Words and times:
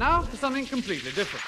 Now 0.00 0.22
for 0.22 0.36
something 0.36 0.66
completely 0.66 1.10
different. 1.10 1.44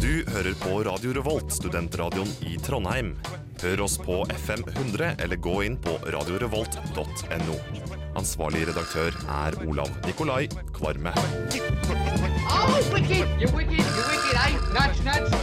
Du 0.00 0.24
hører 0.30 0.54
på 0.54 0.82
Radio 0.90 1.12
Revolt, 1.12 1.52
studentradioen 1.52 2.28
i 2.46 2.58
Trondheim. 2.58 3.16
Hør 3.62 3.80
oss 3.80 3.98
på 3.98 4.26
FM 4.46 4.62
100 4.68 5.16
eller 5.18 5.36
gå 5.36 5.62
inn 5.66 5.76
på 5.82 5.96
radiorevolt.no. 6.06 7.56
Ansvarlig 8.14 8.68
redaktør 8.68 9.18
er 9.38 9.58
Olav 9.66 9.90
Nikolai 10.06 10.46
Kvarme. 10.76 11.10
Oh, 12.46 12.78
wicked! 12.94 13.26
You're 13.42 13.50
wicked, 13.56 13.82
You're 13.82 14.06
wicked, 14.06 14.38
eh? 14.38 14.54
Nudge, 14.78 15.02
nudge. 15.08 15.34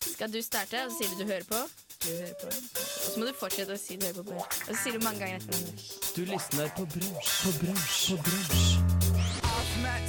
Skal 0.00 0.34
du 0.34 0.42
starte, 0.42 0.82
og 0.82 0.90
så 0.90 0.98
sier 0.98 1.14
du 1.14 1.22
du 1.22 1.30
hører 1.30 1.46
på? 1.46 1.62
Du 2.02 2.08
hører 2.10 2.34
på. 2.40 2.46
Og 2.46 3.10
så 3.12 3.20
må 3.20 3.26
du 3.28 3.34
fortsette 3.38 3.74
å 3.76 3.78
si 3.78 3.94
du 3.94 4.08
hører 4.08 4.24
på. 4.26 4.38
Og 4.42 4.64
så 4.66 4.74
sier 4.80 4.96
du 4.98 5.04
mange 5.04 5.22
ganger 5.22 5.38
etter 5.38 5.54
hverandre. 5.54 5.84
Du 6.16 6.22
lysner 6.26 6.72
på 6.74 6.86
brunsj, 6.96 7.30
på 7.44 7.52
brunsj, 7.60 7.98
på 8.08 8.16
brunsj. 8.26 9.12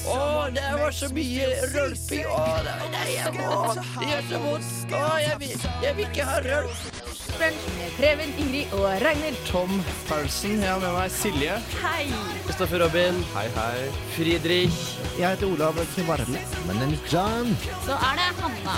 Å, 0.09 0.15
det 0.55 0.71
var 0.79 0.95
så 0.97 1.09
mye 1.13 1.51
rølping. 1.75 2.25
Å, 2.33 2.39
det 2.65 2.73
nei, 2.95 3.05
jeg 3.13 3.35
må. 3.37 3.51
Det 3.77 4.09
gjør 4.09 4.25
så 4.31 4.41
vondt. 4.47 4.97
Å, 4.97 5.03
jeg 5.21 5.37
vil, 5.43 5.53
jeg 5.85 5.99
vil 5.99 6.09
ikke 6.09 6.27
ha 6.31 6.39
rølp. 6.47 6.89
Brunch 7.33 7.69
med 7.77 7.95
Preben, 7.99 8.33
Ingrid 8.41 8.73
og 8.79 8.89
Ragnhild. 9.05 9.39
Tom 9.51 9.77
Paulsen, 10.09 10.57
jeg 10.65 10.69
har 10.73 10.81
med 10.81 10.97
meg 10.97 11.13
Silje. 11.13 11.61
Hei! 11.85 12.09
Kristoffer 12.47 12.81
Robin. 12.87 13.21
Hei, 13.37 13.47
hei. 13.59 13.87
Friedrich. 14.17 14.83
Jeg 15.19 15.27
heter 15.29 15.53
Olav 15.53 15.77
Kvarme. 15.93 16.45
Men 16.65 16.85
en 16.89 16.99
John. 17.05 17.53
Så 17.85 18.01
er 18.01 18.21
det 18.21 18.29
Hanna. 18.41 18.77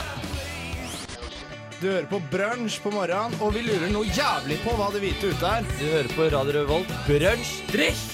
Du 1.82 1.90
hører 1.90 2.06
på 2.08 2.22
Brunsj 2.32 2.78
på 2.84 2.92
morgenen, 2.94 3.34
og 3.44 3.52
vi 3.56 3.66
lurer 3.66 3.90
noe 3.92 4.08
jævlig 4.16 4.56
på 4.64 4.76
hva 4.78 4.88
det 4.94 5.02
hvite 5.04 5.32
ute 5.34 5.50
er. 5.58 5.66
Du 5.76 5.84
hører 5.84 6.12
på 6.16 6.28
Radio 6.32 6.54
Revolt. 6.62 6.94
Brunsj. 7.08 7.52
Drikk! 7.74 8.06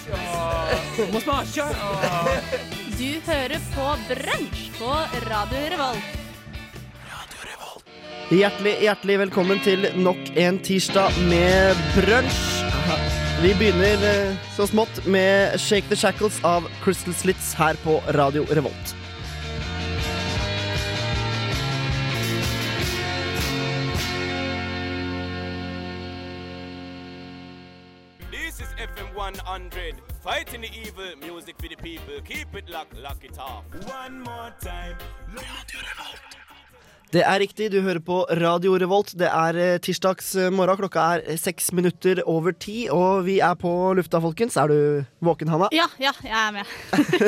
Må 1.14 1.22
smake! 1.22 1.68
Du 2.98 3.12
hører 3.28 3.62
på 3.76 3.86
Brunsj 4.10 4.64
på 4.80 4.90
Radio 5.28 5.62
Revolt. 5.76 6.18
Radio 7.12 7.46
Revolt. 7.52 7.94
Hjertelig, 8.34 8.74
hjertelig 8.88 9.20
velkommen 9.28 9.62
til 9.68 9.86
nok 10.00 10.34
en 10.42 10.58
tirsdag 10.66 11.22
med 11.30 11.86
brunsj. 12.00 12.42
Vi 13.42 13.54
begynner 13.58 14.04
eh, 14.06 14.50
så 14.58 14.68
smått 14.70 15.04
med 15.10 15.54
Shake 15.62 15.90
the 15.90 15.98
Shackles 15.98 16.42
av 16.46 16.66
Crystal 16.82 17.14
Slits 17.18 17.54
her 17.58 17.78
på 17.86 18.02
Radio 18.18 18.46
Revolt. 18.54 18.96
100. 29.22 30.02
Fighting 30.24 30.62
the 30.62 30.72
evil, 30.74 31.14
music 31.22 31.56
for 31.62 31.68
the 31.68 31.76
people. 31.76 32.20
Keep 32.26 32.56
it 32.56 32.70
locked, 32.70 32.98
lock 32.98 33.24
it 33.24 33.38
off. 33.38 33.64
One 33.86 34.20
more 34.20 34.52
time. 34.60 34.98
Det 37.12 37.22
er 37.28 37.42
riktig, 37.44 37.68
du 37.74 37.82
hører 37.84 38.00
på 38.00 38.22
Radio 38.40 38.78
Revolt. 38.80 39.12
Det 39.20 39.28
er 39.28 39.58
eh, 39.60 39.80
tirsdags 39.84 40.30
eh, 40.40 40.48
morgen. 40.50 40.80
Klokka 40.80 41.04
er 41.18 41.26
eh, 41.28 41.38
seks 41.38 41.70
minutter 41.76 42.22
over 42.24 42.56
ti, 42.56 42.88
og 42.90 43.26
vi 43.28 43.36
er 43.44 43.54
på 43.60 43.72
lufta, 44.00 44.22
folkens. 44.24 44.56
Er 44.58 44.72
du 44.72 44.78
våken, 45.20 45.52
Hanna? 45.52 45.68
Ja, 45.76 45.90
ja, 46.00 46.16
jeg 46.24 46.38
er 46.40 46.56
med. 46.56 46.74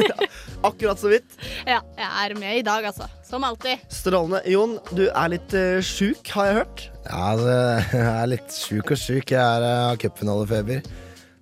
Akkurat 0.72 1.04
så 1.04 1.12
vidt. 1.12 1.38
Ja, 1.68 1.82
jeg 2.00 2.10
er 2.24 2.38
med 2.40 2.64
i 2.64 2.66
dag, 2.66 2.90
altså. 2.90 3.12
Som 3.28 3.44
alltid. 3.44 3.84
Strålende. 3.92 4.42
Jon, 4.50 4.80
du 4.96 5.10
er 5.12 5.34
litt 5.36 5.54
uh, 5.54 5.78
sjuk, 5.84 6.26
har 6.32 6.50
jeg 6.50 6.62
hørt. 6.64 6.88
Ja, 7.04 7.24
altså, 7.36 7.58
jeg 8.00 8.12
er 8.16 8.36
litt 8.38 8.62
sjuk 8.64 8.96
og 8.96 9.04
sjuk. 9.04 9.36
Jeg 9.36 9.44
er, 9.44 9.72
har 9.92 10.00
cupfinalefeber. 10.00 10.94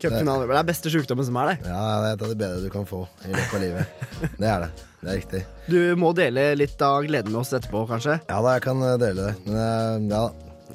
Cupfinale. 0.02 0.48
Det 0.50 0.60
er 0.60 0.70
beste 0.72 0.94
sjukdommen 0.94 1.28
som 1.28 1.38
er 1.42 1.52
det. 1.52 1.58
Ja, 1.70 1.82
det 2.02 2.12
er 2.12 2.16
et 2.16 2.24
av 2.26 2.32
de 2.32 2.40
bedre 2.44 2.62
du 2.64 2.70
kan 2.74 2.88
få 2.90 3.04
i 3.26 3.34
løpet 3.34 3.58
av 3.58 3.64
livet. 3.66 4.08
Det 4.38 4.50
er 4.50 4.66
det. 4.66 4.72
Det 5.02 5.10
er 5.10 5.18
riktig. 5.18 5.42
Du 5.66 5.80
må 5.98 6.12
dele 6.14 6.52
litt 6.60 6.82
av 6.86 7.02
gleden 7.08 7.34
med 7.34 7.42
oss 7.42 7.54
etterpå, 7.58 7.88
kanskje. 7.90 8.20
Ja 8.30 8.38
da, 8.44 8.56
jeg 8.58 8.66
kan 8.68 8.84
eh, 8.86 8.98
dele 9.02 9.32
det. 9.32 9.36
Men 9.48 9.62
eh, 9.62 10.12
ja. 10.14 10.26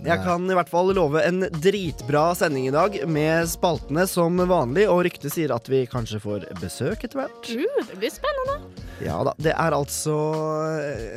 Jeg 0.06 0.20
kan 0.26 0.44
i 0.50 0.56
hvert 0.56 0.70
fall 0.70 0.90
love 0.94 1.22
en 1.24 1.46
dritbra 1.62 2.28
sending 2.36 2.66
i 2.68 2.74
dag, 2.74 2.98
med 3.08 3.48
spaltene 3.48 4.04
som 4.10 4.36
vanlig, 4.50 4.84
og 4.92 5.06
ryktet 5.06 5.32
sier 5.32 5.54
at 5.54 5.70
vi 5.72 5.86
kanskje 5.88 6.20
får 6.22 6.50
besøk 6.60 7.06
etter 7.06 7.22
hvert. 7.22 7.48
Uh, 7.48 7.80
det 7.88 8.00
blir 8.02 8.12
spennende. 8.12 8.85
Ja 9.04 9.18
da. 9.26 9.34
Det 9.42 9.52
er 9.52 9.74
altså 9.76 10.14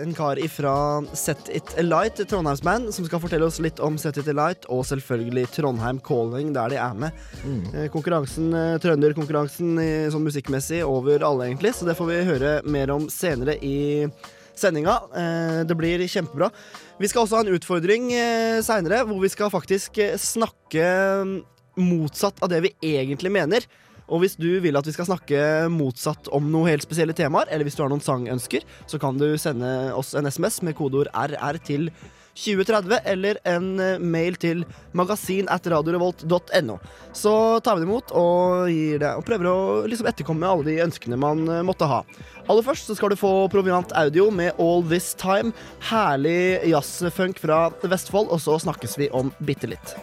en 0.03 0.11
kar 0.17 0.39
ifra 0.41 0.73
Set 1.15 1.47
It 1.55 1.71
Alight, 1.79 2.19
Trondheimsband, 2.27 2.89
som 2.95 3.07
skal 3.07 3.21
fortelle 3.23 3.47
oss 3.47 3.61
litt 3.63 3.79
om 3.83 3.95
Set 4.01 4.19
It 4.19 4.27
Alight, 4.31 4.67
og 4.67 4.83
selvfølgelig 4.89 5.45
Trondheim 5.55 6.01
Calling, 6.03 6.51
der 6.55 6.73
de 6.73 6.79
er 6.81 6.97
med. 7.05 7.21
Mm. 7.45 7.63
Konkurransen, 7.93 8.49
eh, 8.51 8.75
trønderkonkurransen 8.83 9.79
eh, 9.83 10.09
sånn 10.11 10.27
musikkmessig 10.27 10.81
over 10.87 11.23
alle, 11.23 11.47
egentlig, 11.47 11.71
så 11.77 11.87
det 11.87 11.95
får 11.99 12.11
vi 12.11 12.19
høre 12.27 12.53
mer 12.67 12.91
om 12.95 13.07
senere 13.13 13.55
i 13.63 13.77
sendinga. 14.59 14.99
Eh, 15.15 15.59
Det 15.69 15.77
blir 15.79 16.03
kjempebra. 16.03 16.51
Vi 16.99 17.07
skal 17.07 17.23
også 17.23 17.39
ha 17.39 17.45
en 17.45 17.55
utfordring 17.55 18.11
eh, 18.11 18.59
seinere, 18.65 19.05
hvor 19.07 19.23
vi 19.23 19.31
skal 19.31 19.53
faktisk 19.53 20.01
eh, 20.03 20.17
snakke 20.19 20.83
mm, 21.23 21.37
motsatt 21.79 22.43
av 22.43 22.51
det 22.51 22.59
vi 22.67 22.75
egentlig 22.83 23.31
mener. 23.31 23.63
Og 24.09 24.23
hvis 24.23 24.37
du 24.39 24.49
vil 24.63 24.77
at 24.79 24.87
vi 24.87 24.93
skal 24.95 25.09
snakke 25.09 25.41
motsatt 25.73 26.29
om 26.35 26.49
noen 26.51 26.73
helt 26.73 26.85
spesielle 26.85 27.15
temaer, 27.17 27.49
eller 27.49 27.67
hvis 27.67 27.77
du 27.77 27.83
har 27.85 27.91
noen 27.91 28.03
sangønsker, 28.03 28.65
så 28.89 29.01
kan 29.01 29.19
du 29.19 29.31
sende 29.41 29.93
oss 29.97 30.15
en 30.17 30.29
SMS 30.29 30.63
med 30.65 30.77
kodeord 30.77 31.11
RR 31.13 31.61
til 31.65 31.91
2030, 32.39 32.99
eller 33.05 33.39
en 33.47 33.67
eh, 33.83 33.99
mail 33.99 34.37
til 34.39 34.63
magasin 34.95 35.49
at 35.51 35.65
radiorevolt.no. 35.67 36.77
Så 37.13 37.33
tar 37.65 37.75
vi 37.75 37.83
det 37.83 37.89
imot 37.89 38.13
og, 38.15 38.69
det, 39.01 39.11
og 39.17 39.25
prøver 39.27 39.49
å 39.49 39.57
liksom 39.89 40.07
etterkomme 40.09 40.47
alle 40.47 40.67
de 40.69 40.77
ønskene 40.85 41.19
man 41.19 41.43
eh, 41.49 41.65
måtte 41.67 41.89
ha. 41.89 42.03
Aller 42.47 42.65
først 42.65 42.89
så 42.89 42.95
skal 42.97 43.13
du 43.13 43.19
få 43.19 43.33
Proviant 43.51 43.91
Audio 43.99 44.29
med 44.33 44.55
All 44.61 44.85
This 44.87 45.11
Time. 45.19 45.53
Herlig 45.91 46.69
jazzfunk 46.71 47.41
fra 47.43 47.67
Vestfold, 47.83 48.31
og 48.31 48.41
så 48.43 48.59
snakkes 48.63 48.97
vi 49.01 49.11
om 49.15 49.33
bitte 49.43 49.69
litt. 49.73 49.97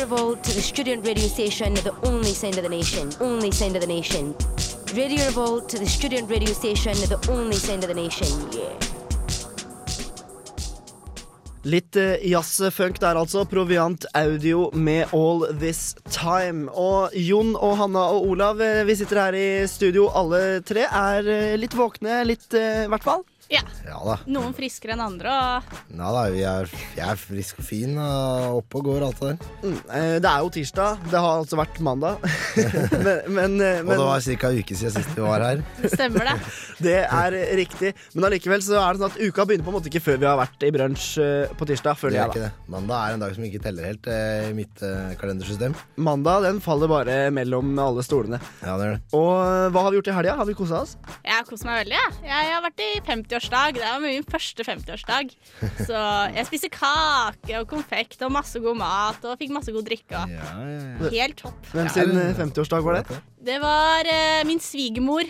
Revolt 0.00 0.42
the 0.44 0.62
student 0.62 1.06
radio 1.06 1.28
station, 1.28 1.74
the 1.74 1.92
only 2.08 2.32
sound 2.32 2.56
of 2.56 2.62
the 2.62 2.70
nation. 2.70 3.10
Only 3.20 3.50
sound 3.52 3.76
of 3.76 3.82
the 3.82 3.86
nation. 3.86 4.34
Radio 4.96 5.26
Revolt 5.26 5.68
the 5.68 5.86
student 5.86 6.30
radio 6.30 6.54
station, 6.54 6.94
the 7.12 7.20
only 7.28 7.56
sound 7.56 7.84
of 7.84 7.88
the 7.88 7.94
nation. 7.94 8.26
Yeah. 8.50 8.72
Litt 11.64 11.96
jazzfunk 12.24 13.00
der, 13.00 13.20
altså. 13.20 13.44
Proviant 13.44 14.06
Audio 14.14 14.70
med 14.72 15.12
All 15.12 15.44
This 15.60 15.94
Time. 16.08 16.72
Og 16.72 17.12
Jon 17.14 17.52
og 17.56 17.76
Hanna 17.76 18.06
og 18.14 18.30
Olav, 18.30 18.56
vi 18.86 18.94
sitter 18.96 19.20
her 19.20 19.36
i 19.36 19.66
studio 19.68 20.08
alle 20.16 20.62
tre. 20.64 20.88
Er 20.88 21.60
litt 21.60 21.76
våkne, 21.76 22.22
litt 22.24 22.48
i 22.56 22.88
hvert 22.88 23.04
fall. 23.04 23.29
Ja. 23.50 23.62
Ja 23.82 23.98
da. 24.06 24.16
Noen 24.30 24.52
friskere 24.54 24.94
enn 24.94 25.02
andre, 25.02 25.32
og 25.34 25.96
Ja 25.98 26.10
da, 26.14 26.22
vi 26.30 26.42
er, 26.46 26.70
jeg 26.94 27.02
er 27.02 27.18
frisk 27.18 27.58
og 27.58 27.66
fin 27.66 27.96
og 27.98 28.60
oppe 28.60 28.78
og 28.78 28.86
går 28.86 29.06
alt 29.08 29.22
det 29.22 29.30
der. 29.32 29.48
Mm, 29.64 29.78
eh, 29.98 30.14
det 30.22 30.30
er 30.30 30.44
jo 30.44 30.52
tirsdag. 30.54 31.00
Det 31.10 31.22
har 31.24 31.40
altså 31.40 31.58
vært 31.58 31.80
mandag. 31.82 32.22
men, 33.06 33.16
men, 33.26 33.56
men... 33.58 33.90
Og 33.90 33.90
det 33.90 34.06
var 34.06 34.22
ca. 34.22 34.50
en 34.52 34.60
uke 34.62 34.78
siden 34.78 34.94
sist 34.94 35.16
vi 35.16 35.24
var 35.24 35.42
her. 35.42 35.64
stemmer 35.82 36.30
det? 36.30 36.36
det 36.86 36.96
er 37.02 37.38
riktig. 37.58 37.92
Men 38.14 38.28
allikevel 38.30 38.62
så 38.62 38.78
er 38.78 38.94
det 38.94 39.02
sånn 39.02 39.16
at 39.16 39.18
uka 39.18 39.48
begynner 39.48 39.66
på 39.66 39.74
en 39.74 39.78
måte 39.80 39.90
ikke 39.90 40.04
før 40.04 40.22
vi 40.22 40.30
har 40.30 40.38
vært 40.38 40.68
i 40.68 40.72
brunsj 40.76 41.08
eh, 41.24 41.56
på 41.58 41.68
tirsdag. 41.72 41.98
Det 42.06 42.22
er 42.22 42.30
ikke 42.30 42.44
det. 42.46 42.52
Mandag 42.70 43.02
er 43.02 43.18
en 43.18 43.26
dag 43.26 43.34
som 43.34 43.48
ikke 43.50 43.62
teller 43.66 43.90
helt 43.90 44.06
eh, 44.14 44.46
i 44.52 44.54
mitt 44.60 44.86
eh, 44.86 45.10
kalendersystem. 45.18 45.74
Mandag 45.98 46.46
den 46.46 46.62
faller 46.62 46.92
bare 46.92 47.18
mellom 47.34 47.74
alle 47.82 48.06
stolene. 48.06 48.38
Ja, 48.62 48.78
det 48.78 48.86
er 48.86 48.94
det. 48.94 49.02
Og 49.18 49.34
eh, 49.34 49.66
hva 49.74 49.86
har 49.88 49.90
vi 49.90 50.00
gjort 50.00 50.14
i 50.14 50.16
helga? 50.20 50.38
Har 50.38 50.46
vi 50.46 50.58
kosa 50.62 50.84
oss? 50.84 50.96
Jeg 51.26 51.34
har 51.34 51.50
kost 51.50 51.66
meg 51.66 51.82
veldig. 51.82 51.98
Jeg. 51.98 52.16
jeg 52.30 52.54
har 52.54 52.66
vært 52.68 52.86
i 52.86 52.90
50-årsdag. 53.10 53.39
Det 53.40 53.80
var 53.80 54.00
min 54.04 54.26
første 54.28 54.64
50-årsdag. 54.66 55.30
Så 55.86 56.00
jeg 56.36 56.46
spiste 56.50 56.68
kake 56.74 57.60
og 57.60 57.68
konfekt 57.70 58.20
og 58.26 58.32
masse 58.34 58.60
god 58.60 58.76
mat 58.76 59.24
og 59.24 59.38
fikk 59.40 59.54
masse 59.56 59.72
god 59.72 59.86
drikke. 59.88 60.18
Og 60.20 60.34
Ja, 60.34 60.50
ja, 60.60 60.82
ja. 61.00 61.14
helt 61.14 61.40
topp. 61.40 61.70
Hvem 61.72 61.88
sin 61.94 62.12
eh, 62.20 62.34
50-årsdag 62.36 62.84
var 62.84 63.00
det? 63.00 63.20
Det 63.46 63.56
var 63.62 64.04
eh, 64.10 64.44
min 64.48 64.60
svigermor. 64.60 65.24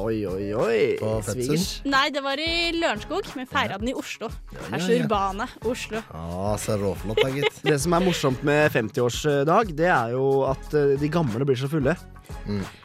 Oi, 0.00 0.20
oi, 0.26 0.52
oi. 0.54 0.78
På? 1.00 1.16
Svigers. 1.26 1.80
Nei, 1.90 2.04
det 2.14 2.20
var 2.22 2.38
i 2.38 2.70
Lørenskog, 2.76 3.26
men 3.34 3.48
feira 3.50 3.74
den 3.80 3.90
i 3.90 3.94
Oslo. 3.98 4.28
Her 4.54 4.76
er 4.78 4.84
så 4.84 4.98
urbane. 5.00 5.48
Oslo. 5.66 5.98
Ah, 6.14 6.54
så 6.62 6.76
råflott 6.78 7.18
da, 7.18 7.30
gitt. 7.34 7.58
Det 7.66 7.74
som 7.82 7.96
er 7.98 8.04
morsomt 8.06 8.44
med 8.46 8.70
50-årsdag, 8.76 9.72
det 9.78 9.88
er 9.90 10.14
jo 10.14 10.28
at 10.46 10.74
eh, 10.78 10.94
de 11.00 11.10
gamle 11.10 11.42
blir 11.48 11.58
så 11.58 11.70
fulle. 11.72 11.96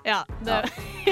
Ja, 0.06 0.22
det, 0.46 0.60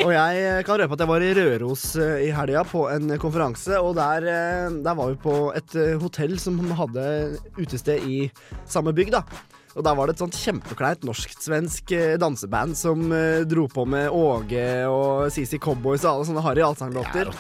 Og 0.04 0.12
jeg 0.14 0.66
kan 0.68 0.80
røpe 0.82 0.98
at 0.98 1.04
jeg 1.04 1.12
var 1.12 1.26
i 1.26 1.34
Røros 1.38 1.86
eh, 2.02 2.28
i 2.28 2.32
helga 2.36 2.64
på 2.68 2.86
en 2.92 3.16
konferanse, 3.22 3.80
og 3.82 3.96
der, 3.98 4.28
eh, 4.30 4.78
der 4.86 5.00
var 5.00 5.12
vi 5.12 5.20
på 5.24 5.36
et 5.58 5.76
eh, 5.80 5.98
hotell 6.02 6.38
som 6.42 6.60
hadde 6.78 7.04
utested 7.60 8.06
i 8.10 8.24
samme 8.70 8.94
bygg, 8.96 9.14
da. 9.16 9.24
Og 9.74 9.82
der 9.82 9.96
var 9.98 10.06
det 10.06 10.14
et 10.14 10.22
sånt 10.22 10.38
kjempekleint 10.38 11.06
norsk-svensk 11.08 11.96
danseband 12.22 12.78
som 12.78 13.08
dro 13.50 13.64
på 13.66 13.88
med 13.90 14.06
Åge 14.14 14.68
og 14.86 15.32
CC 15.34 15.58
Cowboys 15.58 16.06
og 16.06 16.12
alle 16.12 16.28
sånne 16.30 16.44
harry 16.46 16.62
allsanglåter. 16.62 17.32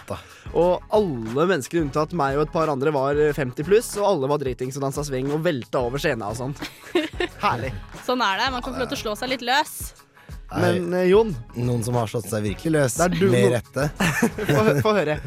Og 0.53 0.83
alle 0.93 1.45
menneskene 1.49 1.87
unntatt 1.87 2.13
meg 2.17 2.37
og 2.37 2.45
et 2.45 2.53
par 2.53 2.69
andre 2.73 2.93
var 2.93 3.17
eh, 3.17 3.33
50 3.37 3.65
pluss, 3.67 3.93
og 3.97 4.09
alle 4.09 4.29
var 4.29 4.41
dritings 4.41 4.77
og 4.77 4.85
dansa 4.85 5.05
swing 5.07 5.31
og 5.33 5.41
velta 5.45 5.81
over 5.85 6.01
scena 6.01 6.29
og 6.29 6.37
sånt. 6.37 6.61
Herlig. 7.45 7.73
Sånn 8.05 8.21
er 8.25 8.41
det. 8.41 8.49
Man 8.53 8.65
kan 8.65 8.75
få 8.75 8.83
lov 8.83 8.91
til 8.91 8.99
å 8.99 9.03
slå 9.05 9.15
seg 9.19 9.33
litt 9.33 9.45
løs. 9.45 9.77
Men 10.61 10.93
eh, 10.93 11.07
Jon, 11.09 11.31
Noen 11.57 11.81
som 11.85 11.95
har 11.97 12.07
slått 12.11 12.27
seg 12.29 12.43
virkelig 12.45 12.71
løs. 12.75 12.95
Det 12.99 13.05
er 13.07 13.15
du- 13.17 13.31
Med 13.33 13.51
rette. 13.55 13.89
få, 14.51 14.65
få 14.85 14.93
høre. 14.99 15.17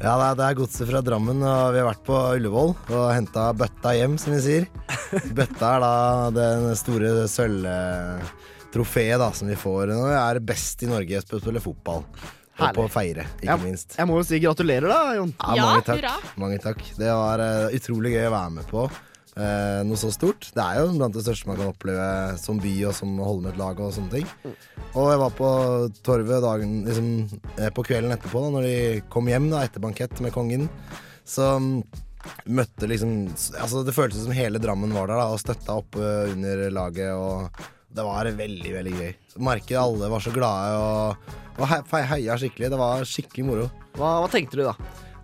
Ja, 0.00 0.14
det 0.16 0.26
er, 0.30 0.34
det 0.38 0.44
er 0.46 0.54
godset 0.56 0.88
fra 0.88 1.02
Drammen, 1.04 1.42
og 1.44 1.74
vi 1.74 1.80
har 1.82 1.88
vært 1.90 2.04
på 2.06 2.16
Ullevål 2.38 2.70
og 2.96 3.02
henta 3.12 3.50
bøtta 3.52 3.92
hjem, 3.98 4.14
som 4.22 4.32
vi 4.32 4.38
sier. 4.46 4.68
Bøtta 5.36 5.74
er 5.76 5.82
da 5.84 5.90
den 6.32 6.70
store 6.80 7.26
sølvtrofeet 7.28 9.20
da, 9.20 9.30
som 9.36 9.50
vi 9.52 9.58
får 9.60 9.92
når 9.92 10.06
vi 10.08 10.16
er 10.20 10.40
best 10.52 10.86
i 10.86 10.90
Norge 10.90 11.20
på 11.28 11.36
å 11.36 11.42
spille 11.44 11.60
fotball. 11.64 12.06
Og 12.60 12.74
på 12.76 12.82
å 12.84 12.90
feire, 12.92 13.22
ikke 13.40 13.46
Jeg, 13.48 13.60
minst. 13.64 13.94
jeg 13.96 14.08
må 14.08 14.18
jo 14.18 14.24
si 14.28 14.36
gratulerer, 14.42 14.88
da, 14.90 15.14
Jon. 15.16 15.30
Ja, 15.56 15.62
mange 15.64 15.84
takk. 15.86 16.26
Mange 16.40 16.58
takk. 16.60 16.82
Det 16.98 17.08
var 17.08 17.40
eh, 17.40 17.76
utrolig 17.78 18.12
gøy 18.18 18.26
å 18.28 18.32
være 18.34 18.50
med 18.58 18.66
på. 18.68 18.82
Eh, 19.40 19.80
noe 19.88 19.98
så 19.98 20.10
stort. 20.14 20.50
Det 20.54 20.62
er 20.62 20.80
jo 20.80 20.92
blant 20.94 21.16
det 21.16 21.24
største 21.24 21.48
man 21.48 21.58
kan 21.58 21.72
oppleve 21.72 22.08
som 22.40 22.60
by 22.62 22.74
og 22.90 22.94
som 22.96 23.16
Holmet-lag 23.22 23.80
og 23.82 23.94
sånne 23.96 24.20
ting. 24.20 24.54
Og 24.90 25.10
jeg 25.10 25.22
var 25.22 25.34
på 25.38 25.50
Torvet 26.06 26.44
dagen, 26.44 26.76
liksom, 26.86 27.10
eh, 27.56 27.72
på 27.74 27.84
kvelden 27.86 28.14
etterpå, 28.14 28.44
da 28.44 28.52
når 28.54 28.68
de 28.68 28.76
kom 29.12 29.30
hjem 29.30 29.50
da, 29.52 29.64
etter 29.64 29.82
bankett 29.82 30.22
med 30.24 30.34
kongen. 30.36 30.68
Så 31.28 31.46
mm, 31.62 31.82
møtte 32.50 32.88
liksom 32.90 33.12
Altså 33.30 33.84
Det 33.86 33.94
føltes 33.94 34.24
som 34.24 34.34
hele 34.34 34.60
Drammen 34.60 34.92
var 34.92 35.08
der 35.08 35.20
da, 35.20 35.28
og 35.32 35.40
støtta 35.42 35.78
opp 35.80 35.98
eh, 36.00 36.32
under 36.34 36.66
laget. 36.74 37.12
Og 37.14 37.62
det 37.90 38.06
var 38.06 38.30
veldig, 38.38 38.72
veldig 38.78 38.96
gøy. 38.96 39.12
Merket 39.50 39.78
alle 39.80 40.10
var 40.12 40.22
så 40.22 40.32
glade 40.34 40.80
og, 40.80 41.30
og 41.58 41.94
heia 42.14 42.38
skikkelig. 42.38 42.72
Det 42.72 42.80
var 42.80 43.06
skikkelig 43.08 43.46
moro. 43.46 43.70
Hva, 43.98 44.18
hva 44.22 44.28
tenkte 44.30 44.60
du 44.60 44.66
da? 44.68 44.76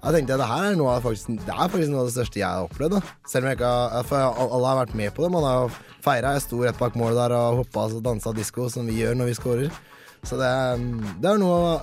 Jeg 0.06 0.14
tenkte 0.20 0.36
det 0.38 0.46
her 0.46 0.68
er 0.70 0.76
noe 0.78 0.92
av, 0.94 1.02
faktisk, 1.02 1.32
det 1.42 1.50
er 1.50 1.70
faktisk 1.72 1.90
noe 1.90 2.04
av 2.04 2.06
det 2.08 2.14
største 2.14 2.38
jeg 2.38 2.46
har 2.46 2.68
opplevd. 2.68 2.92
Da. 2.94 3.00
Selv 3.26 3.42
om 3.42 3.50
jeg 3.50 3.58
ikke 3.58 3.70
har, 3.74 4.04
for 4.06 4.44
alle 4.46 4.68
har 4.70 4.78
vært 4.84 4.94
med 5.00 5.10
på 5.16 5.24
det. 5.24 5.30
Man 5.34 5.42
har 5.46 5.64
jo 5.64 5.72
feira. 6.04 6.36
Jeg 6.36 6.44
sto 6.46 6.60
rett 6.62 6.78
bak 6.78 6.94
målet 7.00 7.18
der 7.18 7.34
og 7.34 7.60
hoppa 7.64 7.88
og 7.90 7.98
dansa 8.06 8.30
disko, 8.36 8.68
som 8.70 8.86
vi 8.86 9.00
gjør 9.02 9.18
når 9.18 9.32
vi 9.32 9.36
scorer. 9.40 9.82
Så 10.26 10.38
det, 10.38 10.46
er- 10.46 11.10
det 11.22 11.28
er 11.32 11.38
noe, 11.42 11.74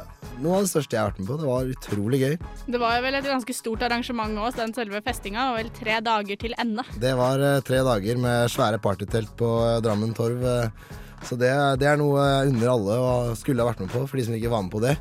noe 0.43 0.55
av 0.57 0.63
det 0.65 0.71
største 0.71 0.95
jeg 0.95 0.99
har 1.03 1.11
vært 1.11 1.19
med 1.19 1.29
på. 1.33 1.37
Det 1.43 1.49
var 1.51 1.69
utrolig 1.75 2.21
gøy. 2.23 2.33
Det 2.75 2.79
var 2.81 3.03
vel 3.03 3.19
et 3.19 3.27
ganske 3.27 3.55
stort 3.55 3.83
arrangement 3.87 4.39
òg, 4.39 4.55
den 4.57 4.73
selve 4.75 5.03
festinga. 5.03 5.49
Og 5.51 5.59
vel 5.59 5.69
tre 5.75 5.99
dager 6.03 6.39
til 6.41 6.55
ende. 6.59 6.83
Det 7.03 7.13
var 7.19 7.43
eh, 7.43 7.59
tre 7.67 7.83
dager 7.87 8.19
med 8.23 8.51
svære 8.55 8.79
partytelt 8.83 9.35
på 9.39 9.51
eh, 9.67 9.77
Drammen 9.83 10.15
Torv. 10.15 10.43
eh, 10.43 10.99
så 11.23 11.37
det, 11.39 11.51
det 11.79 11.87
er 11.87 11.95
noe 11.99 12.19
jeg 12.23 12.49
unner 12.51 12.71
alle 12.73 12.95
å 12.99 13.11
skulle 13.39 13.63
ha 13.63 13.69
vært 13.71 13.79
med 13.85 13.91
på, 13.93 14.01
for 14.11 14.19
de 14.19 14.25
som 14.27 14.35
ikke 14.35 14.49
var 14.51 14.63
med 14.65 14.73
på 14.73 14.81
det. 14.83 14.97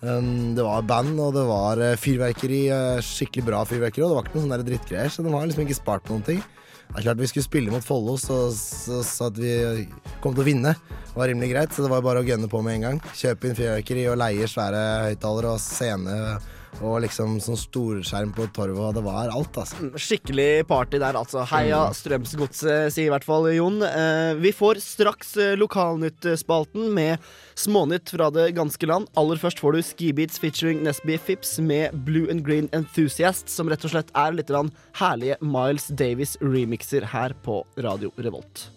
Det 0.00 0.64
var 0.64 0.86
band, 0.88 1.18
og 1.20 1.34
det 1.36 1.42
var 1.44 1.80
eh, 1.84 1.98
fyrverkeri. 2.00 2.62
eh, 2.72 3.02
skikkelig 3.04 3.44
bra 3.44 3.64
fyrverkeri. 3.68 4.04
Og 4.06 4.10
det 4.10 4.16
var 4.16 4.24
ikke 4.24 4.38
noen 4.38 4.48
sånn 4.48 4.64
drittgreier, 4.70 5.12
så 5.12 5.24
de 5.26 5.34
har 5.34 5.44
liksom 5.46 5.66
ikke 5.66 5.76
spart 5.76 6.08
noen 6.08 6.24
ting. 6.24 6.40
Det 6.90 6.98
er 6.98 7.04
klart 7.04 7.20
Vi 7.22 7.28
skulle 7.30 7.46
spille 7.46 7.70
mot 7.70 7.84
Follo, 7.84 8.16
så, 8.18 8.38
så, 8.56 9.02
så 9.06 9.28
at 9.28 9.36
vi 9.38 9.84
kom 10.24 10.32
til 10.34 10.42
å 10.42 10.48
vinne, 10.48 10.72
var 11.14 11.28
rimelig 11.30 11.52
greit. 11.52 11.76
Så 11.76 11.84
det 11.84 11.92
var 11.92 12.02
bare 12.02 12.24
å 12.24 12.26
gønne 12.26 12.48
på 12.50 12.62
med 12.64 12.78
en 12.78 12.86
gang. 12.88 13.02
Kjøpe 13.14 13.50
inn 13.50 13.58
fyrverkeri 13.58 14.08
og 14.10 14.18
leie 14.18 14.48
svære 14.50 14.80
høyttalere 15.10 15.52
og 15.52 15.60
scene. 15.62 16.16
Og 16.78 17.00
liksom 17.04 17.34
sånn 17.42 17.58
storskjerm 17.58 18.30
på 18.36 18.46
torvet, 18.56 18.80
og 18.80 18.94
det 18.96 19.02
var 19.04 19.32
alt, 19.34 19.58
altså. 19.60 19.90
Skikkelig 20.00 20.64
party 20.70 21.00
der, 21.02 21.18
altså. 21.18 21.42
Heia 21.50 21.82
Strømsgodset, 21.96 22.94
sier 22.94 23.10
i 23.10 23.12
hvert 23.12 23.26
fall 23.26 23.50
Jon. 23.52 23.82
Eh, 23.84 24.32
vi 24.40 24.54
får 24.56 24.80
straks 24.84 25.34
eh, 25.36 25.56
Lokalnytt-spalten 25.60 26.88
med 26.96 27.20
smånytt 27.58 28.14
fra 28.14 28.30
det 28.32 28.50
ganske 28.56 28.88
land. 28.88 29.10
Aller 29.20 29.40
først 29.42 29.60
får 29.60 29.76
du 29.76 29.82
Skibeats 29.84 30.40
featuring 30.40 30.80
Nesby 30.86 31.18
Phipps 31.20 31.58
med 31.60 31.96
Blue 32.06 32.30
and 32.32 32.46
Green 32.46 32.70
Enthusiast, 32.76 33.50
som 33.52 33.68
rett 33.68 33.84
og 33.84 33.92
slett 33.92 34.14
er 34.16 34.36
litt 34.38 34.50
herlige 35.00 35.36
Miles 35.44 35.90
Davis-remixer 35.92 37.10
her 37.12 37.36
på 37.44 37.60
Radio 37.82 38.14
Revolt. 38.16 38.70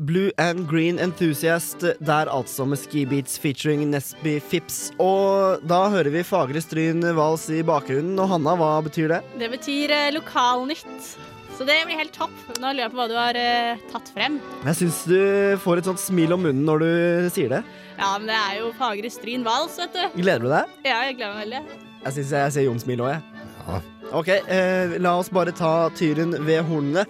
Blue 0.00 0.30
and 0.40 0.64
Green 0.64 0.98
Enthusiast 0.98 1.82
der 2.00 2.28
altså 2.32 2.64
med 2.64 2.78
Skibeats 2.80 3.38
featuring 3.38 3.82
Nesby 3.90 4.38
Phipps. 4.40 4.78
Og 4.96 5.60
da 5.68 5.82
hører 5.92 6.08
vi 6.14 6.22
fagre 6.24 6.62
stryn 6.64 7.04
vals 7.18 7.44
i 7.52 7.60
bakgrunnen. 7.60 8.16
Og 8.16 8.30
Hanna, 8.32 8.54
hva 8.56 8.70
betyr 8.86 9.12
det? 9.12 9.18
Det 9.42 9.50
betyr 9.52 9.92
eh, 9.92 10.06
lokalnytt. 10.16 11.10
Så 11.58 11.66
det 11.68 11.76
blir 11.84 12.00
helt 12.00 12.14
topp. 12.16 12.32
Nå 12.62 12.70
lurer 12.70 12.86
jeg 12.86 12.92
på 12.94 12.96
hva 13.02 13.06
du 13.10 13.16
har 13.18 13.36
eh, 13.36 13.82
tatt 13.92 14.08
frem. 14.14 14.38
Jeg 14.64 14.78
syns 14.78 15.02
du 15.10 15.18
får 15.60 15.82
et 15.82 15.90
sånt 15.90 16.00
smil 16.00 16.32
om 16.32 16.46
munnen 16.46 16.64
når 16.64 16.84
du 16.86 16.92
sier 17.34 17.52
det. 17.52 17.60
Ja, 17.98 18.14
men 18.14 18.30
det 18.30 18.38
er 18.38 18.54
jo 18.62 18.70
Fagre 18.78 19.10
Stryn 19.12 19.44
Vals, 19.44 19.76
vet 19.82 19.98
du. 19.98 20.22
Gleder 20.22 20.46
du 20.46 20.54
deg? 20.54 20.78
Ja, 20.88 21.02
jeg 21.10 21.18
gleder 21.18 21.36
meg 21.36 21.44
veldig. 21.44 21.82
Jeg 22.06 22.16
syns 22.16 22.32
jeg 22.38 22.54
ser 22.56 22.64
Jon 22.64 22.80
smile 22.80 23.04
òg, 23.04 23.18
jeg. 23.18 23.84
OK, 24.16 24.32
eh, 24.48 24.96
la 24.96 25.12
oss 25.20 25.28
bare 25.28 25.52
ta 25.52 25.90
tyren 25.92 26.32
ved 26.48 26.64
hornene. 26.70 27.04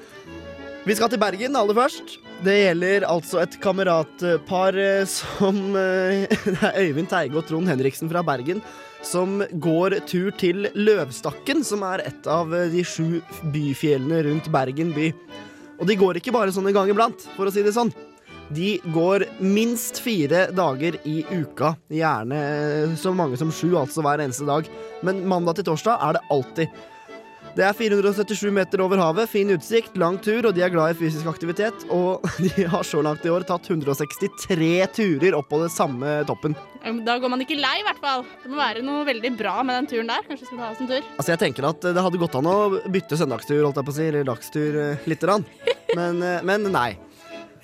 Vi 0.83 0.99
skal 0.99 1.13
til 1.13 1.23
Bergen 1.23 1.55
aller 1.55 1.79
først. 1.79 2.19
Det 2.41 2.55
gjelder 2.57 3.05
altså 3.05 3.43
et 3.43 3.57
kameratpar 3.61 4.77
eh, 4.81 5.03
som 5.09 5.59
eh, 5.77 6.25
Det 6.47 6.71
er 6.71 6.79
Øyvind 6.87 7.11
Teige 7.11 7.37
og 7.37 7.45
Trond 7.45 7.69
Henriksen 7.69 8.09
fra 8.09 8.23
Bergen 8.25 8.63
som 9.05 9.43
går 9.61 9.99
tur 10.09 10.33
til 10.41 10.69
Løvstakken, 10.77 11.61
som 11.65 11.85
er 11.89 12.05
et 12.09 12.29
av 12.29 12.53
eh, 12.57 12.71
de 12.73 12.85
sju 12.85 13.21
byfjellene 13.53 14.23
rundt 14.25 14.49
Bergen 14.53 14.95
by. 14.97 15.11
Og 15.81 15.89
de 15.89 15.97
går 16.01 16.21
ikke 16.21 16.33
bare 16.33 16.53
sånn 16.53 16.69
en 16.71 16.77
gang 16.77 16.93
iblant, 16.93 17.27
for 17.37 17.49
å 17.49 17.53
si 17.53 17.65
det 17.65 17.75
sånn. 17.77 17.93
De 18.57 18.79
går 18.93 19.27
minst 19.45 20.01
fire 20.03 20.47
dager 20.57 20.97
i 21.09 21.21
uka. 21.29 21.75
Gjerne 21.93 22.41
så 23.01 23.13
mange 23.17 23.37
som 23.41 23.53
sju, 23.53 23.69
altså 23.79 24.05
hver 24.05 24.25
eneste 24.25 24.49
dag. 24.49 24.69
Men 25.07 25.23
mandag 25.29 25.61
til 25.61 25.69
torsdag 25.69 26.01
er 26.09 26.17
det 26.17 26.25
alltid. 26.33 26.81
Det 27.51 27.65
er 27.67 27.75
477 27.75 28.53
meter 28.55 28.81
over 28.85 29.01
havet, 29.03 29.27
fin 29.31 29.49
utsikt, 29.51 29.97
lang 29.99 30.21
tur, 30.23 30.47
og 30.47 30.55
de 30.55 30.63
er 30.63 30.71
glad 30.71 30.93
i 30.93 30.99
fysisk 31.01 31.27
aktivitet. 31.31 31.87
Og 31.91 32.23
de 32.45 32.67
har 32.71 32.87
så 32.87 33.03
langt 33.03 33.27
i 33.27 33.33
år 33.33 33.47
tatt 33.49 33.67
163 33.67 34.71
turer 34.95 35.37
opp 35.39 35.49
på 35.51 35.59
det 35.65 35.71
samme 35.75 36.21
toppen. 36.29 36.55
Da 37.05 37.19
går 37.21 37.33
man 37.33 37.43
ikke 37.45 37.59
lei, 37.59 37.81
i 37.83 37.87
hvert 37.87 37.99
fall. 38.01 38.23
Det 38.45 38.53
må 38.53 38.61
være 38.61 38.85
noe 38.87 39.03
veldig 39.09 39.33
bra 39.37 39.59
med 39.67 39.81
den 39.81 39.91
turen 39.91 40.13
der. 40.13 40.23
Kanskje 40.29 40.47
vi 40.47 40.51
skal 40.53 40.63
ta 40.63 40.71
oss 40.71 40.85
en 40.85 40.93
tur. 40.93 41.11
Altså, 41.17 41.33
jeg 41.35 41.43
tenker 41.43 41.69
at 41.69 41.91
det 41.91 42.07
hadde 42.07 42.23
gått 42.23 42.39
an 42.39 42.49
å 42.49 42.57
bytte 42.87 43.19
søndagstur, 43.21 43.65
holdt 43.67 43.83
jeg 43.83 43.89
på 43.91 43.95
å 43.95 43.99
si, 43.99 44.07
eller 44.13 44.31
dagstur 44.31 44.81
eh, 44.85 45.11
lite 45.11 45.27
grann. 45.27 45.47
Men, 45.99 46.23
eh, 46.23 46.39
men 46.47 46.71
nei. 46.71 46.93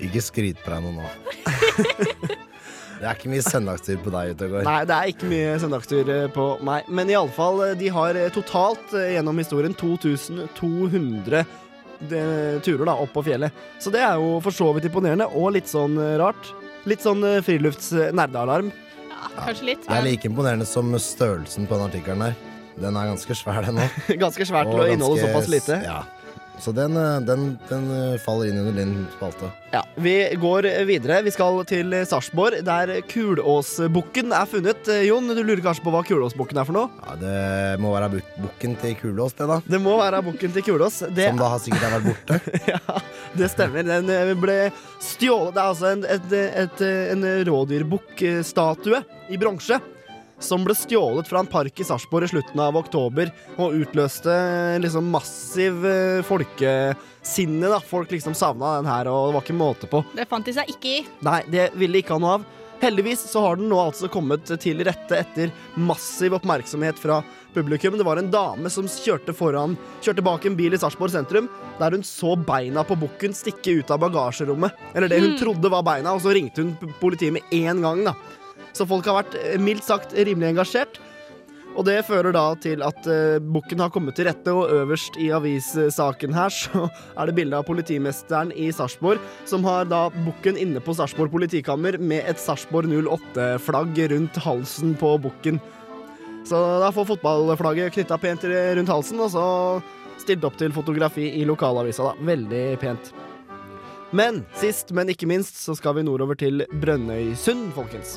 Ikke 0.02 0.20
skryt 0.24 0.58
på 0.64 0.72
deg 0.72 0.82
noe 0.82 0.98
nå. 0.98 2.36
Det 2.96 3.04
er 3.10 3.18
ikke 3.18 3.28
mye 3.32 3.44
søndagstur 3.44 3.98
på 4.04 4.12
deg 4.14 4.30
ute 4.32 4.46
og 4.46 4.52
går. 4.56 4.64
Nei, 4.64 4.78
det 4.88 4.94
er 4.96 5.10
ikke 5.12 5.28
mye 5.28 5.56
søndagstur 5.60 6.10
eh, 6.14 6.26
på 6.32 6.46
meg. 6.64 6.86
Men 6.88 7.10
i 7.12 7.16
alle 7.18 7.34
fall, 7.36 7.60
eh, 7.66 7.74
de 7.76 7.90
har 7.92 8.16
eh, 8.16 8.30
totalt 8.32 8.94
gjennom 8.96 9.36
historien 9.42 9.74
2200 9.76 11.44
de- 12.08 12.60
turer 12.64 12.84
da, 12.88 12.94
opp 12.96 13.12
på 13.16 13.24
fjellet. 13.28 13.52
Så 13.80 13.92
det 13.92 14.00
er 14.04 14.16
jo 14.20 14.38
for 14.44 14.54
så 14.56 14.70
vidt 14.76 14.88
imponerende, 14.88 15.28
og 15.28 15.52
litt 15.56 15.68
sånn 15.70 15.96
rart. 16.20 16.50
Litt 16.88 17.04
sånn 17.04 17.22
eh, 17.26 17.40
frilufts-nerdealarm. 17.44 18.72
Kanskje 19.36 19.70
litt. 19.72 19.86
Det 19.86 19.96
er 19.96 20.04
like 20.06 20.28
imponerende 20.28 20.66
som 20.68 20.92
størrelsen 21.00 21.66
på 21.68 21.76
den 21.76 21.88
artikkelen 21.90 22.24
der. 22.28 22.36
Den 22.76 22.96
er 23.00 23.08
ganske 23.08 23.32
svær, 23.36 23.62
den 23.64 23.78
òg. 23.80 24.00
Ganske 24.24 24.44
svær 24.44 24.68
til 24.68 24.82
å 24.82 24.88
inneholde 24.92 25.22
såpass 25.24 25.46
lite. 25.48 25.78
Ja. 25.84 26.02
Så 26.58 26.72
den, 26.72 26.96
eh, 26.96 27.20
den, 27.20 27.58
den 27.68 27.84
eh, 27.92 28.18
faller 28.22 28.48
inn 28.48 28.58
under 28.62 28.72
din 28.78 28.92
spalte. 29.16 29.50
Ja, 29.74 29.82
Vi 30.00 30.14
går 30.40 30.66
videre. 30.88 31.18
Vi 31.26 31.30
skal 31.34 31.58
til 31.68 31.92
Sarpsborg, 32.08 32.62
der 32.64 32.94
Kulåsbukken 33.10 34.32
er 34.32 34.46
funnet. 34.48 34.88
Eh, 34.88 35.02
Jon, 35.10 35.28
du 35.28 35.42
lurer 35.44 35.60
kanskje 35.64 35.84
på 35.84 35.92
hva 35.92 36.00
Kulåsbukken 36.08 36.56
er 36.62 36.64
for 36.68 36.78
noe? 36.78 36.88
Ja, 37.04 37.16
Det 37.20 37.80
må 37.84 37.92
være 37.92 38.08
bu- 38.14 38.40
bukken 38.46 38.76
til 38.80 38.94
Kulås, 39.02 39.36
det, 39.36 39.48
da. 39.50 39.60
Det 39.68 39.80
må 39.84 39.98
være 40.00 40.22
bukken 40.26 40.54
til 40.56 40.64
Kulås. 40.66 41.02
Det, 41.12 41.28
Som 41.28 41.42
da 41.42 41.50
har 41.52 41.60
sikkert 41.60 41.84
har 41.84 41.98
vært 41.98 42.08
borte. 42.08 42.40
ja, 42.72 43.00
det 43.36 43.50
stemmer. 43.52 43.84
Den 43.84 44.40
ble 44.40 44.58
stjålet. 45.04 45.52
Det 45.56 45.60
er 45.60 45.68
altså 45.74 45.92
en, 45.92 46.06
et, 46.16 46.32
et, 46.64 46.86
en 47.12 47.28
rådyrbukkstatue 47.50 49.02
i 49.30 49.36
bronse. 49.40 49.78
Som 50.38 50.66
ble 50.66 50.74
stjålet 50.76 51.28
fra 51.30 51.40
en 51.40 51.48
park 51.48 51.80
i 51.80 51.84
Sarpsborg 51.88 52.26
i 52.26 52.28
slutten 52.34 52.60
av 52.60 52.76
oktober 52.76 53.30
og 53.56 53.72
utløste 53.78 54.34
liksom 54.84 55.08
massiv 55.08 55.86
eh, 55.88 56.20
folkesinne. 56.28 57.70
da 57.72 57.80
Folk 57.80 58.12
liksom 58.12 58.36
savna 58.36 58.74
den 58.76 58.90
her, 58.90 59.08
og 59.08 59.30
det 59.30 59.38
var 59.38 59.46
ikke 59.46 59.56
måte 59.56 59.88
på. 59.90 60.02
Det 60.16 60.28
fant 60.28 60.44
de 60.46 60.52
seg 60.58 60.68
ikke 60.74 60.92
i. 60.92 61.00
Nei, 61.24 61.40
det 61.48 61.70
ville 61.80 61.96
de 61.96 62.04
ikke 62.04 62.18
ha 62.18 62.22
noe 62.22 62.36
av. 62.38 62.46
Heldigvis 62.82 63.22
så 63.32 63.40
har 63.40 63.56
den 63.56 63.70
nå 63.72 63.78
altså 63.80 64.10
kommet 64.12 64.44
til 64.60 64.82
rette 64.84 65.16
etter 65.16 65.52
massiv 65.80 66.34
oppmerksomhet 66.36 66.98
fra 67.00 67.22
publikum. 67.56 67.96
Det 67.96 68.04
var 68.04 68.20
en 68.20 68.28
dame 68.30 68.68
som 68.68 68.84
kjørte, 68.92 69.32
foran, 69.32 69.78
kjørte 70.04 70.20
bak 70.26 70.44
en 70.44 70.58
bil 70.58 70.76
i 70.76 70.80
Sarpsborg 70.82 71.14
sentrum, 71.16 71.48
der 71.80 71.96
hun 71.96 72.04
så 72.04 72.34
beina 72.36 72.84
på 72.84 72.98
bukken 73.00 73.32
stikke 73.32 73.78
ut 73.80 73.94
av 73.96 74.04
bagasjerommet. 74.04 74.76
Eller 74.92 75.08
det 75.08 75.22
hun 75.24 75.30
Hmm. 75.32 75.40
trodde 75.40 75.72
var 75.72 75.82
beina, 75.88 76.12
og 76.12 76.20
så 76.20 76.36
ringte 76.36 76.60
hun 76.60 76.76
politiet 77.00 77.32
med 77.32 77.48
én 77.50 77.80
gang, 77.80 78.04
da. 78.04 78.12
Så 78.76 78.86
folk 78.88 79.06
har 79.08 79.22
vært 79.22 79.36
eh, 79.40 79.60
mildt 79.62 79.86
sagt 79.86 80.16
rimelig 80.16 80.52
engasjert. 80.54 81.00
Og 81.76 81.84
det 81.84 81.98
fører 82.08 82.32
da 82.32 82.44
til 82.56 82.80
at 82.84 83.04
uh, 83.04 83.36
bukken 83.52 83.82
har 83.84 83.90
kommet 83.92 84.16
til 84.16 84.24
rette, 84.30 84.48
og 84.48 84.70
øverst 84.72 85.18
i 85.20 85.28
avissaken 85.36 86.32
her 86.32 86.52
så 86.56 86.86
er 86.88 87.28
det 87.28 87.34
bilde 87.36 87.58
av 87.58 87.66
politimesteren 87.68 88.52
i 88.56 88.70
Sarpsborg, 88.72 89.20
som 89.48 89.64
har 89.68 89.88
da 89.90 90.06
bukken 90.24 90.56
inne 90.60 90.80
på 90.80 90.94
Sarpsborg 90.96 91.34
politikammer 91.34 91.98
med 92.00 92.24
et 92.30 92.40
Sarpsborg 92.40 92.88
08-flagg 92.88 94.00
rundt 94.14 94.40
halsen 94.46 94.96
på 94.96 95.12
bukken. 95.26 95.60
Så 96.48 96.56
da 96.80 96.88
får 96.94 97.10
fotballflagget 97.10 97.92
knytta 97.92 98.16
pent 98.22 98.46
rundt 98.46 98.92
halsen, 98.92 99.20
og 99.20 99.32
så 99.34 99.46
stilt 100.22 100.46
opp 100.48 100.56
til 100.56 100.72
fotografi 100.72 101.28
i 101.40 101.44
lokalavisa, 101.44 102.08
da. 102.08 102.28
Veldig 102.30 102.62
pent. 102.80 103.12
Men 104.16 104.44
sist, 104.56 104.94
men 104.96 105.10
ikke 105.12 105.28
minst, 105.28 105.58
så 105.60 105.74
skal 105.76 105.98
vi 105.98 106.06
nordover 106.06 106.38
til 106.38 106.64
Brønnøysund, 106.80 107.68
folkens. 107.76 108.16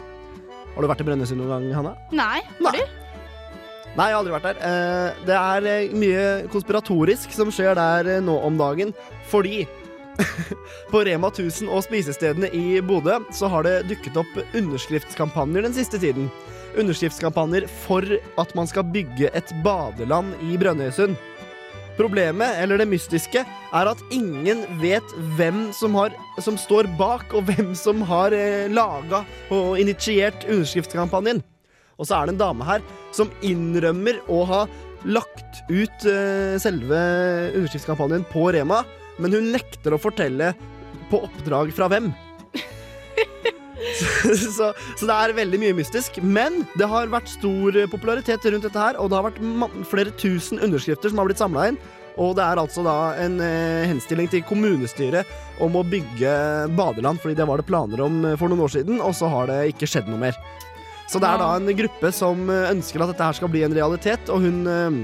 Har 0.80 0.86
du 0.86 0.94
vært 0.94 1.02
i 1.04 1.06
Brønnøysund 1.10 1.42
noen 1.42 1.50
gang, 1.52 1.64
Hanna? 1.76 1.90
Nei. 2.16 2.40
Nei. 2.64 2.78
Nei, 2.80 4.06
jeg 4.08 4.14
har 4.16 4.22
aldri 4.22 4.32
vært 4.32 4.46
der. 4.48 4.60
Eh, 4.64 5.18
det 5.28 5.36
er 5.36 5.66
eh, 5.68 5.90
mye 5.92 6.22
konspiratorisk 6.54 7.34
som 7.36 7.52
skjer 7.52 7.76
der 7.76 8.08
eh, 8.14 8.22
nå 8.24 8.38
om 8.48 8.56
dagen, 8.56 8.94
fordi 9.28 9.66
på 10.94 11.02
Rema 11.04 11.34
1000 11.34 11.68
og 11.68 11.84
spisestedene 11.84 12.48
i 12.56 12.80
Bodø 12.80 13.18
så 13.36 13.50
har 13.52 13.68
det 13.68 13.90
dukket 13.90 14.22
opp 14.24 14.40
underskriftskampanjer 14.56 15.68
den 15.68 15.76
siste 15.76 16.00
tiden. 16.00 16.32
Underskriftskampanjer 16.80 17.68
for 17.84 18.08
at 18.40 18.56
man 18.56 18.72
skal 18.72 18.88
bygge 18.88 19.34
et 19.36 19.52
badeland 19.68 20.32
i 20.48 20.56
Brønnøysund. 20.64 21.20
Problemet, 22.00 22.56
eller 22.64 22.80
det 22.80 22.88
mystiske, 22.88 23.42
er 23.44 23.90
at 23.92 24.02
ingen 24.16 24.64
vet 24.80 25.16
hvem 25.36 25.66
som, 25.76 25.98
har, 26.00 26.14
som 26.40 26.56
står 26.56 26.88
bak, 27.00 27.34
og 27.36 27.50
hvem 27.50 27.74
som 27.76 28.00
har 28.08 28.32
eh, 28.36 28.72
laga 28.72 29.26
og 29.52 29.76
initiert 29.82 30.46
underskriftskampanjen. 30.48 31.44
Og 32.00 32.08
så 32.08 32.16
er 32.16 32.30
det 32.30 32.38
en 32.38 32.42
dame 32.46 32.68
her 32.70 32.86
som 33.16 33.34
innrømmer 33.44 34.22
å 34.32 34.46
ha 34.48 34.62
lagt 35.04 35.60
ut 35.68 36.08
eh, 36.08 36.56
selve 36.64 37.04
underskriftskampanjen 37.52 38.24
på 38.32 38.48
Rema, 38.56 38.86
men 39.20 39.36
hun 39.36 39.52
nekter 39.52 39.96
å 39.96 40.00
fortelle 40.00 40.54
på 41.12 41.20
oppdrag 41.28 41.76
fra 41.76 41.92
hvem. 41.92 42.14
så, 44.00 44.34
så, 44.58 44.72
så 45.00 45.10
det 45.10 45.16
er 45.16 45.38
veldig 45.38 45.62
mye 45.62 45.78
mystisk. 45.78 46.20
Men 46.24 46.64
det 46.80 46.90
har 46.90 47.12
vært 47.12 47.32
stor 47.32 47.80
popularitet 47.92 48.46
rundt 48.50 48.68
dette 48.68 48.84
her, 48.88 49.00
og 49.00 49.12
det 49.12 49.20
har 49.20 49.30
vært 49.30 49.88
flere 49.90 50.16
tusen 50.20 50.62
underskrifter 50.64 51.12
som 51.12 51.22
har 51.22 51.30
blitt 51.30 51.42
samla 51.42 51.72
inn. 51.72 51.80
Og 52.20 52.34
det 52.36 52.44
er 52.44 52.60
altså 52.60 52.84
da 52.84 53.14
en 53.24 53.38
eh, 53.44 53.88
henstilling 53.88 54.28
til 54.32 54.44
kommunestyret 54.48 55.28
om 55.64 55.78
å 55.80 55.86
bygge 55.88 56.32
badeland, 56.76 57.22
fordi 57.22 57.38
det 57.40 57.48
var 57.48 57.62
det 57.62 57.68
planer 57.70 58.04
om 58.04 58.24
eh, 58.28 58.36
for 58.40 58.52
noen 58.52 58.66
år 58.66 58.74
siden, 58.74 59.00
og 59.00 59.16
så 59.16 59.30
har 59.32 59.48
det 59.52 59.62
ikke 59.72 59.88
skjedd 59.88 60.10
noe 60.12 60.20
mer. 60.28 60.40
Så 61.10 61.22
det 61.22 61.26
er 61.26 61.40
da 61.42 61.54
en 61.58 61.72
gruppe 61.80 62.12
som 62.14 62.44
eh, 62.52 62.68
ønsker 62.74 63.02
at 63.02 63.14
dette 63.14 63.30
her 63.30 63.38
skal 63.38 63.52
bli 63.54 63.64
en 63.66 63.76
realitet, 63.76 64.30
og 64.34 64.44
hun, 64.44 64.60
eh, 64.68 65.00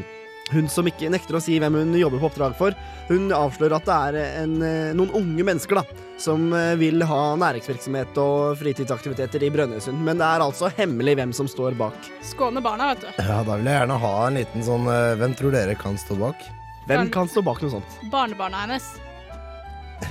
hun 0.53 0.67
som 0.69 0.85
ikke 0.85 1.09
nekter 1.09 1.37
å 1.37 1.41
si 1.41 1.57
hvem 1.61 1.77
hun 1.79 1.93
jobber 1.97 2.21
på 2.21 2.29
oppdrag 2.29 2.55
for, 2.57 2.75
hun 3.09 3.31
avslører 3.33 3.77
at 3.79 3.87
det 3.87 3.95
er 3.95 4.17
en, 4.43 4.57
eh, 4.61 4.91
noen 4.97 5.13
unge 5.17 5.45
mennesker 5.47 5.79
da, 5.79 5.83
som 6.21 6.51
eh, 6.53 6.75
vil 6.79 7.01
ha 7.07 7.21
næringsvirksomhet 7.41 8.19
og 8.21 8.59
fritidsaktiviteter 8.61 9.45
i 9.47 9.49
Brønnøysund. 9.53 9.97
Men 10.05 10.21
det 10.21 10.27
er 10.27 10.45
altså 10.45 10.69
hemmelig 10.77 11.17
hvem 11.19 11.33
som 11.35 11.49
står 11.49 11.77
bak. 11.79 11.97
Skåne 12.25 12.61
barna, 12.65 12.93
vet 12.93 13.07
du. 13.07 13.23
Ja, 13.23 13.41
da 13.47 13.57
vil 13.57 13.71
jeg 13.71 13.79
gjerne 13.81 13.97
ha 14.05 14.13
en 14.27 14.39
liten 14.41 14.67
sånn 14.67 14.91
eh, 14.91 15.15
Hvem 15.19 15.33
tror 15.39 15.55
dere 15.55 15.79
kan 15.79 15.97
stå 15.99 16.19
bak? 16.19 16.45
Hvem 16.85 17.09
kan 17.13 17.29
stå 17.31 17.41
bak 17.45 17.63
noe 17.63 17.77
sånt? 17.79 17.97
Barnebarna 18.13 18.67
hennes. 18.67 18.93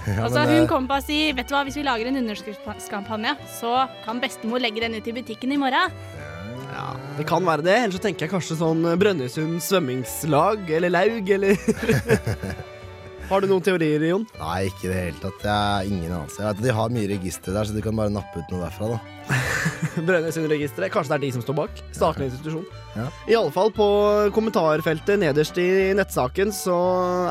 Ja, 0.09 0.25
Altså, 0.25 0.41
men, 0.49 0.63
hun 0.63 0.67
kommer 0.69 0.95
på 0.95 0.97
å 0.97 1.05
si 1.05 1.17
Vet 1.37 1.49
du 1.49 1.53
hva, 1.53 1.61
hvis 1.69 1.77
vi 1.77 1.83
lager 1.85 2.09
en 2.09 2.17
underskriftskampanje, 2.23 3.35
så 3.53 3.85
kan 4.07 4.21
bestemor 4.21 4.63
legge 4.65 4.81
den 4.81 4.97
ut 4.97 5.09
i 5.09 5.13
butikken 5.13 5.53
i 5.53 5.59
morgen. 5.61 5.93
Det 7.19 7.27
kan 7.29 7.45
være 7.47 7.65
det. 7.67 7.75
Ellers 7.85 7.99
så 7.99 8.05
tenker 8.05 8.27
jeg 8.27 8.35
kanskje 8.35 8.59
sånn 8.61 8.85
Brønnøysund 9.01 9.61
svømmingslag 9.63 10.71
eller 10.79 10.93
laug, 10.95 11.35
eller 11.37 11.59
Har 13.25 13.41
du 13.41 13.49
noen 13.49 13.63
teorier, 13.65 14.03
Jon? 14.05 14.27
Nei, 14.37 14.67
ikke 14.69 14.85
i 14.85 14.91
det 14.91 14.97
hele 14.99 15.21
tatt. 15.23 15.45
Jeg 15.47 15.49
har 15.49 15.87
ingen 15.89 16.11
anelse. 16.13 16.43
Jeg 16.43 16.45
vet 16.45 16.59
at 16.59 16.67
De 16.67 16.75
har 16.77 16.93
mye 16.93 17.09
registre 17.09 17.55
der, 17.55 17.65
så 17.65 17.73
du 17.73 17.81
kan 17.85 17.97
bare 17.97 18.13
nappe 18.13 18.43
ut 18.43 18.53
noe 18.53 18.67
derfra. 18.67 18.91
da 18.93 18.99
Brønnøysundregisteret. 20.11 20.93
Kanskje 20.93 21.15
det 21.15 21.17
er 21.17 21.23
de 21.25 21.31
som 21.39 21.45
står 21.47 21.57
bak? 21.57 21.81
Statlig 21.97 22.29
institusjon. 22.29 22.67
Ja. 22.99 23.07
I 23.33 23.39
alle 23.39 23.55
fall 23.55 23.73
på 23.75 23.87
kommentarfeltet 24.37 25.23
nederst 25.23 25.57
i 25.63 25.69
nettsaken 25.97 26.53
så 26.53 26.77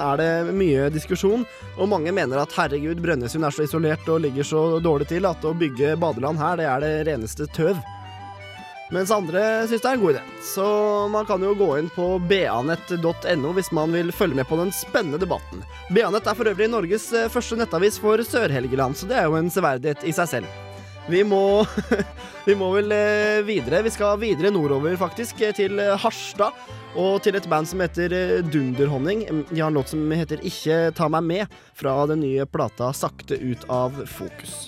er 0.02 0.22
det 0.24 0.32
mye 0.58 0.90
diskusjon, 0.94 1.46
og 1.78 1.92
mange 1.94 2.16
mener 2.16 2.42
at 2.42 2.58
herregud, 2.58 2.98
Brønnøysund 3.04 3.46
er 3.46 3.54
så 3.54 3.68
isolert 3.68 4.10
og 4.10 4.24
ligger 4.26 4.50
så 4.50 4.64
dårlig 4.84 5.12
til 5.14 5.30
at 5.30 5.46
å 5.46 5.54
bygge 5.54 5.94
badeland 6.02 6.42
her, 6.42 6.58
det 6.58 6.72
er 6.74 6.88
det 6.88 6.96
reneste 7.12 7.46
tøv. 7.54 7.78
Mens 8.94 9.10
andre 9.12 9.42
syns 9.66 9.82
det 9.82 9.90
er 9.90 9.96
en 9.98 10.02
god 10.04 10.14
idé. 10.14 10.22
Så 10.46 10.66
man 11.10 11.26
kan 11.26 11.42
jo 11.42 11.56
gå 11.58 11.70
inn 11.80 11.90
på 11.96 12.06
banett.no 12.30 13.54
hvis 13.58 13.72
man 13.74 13.96
vil 13.96 14.12
følge 14.14 14.38
med 14.38 14.46
på 14.46 14.60
den 14.60 14.70
spennende 14.76 15.18
debatten. 15.22 15.64
BA-nett 15.90 16.30
er 16.30 16.38
for 16.38 16.52
øvrig 16.52 16.70
Norges 16.70 17.08
eh, 17.18 17.32
første 17.34 17.58
nettavis 17.58 17.98
for 18.02 18.22
Sør-Helgeland, 18.22 19.00
så 19.00 19.10
det 19.10 19.18
er 19.18 19.26
jo 19.26 19.40
en 19.40 19.50
severdighet 19.54 20.06
i 20.06 20.14
seg 20.14 20.30
selv. 20.36 20.60
Vi 21.10 21.24
må, 21.26 21.66
vi 22.48 22.54
må 22.56 22.70
vel 22.76 22.94
eh, 22.94 23.42
videre. 23.48 23.82
Vi 23.84 23.96
skal 23.96 24.22
videre 24.22 24.54
nordover, 24.54 24.94
faktisk, 25.02 25.42
eh, 25.42 25.56
til 25.58 25.82
Harstad. 25.82 26.54
Og 26.94 27.18
til 27.26 27.34
et 27.34 27.50
band 27.50 27.66
som 27.66 27.82
heter 27.82 28.14
Dunderhonning. 28.54 29.26
De 29.50 29.58
har 29.58 29.72
en 29.72 29.80
låt 29.80 29.90
som 29.90 30.12
heter 30.14 30.44
Ikke 30.46 30.92
ta 30.94 31.10
meg 31.10 31.26
med, 31.26 31.58
fra 31.74 31.96
den 32.06 32.22
nye 32.22 32.46
plata 32.46 32.92
Sakte 32.94 33.42
ut 33.42 33.66
av 33.66 33.98
fokus. 34.06 34.68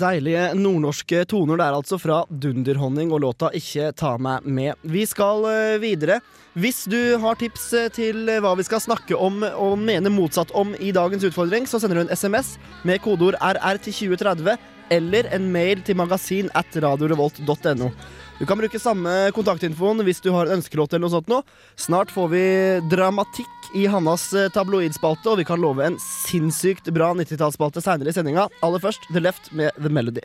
Deilige 0.00 0.50
nordnorske 0.56 1.24
toner 1.28 1.58
der 1.60 1.74
altså 1.76 1.98
fra 2.00 2.22
Dunderhonning 2.30 3.10
og 3.12 3.20
låta 3.24 3.50
Ikke 3.56 3.90
ta 3.96 4.14
meg 4.22 4.46
med. 4.46 4.78
Vi 4.82 5.02
skal 5.08 5.44
eh, 5.50 5.80
videre. 5.82 6.20
Hvis 6.54 6.84
du 6.90 7.18
har 7.20 7.36
tips 7.40 7.66
eh, 7.76 7.90
til 7.92 8.28
eh, 8.30 8.40
hva 8.40 8.54
vi 8.56 8.64
skal 8.66 8.80
snakke 8.80 9.18
om 9.18 9.42
og 9.50 9.76
mene 9.80 10.12
motsatt 10.12 10.54
om 10.56 10.72
i 10.80 10.92
dagens 10.96 11.26
utfordring, 11.28 11.68
så 11.68 11.82
sender 11.82 12.00
du 12.00 12.04
en 12.06 12.14
SMS 12.16 12.54
med 12.88 13.02
kodeord 13.04 13.36
RR 13.40 13.82
til 13.84 13.98
2030 14.14 14.56
eller 14.90 15.28
en 15.34 15.50
mail 15.52 15.84
til 15.86 15.98
magasin 16.00 16.50
at 16.58 16.80
radiorevolt.no. 16.82 17.92
Du 18.40 18.46
kan 18.46 18.56
bruke 18.56 18.78
samme 18.80 19.10
kontaktinfoen 19.36 20.00
hvis 20.06 20.22
du 20.24 20.30
har 20.32 20.48
en 20.48 20.56
ønskelåt 20.56 20.94
eller 20.94 21.04
noe 21.04 21.12
sånt 21.12 21.28
nå. 21.28 21.42
Snart 21.76 22.08
får 22.14 22.30
vi 22.32 22.44
dramatikk 22.88 23.68
i 23.76 23.84
Hannas 23.84 24.30
eh, 24.32 24.48
tabloidspalte, 24.54 25.28
og 25.28 25.42
vi 25.42 25.44
kan 25.44 25.60
love 25.60 25.84
en 25.84 26.00
sinnssykt 26.00 26.88
bra 26.96 27.12
90-tallsspalte 27.20 27.84
seinere 27.84 28.08
i 28.08 28.16
sendinga. 28.16 28.48
Aller 28.64 28.80
først 28.80 29.04
The 29.12 29.20
Left 29.20 29.52
med 29.52 29.76
The 29.76 29.92
Melody. 29.92 30.24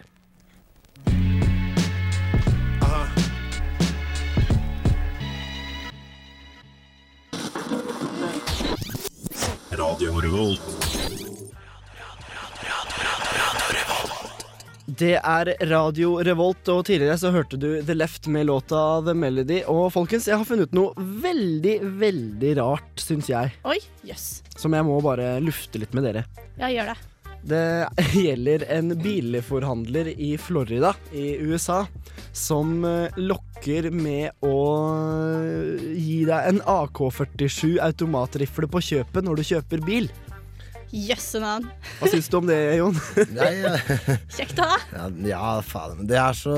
Det 14.95 15.15
er 15.17 15.49
Radio 15.67 16.13
Revolt, 16.23 16.69
og 16.71 16.85
tidligere 16.87 17.17
så 17.19 17.31
hørte 17.33 17.57
du 17.59 17.81
The 17.83 17.95
Left 17.97 18.29
med 18.31 18.45
låta 18.47 19.01
The 19.03 19.15
Melody. 19.17 19.57
Og 19.67 19.89
folkens, 19.91 20.27
jeg 20.29 20.37
har 20.39 20.47
funnet 20.47 20.69
ut 20.69 20.77
noe 20.77 21.07
veldig, 21.23 21.73
veldig 21.99 22.53
rart, 22.61 22.93
syns 23.03 23.27
jeg. 23.27 23.51
Oi, 23.67 23.75
jøss. 24.07 24.45
Som 24.55 24.77
jeg 24.77 24.87
må 24.87 25.01
bare 25.03 25.33
lufte 25.43 25.81
litt 25.81 25.91
med 25.97 26.07
dere. 26.07 26.23
Ja, 26.61 26.69
gjør 26.71 26.93
det. 26.93 26.95
Det 27.45 27.65
gjelder 28.23 28.63
en 28.77 28.95
bilforhandler 29.01 30.13
i 30.15 30.31
Florida 30.39 30.93
i 31.11 31.33
USA 31.43 31.83
som 32.31 32.77
eh, 32.87 33.19
lokker 33.19 33.91
med 33.91 34.47
å 34.47 34.55
gi 35.91 36.21
deg 36.29 36.53
en 36.53 36.63
AK-47 36.71 37.81
automatrifle 37.83 38.71
på 38.71 38.85
kjøpet 38.93 39.27
når 39.27 39.41
du 39.41 39.49
kjøper 39.51 39.83
bil. 39.83 40.09
Jøsse 40.95 41.41
navn. 41.43 41.65
Hva 41.99 42.07
syns 42.11 42.29
du 42.31 42.37
om 42.39 42.47
det, 42.47 42.57
Jon? 42.79 42.95
Nei, 43.35 43.51
Kjekt 44.31 44.61
å 44.63 44.67
ha. 44.69 44.77
ja, 44.95 45.09
ja, 45.27 45.49
faen. 45.65 46.05
Det 46.07 46.15
er 46.21 46.37
så 46.39 46.55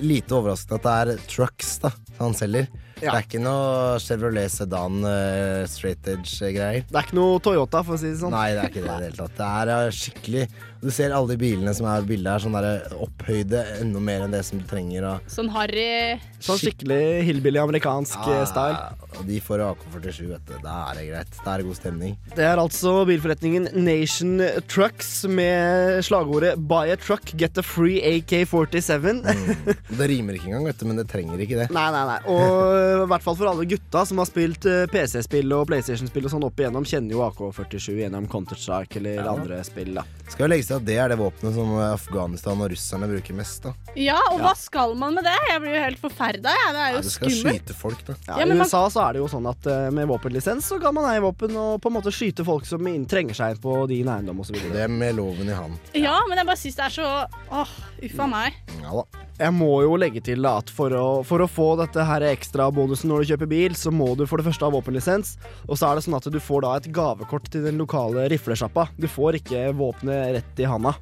lite 0.00 0.38
overraskende 0.38 0.80
at 0.80 0.86
det 0.86 0.96
er 1.20 1.28
trucks 1.28 1.74
da 1.84 1.92
han 2.16 2.36
selger. 2.36 2.70
Det 2.96 3.10
er 3.12 3.26
ikke 3.26 3.40
noe 3.44 3.98
Chevrolet 4.00 4.48
Sedan 4.48 5.02
uh, 5.04 5.66
straight 5.68 6.06
edge-greier. 6.08 6.86
Det 6.88 6.96
er 6.96 7.04
ikke 7.04 7.18
noe 7.18 7.42
Toyota, 7.44 7.82
for 7.84 7.98
å 7.98 8.00
si 8.00 8.08
det 8.08 8.22
sånn. 8.22 8.32
Nei, 8.32 8.54
det 8.56 8.62
er 8.62 8.70
ikke 8.72 8.84
det 8.86 8.88
i 8.88 8.96
det 9.02 9.10
hele 9.10 9.18
tatt. 9.18 9.34
Det 9.36 9.48
er 9.60 9.72
eh, 9.74 9.90
skikkelig 9.98 10.44
Du 10.80 10.88
ser 10.94 11.12
alle 11.12 11.34
de 11.34 11.36
bilene 11.40 11.72
som 11.76 11.88
er 11.90 12.06
bildet 12.08 12.30
her, 12.32 12.42
sånn 12.46 12.56
der 12.56 12.94
opphøyde 12.96 13.60
enda 13.82 14.00
mer 14.00 14.24
enn 14.24 14.32
det 14.32 14.40
som 14.48 14.60
du 14.60 14.64
trenger. 14.70 15.04
Og, 15.10 15.28
Sånn 15.32 15.50
harry 15.52 16.16
Sånn 16.46 16.60
skikkelig 16.60 17.24
hillbilly 17.26 17.58
amerikansk 17.60 18.16
ja, 18.28 18.42
style. 18.48 19.10
og 19.16 19.28
de 19.28 19.38
får 19.44 19.62
AK-47, 19.66 20.18
vet 20.30 20.48
du. 20.48 20.54
Da 20.64 20.74
er 20.90 20.98
det 21.00 21.06
greit. 21.10 21.38
Da 21.42 21.52
er 21.54 21.62
det 21.62 21.68
god 21.68 21.78
stemning. 21.80 22.16
Det 22.36 22.44
er 22.48 22.60
altså 22.60 22.92
bilforretningen 23.08 23.68
Nation 23.76 24.40
Trucks 24.72 25.10
med 25.28 26.00
slagordet 26.06 26.54
'Buy 26.60 26.92
a 26.92 26.96
truck, 27.00 27.32
get 27.40 27.58
a 27.60 27.64
free 27.66 28.00
AK-47'. 28.00 29.24
Det 29.98 30.08
rimer 30.12 30.36
ikke 30.36 30.48
engang, 30.52 30.68
vet 30.68 30.80
du, 30.80 30.86
men 30.88 31.00
det 31.00 31.06
trenger 31.10 31.40
ikke 31.44 31.60
det. 31.64 31.68
Nei, 31.74 31.88
nei, 31.92 32.04
nei. 32.08 32.18
Og 32.30 32.85
i 32.86 33.06
hvert 33.10 33.22
fall 33.24 33.36
for 33.38 33.48
alle 33.50 33.64
gutta 33.68 34.04
som 34.08 34.18
har 34.22 34.28
spilt 34.28 34.66
eh, 34.70 34.84
PC-spill 34.92 35.52
og 35.56 35.66
PlayStation-spill 35.70 36.26
og 36.28 36.32
sånn 36.34 36.46
opp 36.48 36.60
igjennom, 36.62 36.86
kjenner 36.88 37.16
jo 37.16 37.22
AK-47 37.26 38.00
gjennom 38.02 38.26
Counter-Strike 38.32 38.96
eller 39.00 39.20
Ja. 39.22 39.32
andre 39.34 39.60
spill, 39.66 39.94
da. 39.98 40.04
Skal 40.28 40.46
jo 40.46 40.50
legges 40.54 40.66
til 40.70 40.76
at 40.80 40.84
det 40.88 40.96
er 40.98 41.08
det 41.12 41.18
våpenet 41.20 41.54
som 41.54 41.70
Afghanistan 41.78 42.60
og 42.62 42.70
russerne 42.72 43.06
bruker 43.10 43.34
mest. 43.38 43.62
da 43.62 43.72
Ja, 43.96 44.18
og 44.32 44.40
hva 44.42 44.54
skal 44.58 44.94
man 44.98 45.14
med 45.14 45.24
det? 45.24 45.36
Jeg 45.50 45.60
blir 45.62 45.74
jo 45.76 45.82
helt 45.84 46.00
forferda. 46.02 46.54
jeg. 46.56 46.72
Det 46.76 46.82
er 46.82 46.90
jo 46.90 46.96
ja, 46.96 47.02
Du 47.02 47.10
skal 47.10 47.30
skummelt. 47.30 47.62
skyte 47.62 47.74
folk, 47.74 48.04
da. 48.06 48.14
Ja, 48.26 48.38
Ja, 48.40 48.46
I 48.46 48.58
USA 48.58 48.82
så 48.90 49.04
er 49.08 49.12
det 49.14 49.20
jo 49.22 49.28
sånn 49.28 49.46
at 49.50 49.66
eh, 49.66 49.90
med 49.90 50.08
våpenlisens 50.08 50.66
så 50.66 50.80
kan 50.82 50.94
man 50.94 51.04
eie 51.12 51.20
våpen 51.22 51.54
og 51.56 51.80
på 51.80 51.86
en 51.92 51.96
måte 52.00 52.10
skyte 52.14 52.44
folk 52.44 52.66
som 52.66 52.82
trenger 53.06 53.34
seg 53.34 53.54
inn 53.56 53.62
på 53.62 53.76
din 53.88 54.08
eiendom 54.08 54.40
osv. 54.40 54.54
Det 54.72 54.82
er 54.82 54.88
med 54.88 55.14
loven 55.16 55.48
i 55.48 55.54
hånd. 55.54 55.78
Ja, 55.94 56.18
men 56.28 56.38
jeg 56.38 56.46
bare 56.46 56.56
syns 56.60 56.76
det 56.76 56.84
er 56.84 56.90
så 56.96 57.26
Åh, 57.50 57.68
uff 58.02 58.18
a 58.20 58.26
meg. 58.26 58.52
Ja 58.82 58.90
da. 58.90 59.04
Jeg 59.38 59.52
må 59.52 59.82
jo 59.84 59.96
legge 60.00 60.22
til 60.24 60.46
at 60.48 60.70
for 60.72 60.88
å, 60.96 61.22
for 61.22 61.44
å 61.44 61.46
få 61.46 61.76
dette 61.76 62.02
her 62.08 62.20
ekstra 62.32 62.70
bonusen 62.76 63.10
når 63.10 63.24
du 63.24 63.32
kjøper 63.32 63.50
bil, 63.50 63.76
så 63.78 63.92
må 63.94 64.12
du 64.18 64.26
for 64.28 64.40
det 64.40 64.46
første 64.48 64.66
ha 64.66 64.72
våpenlisens, 64.74 65.34
og 65.66 65.78
så 65.78 65.88
er 65.88 65.98
det 65.98 66.06
sånn 66.06 66.18
at 66.18 66.28
du 66.32 66.38
får 66.42 66.64
da 66.66 66.74
et 66.78 66.88
gavekort 66.94 67.48
til 67.52 67.66
den 67.66 67.80
lokale 67.80 68.28
riflesjappa. 68.32 68.88
Du 69.00 69.08
får 69.10 69.40
ikke 69.40 69.70
våpenet 69.76 70.36
rett 70.38 70.62
i 70.62 70.68
handa. 70.68 70.94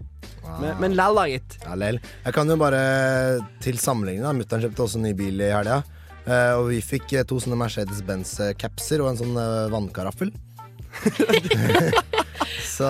Men, 0.61 0.79
men 0.81 0.97
lall, 0.99 1.19
da, 1.19 1.27
gitt. 1.31 1.59
Ja, 1.65 1.77
lell. 1.79 1.99
Jeg 2.25 2.37
kan 2.37 2.51
jo 2.51 2.57
bare 2.61 2.81
til 3.65 3.79
sammenligning, 3.81 4.25
da. 4.25 4.33
Mutter'n 4.37 4.65
kjøpte 4.65 4.87
også 4.87 5.03
ny 5.03 5.15
bil 5.19 5.41
i 5.43 5.51
helga. 5.53 5.83
Eh, 6.25 6.53
og 6.57 6.71
vi 6.71 6.81
fikk 6.85 7.13
eh, 7.19 7.27
to 7.29 7.37
sånne 7.43 7.59
Mercedes-Benz-capser 7.61 9.03
og 9.05 9.13
en 9.13 9.21
sånn 9.21 9.37
eh, 9.41 9.73
vannkaraffel. 9.73 10.33
Så 12.75 12.89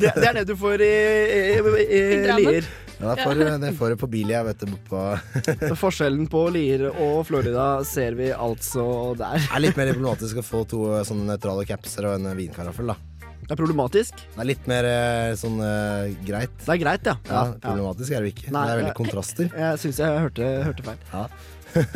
Det, 0.00 0.12
det 0.16 0.28
er 0.28 0.38
det 0.40 0.46
du 0.48 0.54
får 0.58 0.84
i, 0.84 0.92
i, 0.92 1.42
i, 1.58 2.00
i 2.00 2.38
Lier. 2.38 2.68
Ja, 3.00 3.14
det, 3.14 3.24
får, 3.24 3.60
det 3.60 3.72
får 3.78 3.94
du 3.94 4.00
på 4.02 4.08
bil, 4.12 4.30
jeg, 4.34 4.44
vet 4.44 4.64
du. 4.66 4.72
På 4.90 5.76
Forskjellen 5.78 6.26
på 6.28 6.42
Lier 6.52 6.90
og 6.90 7.22
Florida 7.28 7.68
ser 7.88 8.18
vi 8.18 8.28
altså 8.34 8.84
der. 9.16 9.38
Det 9.40 9.56
er 9.56 9.64
litt 9.64 9.78
mer 9.80 9.92
problematisk 9.94 10.42
å 10.42 10.44
få 10.44 10.66
to 10.68 10.82
eh, 10.92 11.04
sånne 11.08 11.30
nøytrale 11.32 11.64
capser 11.68 12.10
og 12.10 12.18
en 12.18 12.28
vinkaraffel, 12.36 12.92
da. 12.92 12.98
Det 13.40 13.56
er 13.56 13.58
problematisk. 13.58 14.20
Det 14.20 14.44
er 14.44 14.48
litt 14.50 14.68
mer 14.70 14.86
eh, 14.86 15.32
sånn 15.40 15.56
uh, 15.58 16.12
greit. 16.28 16.52
Det 16.60 16.74
er 16.76 16.82
greit, 16.84 17.08
ja. 17.08 17.16
Ja, 17.26 17.40
problematisk 17.64 18.14
er 18.14 18.26
det 18.26 18.34
ikke. 18.34 18.52
Nei, 18.52 18.66
det 18.68 18.74
er 18.74 18.82
veldig 18.82 18.98
kontraster. 19.00 19.48
Jeg 19.64 19.80
syns 19.82 20.04
jeg 20.04 20.20
hørte, 20.26 20.52
hørte 20.68 20.86
feil. 20.86 21.00
Ja. 21.10 21.24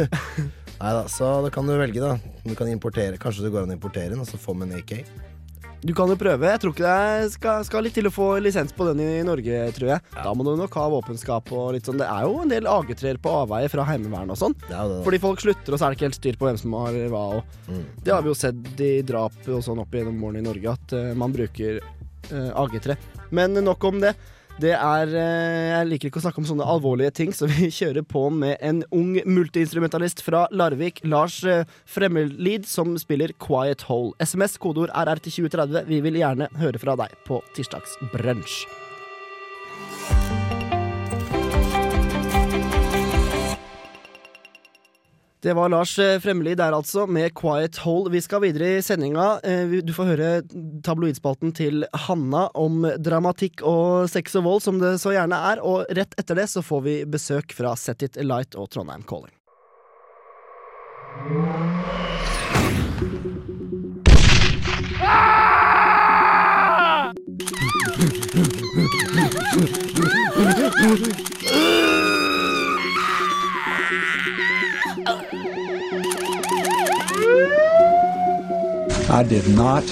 Nei 0.80 0.96
da, 0.96 1.04
så 1.12 1.28
da 1.44 1.52
kan 1.54 1.68
du 1.68 1.76
velge, 1.78 2.00
da. 2.00 2.16
Du 2.48 2.56
kan 2.58 2.72
importere. 2.72 3.20
Kanskje 3.20 3.44
det 3.44 3.52
går 3.54 3.68
an 3.68 3.76
å 3.76 3.76
importere 3.76 4.16
den, 4.16 4.24
og 4.24 4.30
så 4.30 4.40
få 4.40 4.56
med 4.56 4.72
en 4.72 4.80
AK. 4.80 4.96
Du 5.84 5.92
kan 5.92 6.08
jo 6.08 6.14
prøve. 6.16 6.48
Jeg 6.48 6.60
tror 6.62 6.72
ikke 6.72 6.88
det 6.88 7.32
skal, 7.34 7.64
skal 7.68 7.84
litt 7.84 7.92
til 7.98 8.06
å 8.08 8.12
få 8.14 8.28
lisens 8.40 8.72
på 8.72 8.86
den 8.88 9.02
i 9.04 9.08
Norge, 9.26 9.58
tror 9.76 9.90
jeg. 9.92 10.04
Da 10.16 10.30
må 10.32 10.46
du 10.46 10.54
nok 10.56 10.72
ha 10.80 10.86
våpenskap 10.94 11.50
og 11.52 11.74
litt 11.76 11.84
sånn. 11.84 11.98
Det 12.00 12.06
er 12.08 12.24
jo 12.24 12.38
en 12.40 12.52
del 12.52 12.68
AG3-er 12.70 13.20
på 13.20 13.34
avveie 13.42 13.68
fra 13.68 13.84
Heimevernet 13.90 14.32
og 14.32 14.40
sånn. 14.40 14.56
Da. 14.70 14.80
Fordi 15.04 15.20
folk 15.20 15.42
slutter, 15.44 15.74
og 15.76 15.80
så 15.80 15.84
er 15.84 15.92
det 15.92 15.98
ikke 15.98 16.08
helt 16.08 16.20
styr 16.22 16.38
på 16.40 16.48
hvem 16.48 16.60
som 16.62 16.76
har 16.80 16.96
hva. 17.12 17.24
Og 17.36 17.58
Mm. 17.68 17.84
det 18.04 18.12
har 18.12 18.22
vi 18.24 18.28
jo 18.32 18.34
sett 18.36 18.80
i 18.80 19.02
drap 19.02 19.36
og 19.48 19.60
sånn 19.64 19.78
opp 19.84 19.92
gjennom 19.92 20.24
årene 20.24 20.40
i 20.40 20.48
Norge, 20.48 20.72
at 20.72 20.92
uh, 20.96 21.12
man 21.16 21.32
bruker 21.32 21.78
uh, 21.80 22.50
AG3. 22.64 22.96
Men 23.36 23.52
nok 23.64 23.84
om 23.84 24.00
det. 24.00 24.14
Det 24.62 24.70
er 24.70 25.10
eh, 25.18 25.70
Jeg 25.72 25.88
liker 25.90 26.10
ikke 26.10 26.20
å 26.20 26.24
snakke 26.28 26.38
om 26.42 26.46
sånne 26.46 26.66
alvorlige 26.70 27.14
ting, 27.18 27.32
så 27.34 27.48
vi 27.50 27.70
kjører 27.78 28.06
på 28.06 28.28
med 28.30 28.60
en 28.62 28.84
ung 28.94 29.16
multiinstrumentalist 29.26 30.22
fra 30.24 30.44
Larvik, 30.54 31.02
Lars 31.10 31.40
uh, 31.42 31.66
Fremmelid, 31.90 32.68
som 32.70 32.94
spiller 33.00 33.34
Quiet 33.42 33.86
Hole. 33.90 34.14
SMS 34.22 34.56
kodeord 34.62 34.94
RR 34.94 35.22
til 35.24 35.40
2030. 35.42 35.90
Vi 35.90 36.00
vil 36.06 36.22
gjerne 36.22 36.50
høre 36.62 36.82
fra 36.82 36.94
deg 37.02 37.18
på 37.26 37.42
tirsdags 37.56 37.98
brunsj. 38.14 38.83
Det 45.44 45.52
var 45.52 45.68
Lars 45.68 45.98
eh, 45.98 46.20
Fremli 46.20 46.54
der 46.56 46.72
altså, 46.72 47.02
med 47.06 47.34
Quiet 47.36 47.76
Hole. 47.84 48.08
Vi 48.14 48.20
skal 48.24 48.40
videre 48.40 48.78
i 48.78 48.82
sendinga. 48.82 49.40
Eh, 49.44 49.74
Du 49.84 49.92
får 49.92 50.08
høre 50.14 50.30
tabloidspalten 50.86 51.52
til 51.52 51.84
Hanna 52.06 52.46
om 52.56 52.86
dramatikk 52.96 53.60
og 53.60 54.08
sex 54.08 54.38
og 54.40 54.46
vold, 54.48 54.64
som 54.64 54.80
det 54.80 54.94
så 55.04 55.12
gjerne 55.12 55.36
er. 55.52 55.60
Og 55.60 55.84
rett 55.92 56.16
etter 56.16 56.40
det 56.40 56.48
så 56.48 56.64
får 56.64 56.80
vi 56.88 56.96
besøk 57.04 57.52
fra 57.52 57.76
Set 57.76 58.06
It 58.08 58.16
Light 58.24 58.56
og 58.56 58.72
Trondheim 58.72 59.04
Calling. 59.04 59.36
I 79.14 79.22
did 79.22 79.46
not 79.54 79.84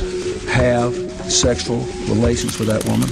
have 0.49 0.93
sexual 1.31 1.79
relations 2.09 2.59
with 2.59 2.69
that 2.69 2.83
woman. 2.91 3.09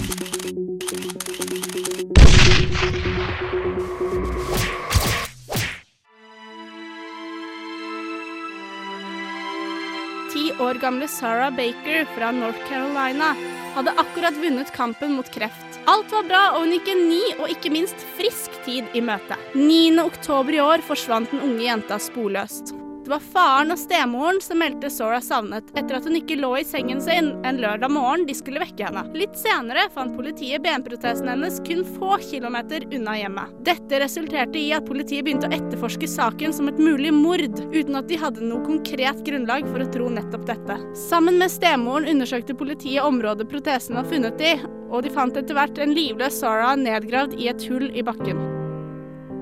Ti 10.33 10.53
år 10.59 10.75
gamle 10.83 11.09
Sarah 11.09 11.51
Baker 11.55 12.05
fra 12.17 12.31
North 12.31 12.59
Carolina 12.69 13.37
hadde 13.77 13.95
akkurat 13.95 14.35
vunnet 14.35 14.75
kampen 14.75 15.15
mot 15.15 15.31
kreft. 15.31 15.79
Alt 15.87 16.11
var 16.11 16.27
bra, 16.27 16.43
og 16.57 16.67
hun 16.67 16.75
gikk 16.75 16.91
en 16.91 17.07
ny 17.07 17.23
og 17.39 17.55
ikke 17.55 17.71
minst 17.71 18.03
frisk 18.19 18.59
tid 18.67 18.91
i 18.99 19.01
møte. 19.01 19.39
9. 19.55 19.95
oktober 20.03 20.59
i 20.59 20.63
år 20.67 20.83
forsvant 20.91 21.31
den 21.31 21.47
unge 21.53 21.71
jenta 21.71 22.03
sporløst. 22.03 22.80
Det 23.11 23.17
var 23.17 23.33
faren 23.33 23.75
og 23.75 23.79
stemoren 23.81 24.37
som 24.39 24.61
meldte 24.63 24.87
Sora 24.95 25.17
savnet 25.19 25.73
etter 25.75 25.97
at 25.97 26.05
hun 26.07 26.15
ikke 26.15 26.37
lå 26.39 26.53
i 26.61 26.63
sengen 26.63 27.01
sin 27.03 27.33
en 27.43 27.57
lørdag 27.59 27.91
morgen 27.91 28.23
de 28.29 28.37
skulle 28.39 28.63
vekke 28.63 28.85
henne. 28.87 29.03
Litt 29.19 29.35
senere 29.35 29.89
fant 29.91 30.15
politiet 30.15 30.63
benprotesen 30.63 31.27
hennes 31.27 31.57
kun 31.67 31.83
få 31.97 32.21
kilometer 32.23 32.87
unna 32.87 33.17
hjemmet. 33.19 33.57
Dette 33.67 33.99
resulterte 34.05 34.63
i 34.63 34.69
at 34.79 34.87
politiet 34.87 35.27
begynte 35.27 35.51
å 35.51 35.57
etterforske 35.59 36.07
saken 36.07 36.55
som 36.55 36.71
et 36.71 36.79
mulig 36.79 37.11
mord, 37.17 37.59
uten 37.75 37.99
at 37.99 38.07
de 38.07 38.21
hadde 38.23 38.47
noe 38.47 38.63
konkret 38.63 39.27
grunnlag 39.27 39.67
for 39.73 39.83
å 39.83 39.91
tro 39.91 40.07
nettopp 40.15 40.47
dette. 40.53 40.79
Sammen 41.09 41.43
med 41.43 41.51
stemoren 41.51 42.07
undersøkte 42.15 42.55
politiet 42.63 43.03
området 43.03 43.51
protesen 43.51 43.99
var 43.99 44.07
funnet 44.15 44.39
i, 44.39 44.55
og 44.87 45.03
de 45.03 45.11
fant 45.19 45.35
etter 45.35 45.59
hvert 45.59 45.83
en 45.83 45.99
livløs 45.99 46.39
Sora 46.45 46.77
nedgravd 46.79 47.41
i 47.43 47.51
et 47.51 47.71
hull 47.73 47.91
i 47.91 48.07
bakken. 48.07 48.60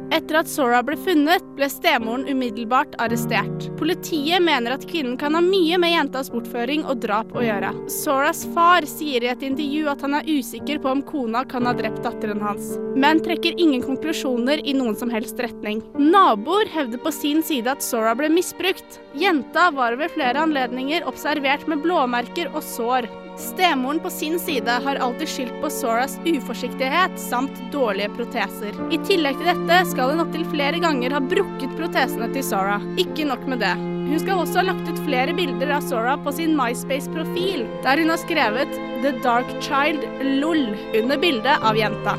Etter 0.09 0.39
at 0.41 0.49
Sora 0.49 0.81
ble 0.83 0.97
funnet, 0.97 1.45
ble 1.59 1.67
stemoren 1.69 2.25
umiddelbart 2.31 2.95
arrestert. 3.03 3.67
Politiet 3.77 4.41
mener 4.43 4.73
at 4.75 4.87
kvinnen 4.89 5.19
kan 5.21 5.37
ha 5.37 5.43
mye 5.45 5.77
med 5.81 5.93
jentas 5.93 6.31
bortføring 6.33 6.87
og 6.89 7.03
drap 7.03 7.35
å 7.37 7.45
gjøre. 7.45 7.75
Soras 7.93 8.41
far 8.55 8.89
sier 8.89 9.27
i 9.27 9.31
et 9.33 9.45
intervju 9.45 9.91
at 9.93 10.07
han 10.07 10.17
er 10.17 10.31
usikker 10.31 10.81
på 10.81 10.95
om 10.95 11.05
kona 11.05 11.45
kan 11.49 11.69
ha 11.69 11.75
drept 11.77 12.01
datteren 12.07 12.41
hans, 12.43 12.73
men 12.97 13.21
trekker 13.25 13.61
ingen 13.61 13.85
konklusjoner 13.85 14.65
i 14.65 14.77
noen 14.79 14.97
som 14.97 15.13
helst 15.13 15.41
retning. 15.45 15.85
Naboer 16.01 16.73
hevder 16.73 17.05
på 17.05 17.13
sin 17.13 17.45
side 17.45 17.69
at 17.77 17.85
Sora 17.85 18.17
ble 18.19 18.33
misbrukt. 18.33 19.01
Jenta 19.19 19.69
var 19.77 20.01
ved 20.01 20.17
flere 20.17 20.49
anledninger 20.49 21.05
observert 21.09 21.69
med 21.69 21.85
blåmerker 21.85 22.49
og 22.55 22.65
sår. 22.65 23.13
Stemoren 23.39 24.01
på 24.01 24.11
sin 24.11 24.39
side 24.41 24.71
har 24.71 24.97
alltid 24.97 25.29
skyldt 25.29 25.61
på 25.63 25.71
Soras 25.71 26.17
uforsiktighet 26.27 27.21
samt 27.21 27.61
dårlige 27.73 28.11
proteser. 28.17 28.75
I 28.91 28.99
tillegg 29.07 29.39
til 29.39 29.51
dette 29.53 29.77
skal 29.93 30.11
hun 30.13 30.23
opptil 30.25 30.47
flere 30.51 30.81
ganger 30.83 31.15
ha 31.15 31.21
brukket 31.23 31.77
protesene 31.79 32.27
til 32.35 32.43
Sora. 32.43 32.81
Ikke 32.99 33.29
nok 33.29 33.47
med 33.47 33.63
det. 33.63 33.77
Hun 34.09 34.19
skal 34.19 34.43
også 34.43 34.59
ha 34.59 34.67
lagt 34.73 34.91
ut 34.91 35.03
flere 35.07 35.37
bilder 35.39 35.71
av 35.77 35.87
Sora 35.87 36.17
på 36.25 36.35
sin 36.35 36.57
MySpace-profil, 36.59 37.63
der 37.87 38.03
hun 38.03 38.11
har 38.11 38.23
skrevet 38.25 38.75
'The 38.75 39.15
Dark 39.23 39.55
Child 39.63 40.03
LOL' 40.43 40.75
under 40.99 41.23
bildet 41.23 41.63
av 41.63 41.79
jenta. 41.79 42.19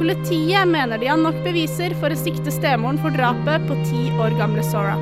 Politiet 0.00 0.66
mener 0.68 0.98
de 0.98 1.06
har 1.12 1.20
nok 1.20 1.38
beviser 1.46 1.94
for 2.00 2.10
å 2.10 2.18
sikte 2.18 2.50
stemoren 2.50 2.98
for 2.98 3.14
drapet 3.14 3.70
på 3.70 3.78
ti 3.86 4.08
år 4.18 4.34
gamle 4.40 4.66
Sora. 4.66 4.98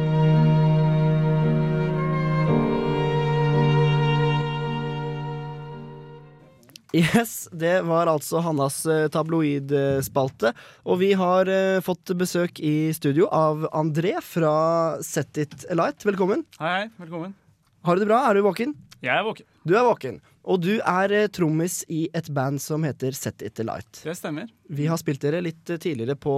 Yes, 6.95 7.49
det 7.51 7.81
var 7.89 8.07
altså 8.07 8.39
Hannas 8.45 8.77
eh, 8.87 9.09
tabloidspalte. 9.11 10.53
Og 10.87 11.01
vi 11.01 11.09
har 11.19 11.49
eh, 11.51 11.81
fått 11.83 12.13
besøk 12.21 12.61
i 12.63 12.93
studio 12.95 13.27
av 13.35 13.65
André 13.75 14.13
fra 14.23 14.53
Set 15.03 15.41
It 15.43 15.65
Light. 15.75 16.05
Velkommen. 16.07 16.45
Hei, 16.61 16.75
hei. 16.85 16.85
Velkommen. 17.03 17.33
Har 17.85 17.97
du 17.99 18.05
det 18.05 18.09
bra? 18.13 18.21
Er 18.31 18.39
du 18.39 18.45
våken? 18.47 18.77
Jeg 19.05 19.11
er 19.19 19.25
våken. 19.27 19.47
Du 19.69 19.75
er 19.77 19.83
våken. 19.89 20.21
Og 20.47 20.61
du 20.63 20.71
er 20.79 21.13
eh, 21.19 21.27
trommis 21.35 21.81
i 21.93 22.05
et 22.15 22.29
band 22.37 22.63
som 22.63 22.85
heter 22.87 23.17
Set 23.17 23.43
It 23.43 23.59
Light. 23.67 24.03
Det 24.05 24.15
stemmer. 24.17 24.53
Vi 24.71 24.87
har 24.89 25.01
spilt 25.01 25.25
dere 25.25 25.41
litt 25.45 25.73
eh, 25.75 25.81
tidligere 25.83 26.15
på 26.21 26.35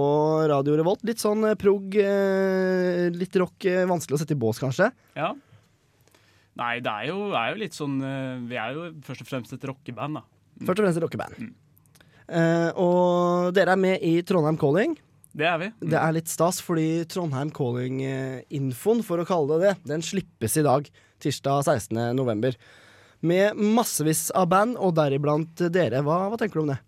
Radio 0.49 0.77
Revolt. 0.79 1.03
Litt 1.07 1.21
sånn 1.21 1.43
eh, 1.51 1.57
prog, 1.59 1.93
eh, 2.01 3.11
litt 3.13 3.37
rock. 3.43 3.59
eh, 3.69 3.83
Vanskelig 3.87 4.17
å 4.17 4.23
sette 4.23 4.33
i 4.33 4.39
bås, 4.41 4.63
kanskje. 4.63 4.89
Ja. 5.19 5.35
Nei, 6.57 6.79
det 6.81 6.89
er 7.03 7.11
jo, 7.11 7.19
er 7.37 7.51
jo 7.53 7.61
litt 7.61 7.75
sånn 7.77 7.99
eh, 8.01 8.39
Vi 8.49 8.57
er 8.57 8.73
jo 8.73 8.87
først 9.05 9.21
og 9.21 9.29
fremst 9.29 9.53
et 9.53 9.69
rockeband, 9.69 10.17
da. 10.17 10.25
Først 10.63 10.79
og 10.79 10.85
fremst 10.85 11.03
rockeband. 11.03 11.51
Uh, 12.27 12.69
og 12.81 13.53
dere 13.55 13.75
er 13.75 13.79
med 13.79 14.03
i 14.03 14.17
Trondheim 14.27 14.57
Calling. 14.59 14.97
Det 15.37 15.45
er 15.45 15.59
vi. 15.61 15.69
Det 15.93 15.99
er 15.99 16.15
litt 16.15 16.31
stas, 16.31 16.59
fordi 16.65 17.05
Trondheim 17.11 17.51
Calling-infoen, 17.53 19.03
for 19.05 19.21
å 19.21 19.27
kalle 19.27 19.59
det 19.59 19.67
det, 19.67 19.75
den 19.93 20.05
slippes 20.05 20.57
i 20.57 20.65
dag, 20.65 20.89
tirsdag 21.21 21.67
16. 21.67 21.99
november. 22.17 22.57
Med 23.21 23.57
massevis 23.57 24.27
av 24.37 24.49
band, 24.49 24.79
og 24.81 24.95
deriblant 24.97 25.61
dere. 25.73 26.01
Hva, 26.05 26.23
hva 26.31 26.39
tenker 26.41 26.59
du 26.59 26.65
om 26.65 26.73
det? 26.73 26.79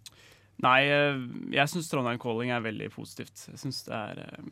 Nei, 0.59 0.79
eh, 0.91 1.19
jeg 1.55 1.71
syns 1.71 1.87
Trondheim 1.87 2.19
Calling 2.19 2.51
er 2.51 2.63
veldig 2.65 2.89
positivt. 2.91 3.45
Jeg 3.47 3.61
syns 3.61 3.83
det, 3.87 3.99
eh, 4.25 4.49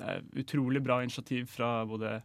det 0.00 0.08
er 0.10 0.24
utrolig 0.42 0.82
bra 0.82 0.98
initiativ 1.04 1.46
fra 1.52 1.84
både 1.86 2.16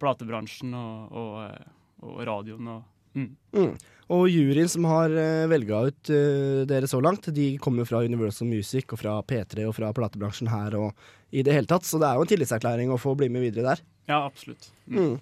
platebransjen 0.00 0.72
og, 0.74 1.12
og, 1.12 1.34
eh, 1.44 1.74
og 2.06 2.22
radioen. 2.30 2.70
Og, 2.72 2.86
mm. 3.18 3.28
Mm. 3.52 3.74
Og 4.10 4.26
juryen 4.26 4.70
som 4.70 4.88
har 4.90 5.12
uh, 5.14 5.46
velga 5.50 5.84
ut 5.86 6.10
eh, 6.10 6.62
dere 6.66 6.88
så 6.90 6.98
langt, 7.04 7.28
de 7.34 7.52
kommer 7.62 7.84
jo 7.84 7.90
fra 7.92 8.00
Universal 8.02 8.48
Music 8.50 8.90
og 8.90 8.98
fra 8.98 9.14
P3 9.22 9.68
og 9.68 9.76
fra 9.76 9.92
platebransjen 9.94 10.50
her 10.50 10.74
og 10.80 11.04
i 11.30 11.44
det 11.46 11.54
hele 11.54 11.70
tatt, 11.70 11.86
så 11.86 12.00
det 12.02 12.08
er 12.08 12.18
jo 12.18 12.24
en 12.26 12.30
tillitserklæring 12.32 12.90
å 12.90 12.98
få 12.98 13.14
bli 13.18 13.28
med 13.30 13.44
videre 13.44 13.68
der. 13.68 13.84
Ja, 14.10 14.24
absolutt. 14.24 14.72
Mm. 14.90 15.20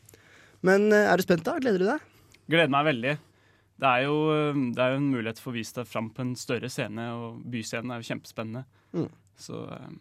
Men 0.64 0.88
eh, 0.92 1.08
er 1.10 1.20
du 1.20 1.26
spent, 1.26 1.44
da? 1.46 1.58
Gleder 1.60 1.82
du 1.82 1.88
deg? 1.90 2.06
Gleder 2.48 2.72
meg 2.72 2.88
veldig. 2.88 3.14
Det 3.78 3.90
er, 3.90 4.06
jo, 4.08 4.16
eh, 4.34 4.62
det 4.74 4.82
er 4.82 4.94
jo 4.94 5.00
en 5.02 5.12
mulighet 5.12 5.42
for 5.42 5.52
å 5.52 5.58
vise 5.58 5.76
deg 5.76 5.90
fram 5.90 6.10
på 6.14 6.24
en 6.24 6.34
større 6.38 6.70
scene, 6.72 7.10
og 7.14 7.42
byscenen 7.52 7.92
er 7.92 8.00
jo 8.00 8.08
kjempespennende. 8.08 8.64
Mm. 8.96 9.08
Så 9.38 9.62
eh, 9.76 9.92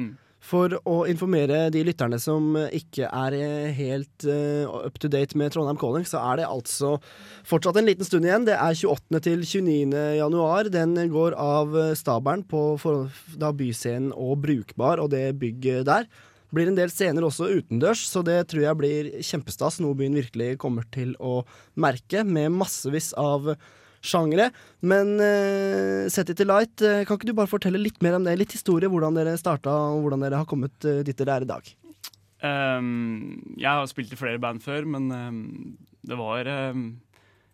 mm. 0.00 0.12
For 0.40 0.72
å 0.88 1.02
informere 1.10 1.66
de 1.72 1.82
lytterne 1.84 2.16
som 2.20 2.54
ikke 2.56 3.10
er 3.12 3.36
eh, 3.36 3.74
helt 3.76 4.24
uh, 4.24 4.86
up 4.86 4.96
to 5.02 5.10
date 5.12 5.36
med 5.36 5.52
Trondheim 5.52 5.76
Calling, 5.80 6.06
så 6.08 6.22
er 6.22 6.40
det 6.40 6.48
altså 6.48 6.94
fortsatt 7.46 7.76
en 7.76 7.86
liten 7.86 8.08
stund 8.08 8.24
igjen. 8.24 8.46
Det 8.48 8.56
er 8.56 8.72
28. 8.72 9.20
til 9.26 9.44
29. 9.44 10.00
januar. 10.16 10.72
Den 10.72 10.96
går 11.12 11.36
av 11.36 11.76
stabelen 11.98 12.46
på 12.48 12.64
for, 12.80 13.12
da 13.36 13.52
Byscenen 13.52 14.14
og 14.16 14.40
Brukbar 14.46 15.04
og 15.04 15.12
det 15.12 15.26
bygget 15.42 15.84
der. 15.90 16.08
Blir 16.50 16.66
en 16.66 16.78
del 16.78 16.90
scener 16.90 17.22
også 17.22 17.46
utendørs, 17.60 18.00
så 18.10 18.24
det 18.26 18.40
tror 18.50 18.64
jeg 18.64 18.78
blir 18.78 19.10
kjempestas. 19.22 19.78
Noe 19.82 19.94
byen 19.98 20.16
virkelig 20.18 20.56
kommer 20.62 20.88
til 20.90 21.12
å 21.22 21.44
merke, 21.78 22.24
med 22.26 22.50
massevis 22.56 23.12
av 23.18 23.52
sjangere. 24.04 24.48
Men 24.80 25.14
uh, 25.20 26.08
sett 26.12 26.32
It 26.32 26.42
Light, 26.46 26.76
uh, 26.82 27.02
kan 27.06 27.18
ikke 27.18 27.30
du 27.30 27.36
bare 27.36 27.50
fortelle 27.50 27.80
litt 27.80 28.00
mer 28.04 28.18
om 28.18 28.26
det? 28.26 28.38
Litt 28.40 28.56
historie, 28.56 28.90
hvordan 28.90 29.18
dere 29.18 29.36
starta 29.40 29.74
og 29.92 30.04
hvordan 30.04 30.24
dere 30.24 30.40
har 30.40 30.48
kommet 30.48 30.74
uh, 30.88 31.02
dit 31.06 31.16
dere 31.16 31.38
er 31.38 31.46
i 31.46 31.50
dag. 31.50 31.70
Um, 32.40 33.36
jeg 33.60 33.68
har 33.68 33.88
spilt 33.90 34.12
i 34.16 34.18
flere 34.18 34.40
band 34.40 34.64
før, 34.64 34.88
men 34.88 35.10
um, 35.12 35.40
det 36.08 36.16
var 36.16 36.48
um, 36.72 36.86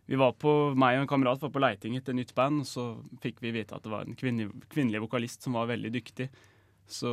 Vi 0.07 0.19
var 0.21 0.37
på, 0.39 0.53
meg 0.79 1.01
og 1.01 1.03
en 1.03 1.11
kamerat 1.11 1.43
var 1.43 1.51
på 1.51 1.63
leiting 1.63 1.97
etter 1.99 2.15
nytt 2.15 2.35
band, 2.37 2.63
og 2.63 2.71
så 2.71 2.85
fikk 3.23 3.43
vi 3.43 3.55
vite 3.57 3.75
at 3.75 3.83
det 3.83 3.91
var 3.91 4.07
en 4.07 4.19
kvinnelig, 4.19 4.53
kvinnelig 4.71 5.03
vokalist 5.09 5.43
som 5.43 5.59
var 5.59 5.67
veldig 5.73 5.91
dyktig. 5.99 6.29
Så 6.87 7.11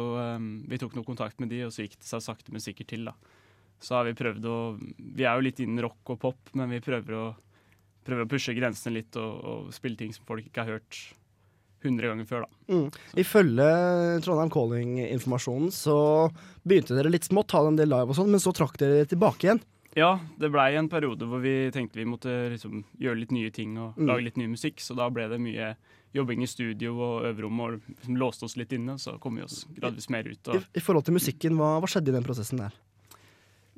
vi 0.69 0.77
tok 0.77 0.93
noe 0.93 1.07
kontakt 1.07 1.39
med 1.41 1.49
de, 1.49 1.63
og 1.65 1.71
så 1.73 1.81
gikk 1.81 1.95
det 1.97 2.05
seg 2.05 2.21
sakte, 2.21 2.53
men 2.53 2.61
sikkert 2.61 2.91
til. 2.91 3.07
da. 3.09 3.15
Så 3.83 3.97
har 3.97 4.05
vi 4.07 4.13
prøvd 4.17 4.45
å 4.47 4.57
Vi 4.77 5.25
er 5.25 5.33
jo 5.33 5.45
litt 5.47 5.61
innen 5.63 5.81
rock 5.83 6.13
og 6.13 6.19
pop, 6.21 6.53
men 6.53 6.71
vi 6.71 6.83
prøver 6.83 7.17
å, 7.17 7.25
prøver 8.05 8.25
å 8.25 8.29
pushe 8.31 8.55
grensene 8.57 8.97
litt 8.99 9.15
og, 9.19 9.43
og 9.43 9.73
spille 9.75 9.97
ting 9.99 10.13
som 10.15 10.25
folk 10.27 10.45
ikke 10.47 10.63
har 10.65 10.77
hørt 10.77 11.01
100 11.83 12.07
ganger 12.07 12.25
før, 12.29 12.45
da. 12.45 12.61
Mm. 12.71 12.85
Ifølge 13.19 13.65
Trondheim 14.23 14.51
Calling-informasjonen 14.53 15.71
så 15.75 15.95
begynte 16.63 16.95
dere 16.95 17.11
litt 17.11 17.27
smått, 17.27 17.49
ta 17.51 17.59
en 17.67 17.75
del 17.79 17.91
live 17.91 18.13
og 18.13 18.15
sånn, 18.15 18.31
men 18.31 18.39
så 18.43 18.53
trakk 18.55 18.77
dere 18.79 19.03
tilbake 19.11 19.49
igjen. 19.49 19.59
Ja, 19.93 20.15
det 20.41 20.49
blei 20.49 20.71
en 20.79 20.87
periode 20.89 21.27
hvor 21.29 21.43
vi 21.43 21.67
tenkte 21.75 21.99
vi 21.99 22.07
måtte 22.09 22.31
liksom 22.49 22.79
gjøre 23.03 23.19
litt 23.19 23.33
nye 23.35 23.51
ting 23.53 23.75
og 23.77 23.97
Mm. 23.99 24.07
lage 24.09 24.23
litt 24.25 24.37
ny 24.41 24.47
musikk, 24.55 24.79
så 24.81 24.95
da 24.97 25.09
ble 25.13 25.27
det 25.29 25.37
mye 25.43 25.75
jobbing 26.15 26.41
i 26.41 26.47
studio 26.49 26.95
og 26.97 27.27
øverom 27.29 27.59
og 27.61 27.75
liksom 27.91 28.17
låste 28.17 28.45
oss 28.47 28.55
litt 28.57 28.71
inne, 28.73 28.95
så 28.97 29.19
kom 29.19 29.35
vi 29.35 29.43
oss 29.43 29.65
gradvis 29.75 30.09
mer 30.09 30.23
ut. 30.23 30.47
I, 30.55 30.63
I 30.77 30.81
forhold 30.81 31.05
til 31.05 31.13
musikken, 31.19 31.57
hva, 31.59 31.75
hva 31.83 31.89
skjedde 31.91 32.09
i 32.09 32.15
den 32.17 32.25
prosessen 32.25 32.57
der? 32.63 32.73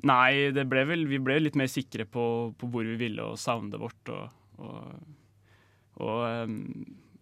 Nei, 0.04 0.52
det 0.54 0.66
ble 0.68 0.84
vel, 0.88 1.06
vi 1.08 1.20
ble 1.22 1.38
litt 1.40 1.56
mer 1.58 1.70
sikre 1.72 2.04
på, 2.04 2.26
på 2.58 2.68
hvor 2.72 2.84
vi 2.84 2.98
ville 3.00 3.24
og 3.24 3.40
soundet 3.40 3.80
vårt, 3.80 4.12
og, 4.12 4.60
og, 4.60 5.16
og 6.04 6.44
um, 6.44 6.60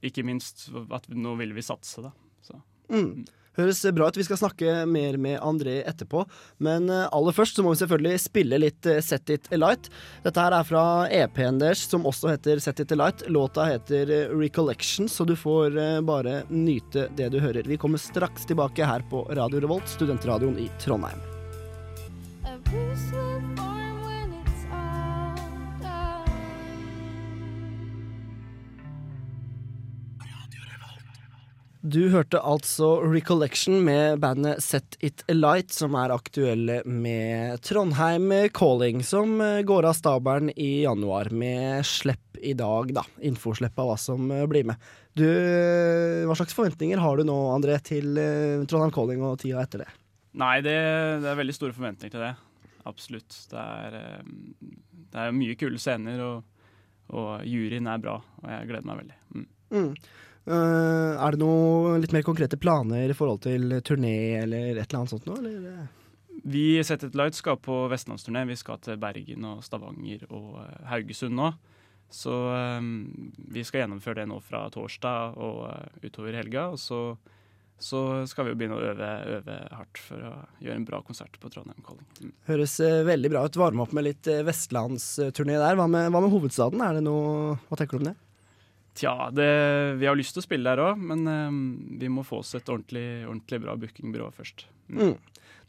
ikke 0.05 0.27
minst 0.27 0.67
at 0.93 1.09
nå 1.15 1.37
ville 1.39 1.57
vi 1.57 1.65
satse, 1.65 2.03
da. 2.05 2.13
Mm. 2.93 3.25
Høres 3.55 3.85
bra 3.95 4.09
ut. 4.11 4.17
Vi 4.19 4.25
skal 4.27 4.39
snakke 4.41 4.73
mer 4.91 5.17
med 5.21 5.39
André 5.39 5.77
etterpå. 5.87 6.25
Men 6.59 6.89
eh, 6.91 7.07
aller 7.15 7.35
først 7.37 7.57
så 7.57 7.65
må 7.65 7.75
vi 7.75 7.81
selvfølgelig 7.85 8.23
spille 8.25 8.59
litt 8.59 8.89
eh, 8.91 8.99
Set 9.05 9.31
It 9.31 9.47
Alight. 9.55 9.91
Dette 10.25 10.43
her 10.43 10.57
er 10.59 10.67
fra 10.67 10.85
EP-en 11.07 11.61
deres, 11.63 11.85
som 11.91 12.09
også 12.11 12.33
heter 12.33 12.63
Set 12.63 12.83
It 12.83 12.95
Alight. 12.97 13.23
Låta 13.31 13.69
heter 13.71 14.11
eh, 14.11 14.35
Recollection, 14.35 15.09
så 15.09 15.27
du 15.29 15.37
får 15.39 15.79
bare 16.07 16.41
nyte 16.51 17.07
det 17.15 17.31
du 17.35 17.39
hører. 17.43 17.67
Vi 17.69 17.79
kommer 17.81 18.03
straks 18.03 18.49
tilbake 18.51 18.91
her 18.91 19.07
på 19.11 19.23
Radio 19.39 19.63
Revolt, 19.63 19.87
studentradioen 19.93 20.59
i 20.59 20.69
Trondheim. 20.83 21.23
Du 31.85 32.09
hørte 32.09 32.41
altså 32.41 32.97
Recollection 33.05 33.77
med 33.85 34.17
bandet 34.23 34.63
Set 34.65 34.97
It 35.05 35.21
Alight, 35.29 35.69
som 35.71 35.93
er 36.01 36.15
aktuelle 36.15 36.79
med 36.89 37.61
Trondheim 37.63 38.33
Calling, 38.57 39.03
som 39.05 39.37
går 39.39 39.91
av 39.91 39.95
stabelen 39.99 40.49
i 40.57 40.87
januar 40.87 41.29
med 41.29 41.85
slipp 41.85 42.41
i 42.41 42.55
dag, 42.57 42.91
da. 42.97 43.05
Infoslipp 43.29 43.79
av 43.79 43.91
hva 43.93 43.99
som 44.01 44.31
eh, 44.33 44.47
blir 44.49 44.67
med. 44.69 44.81
Du, 45.13 45.27
eh, 45.29 46.25
hva 46.25 46.37
slags 46.39 46.57
forventninger 46.57 47.01
har 47.01 47.21
du 47.21 47.29
nå, 47.29 47.37
André, 47.53 47.79
til 47.85 48.17
eh, 48.21 48.65
Trondheim 48.69 48.93
Calling 48.95 49.23
og 49.25 49.39
tida 49.45 49.63
etter 49.65 49.85
det? 49.85 49.91
Nei, 50.41 50.57
det, 50.65 50.75
det 51.23 51.31
er 51.31 51.41
veldig 51.45 51.57
store 51.57 51.77
forventninger 51.77 52.17
til 52.17 52.27
det. 52.27 52.35
Absolutt. 52.89 53.37
Det 53.51 53.65
er, 53.65 53.99
eh, 54.01 54.69
det 55.15 55.25
er 55.25 55.35
mye 55.37 55.57
kule 55.61 55.81
scener, 55.81 56.21
og, 56.25 56.71
og 57.15 57.49
juryen 57.49 57.91
er 57.91 58.05
bra, 58.05 58.19
og 58.43 58.49
jeg 58.53 58.71
gleder 58.71 58.89
meg 58.91 59.03
veldig. 59.03 59.19
Mm. 59.35 59.51
Mm. 59.75 59.91
Uh, 60.45 61.17
er 61.25 61.33
det 61.33 61.41
noen 61.41 62.03
litt 62.03 62.13
mer 62.13 62.25
konkrete 62.27 62.59
planer 62.61 63.09
i 63.09 63.17
forhold 63.17 63.47
til 63.47 63.79
turné 63.81 64.43
eller 64.43 64.75
et 64.75 64.83
eller 64.83 64.99
annet 65.01 65.13
sånt 65.15 65.29
nå, 65.31 65.39
eller? 65.41 65.87
Vi 66.45 66.65
i 66.77 66.83
Set 66.85 67.07
It 67.07 67.15
Light 67.17 67.37
skal 67.39 67.57
på 67.57 67.87
vestlandsturné. 67.89 68.43
Vi 68.51 68.57
skal 68.61 68.81
til 68.85 68.99
Bergen 69.01 69.47
og 69.49 69.63
Stavanger 69.65 70.27
og 70.29 70.59
eh, 70.61 70.83
Haugesund 70.91 71.39
nå. 71.39 71.55
Så 72.13 72.35
um, 72.53 73.31
vi 73.51 73.65
skal 73.65 73.85
gjennomføre 73.85 74.21
det 74.21 74.29
nå 74.29 74.37
fra 74.45 74.67
torsdag 74.71 75.39
og 75.41 75.63
uh, 75.71 76.03
utover 76.05 76.37
helga. 76.37 76.67
Og 76.75 76.83
så, 76.83 76.99
så 77.79 78.01
skal 78.31 78.47
vi 78.47 78.53
jo 78.55 78.59
begynne 78.59 78.77
å 78.79 78.85
øve, 78.93 79.09
øve 79.39 79.57
hardt 79.75 80.01
for 80.01 80.23
å 80.25 80.33
gjøre 80.63 80.79
en 80.79 80.87
bra 80.89 81.01
konsert 81.05 81.35
på 81.41 81.51
Trondheim 81.53 81.83
Calling. 81.85 82.07
Mm. 82.21 82.35
Høres 82.49 82.77
eh, 82.85 83.01
veldig 83.07 83.31
bra 83.33 83.43
ut. 83.45 83.59
Varme 83.61 83.85
opp 83.85 83.95
med 83.97 84.07
litt 84.07 84.31
eh, 84.31 84.45
vestlandsturné 84.47 85.59
der. 85.61 85.79
Hva 85.81 85.89
med, 85.91 86.09
hva 86.15 86.23
med 86.25 86.33
hovedstaden? 86.33 86.85
Er 86.87 86.99
det 86.99 87.05
noe, 87.05 87.59
hva 87.69 87.81
tenker 87.81 87.99
du 87.99 88.05
om 88.05 88.11
det? 88.13 88.17
Tja, 88.95 89.15
det, 89.35 89.51
vi 89.99 90.07
har 90.07 90.15
lyst 90.15 90.37
til 90.37 90.45
å 90.45 90.47
spille 90.47 90.71
der 90.71 90.85
òg, 90.85 91.01
men 91.11 91.27
eh, 91.31 91.61
vi 92.05 92.11
må 92.13 92.25
få 92.27 92.41
oss 92.45 92.55
et 92.55 92.71
ordentlig, 92.71 93.25
ordentlig 93.27 93.61
bra 93.67 93.77
bookingbyrå 93.83 94.31
først. 94.37 94.69
Mm. 94.89 95.17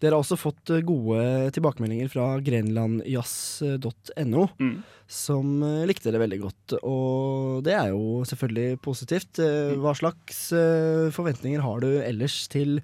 Dere 0.01 0.11
har 0.17 0.21
også 0.25 0.35
fått 0.37 0.69
eh, 0.75 0.81
gode 0.85 1.51
tilbakemeldinger 1.55 2.09
fra 2.11 2.25
grenlandjazz.no, 2.43 4.43
Mm. 4.59 4.81
som 5.07 5.63
eh, 5.63 5.85
likte 5.87 6.11
dere 6.11 6.19
veldig 6.25 6.39
godt. 6.43 6.75
Og 6.83 7.63
det 7.65 7.73
er 7.77 7.89
jo 7.93 8.23
selvfølgelig 8.27 8.79
positivt. 8.83 9.39
Eh, 9.39 9.53
Mm. 9.75 9.79
Hva 9.81 9.93
slags 9.97 10.49
forventninger 11.15 11.61
har 11.63 11.79
du 11.81 11.87
ellers 12.01 12.47
til 12.51 12.81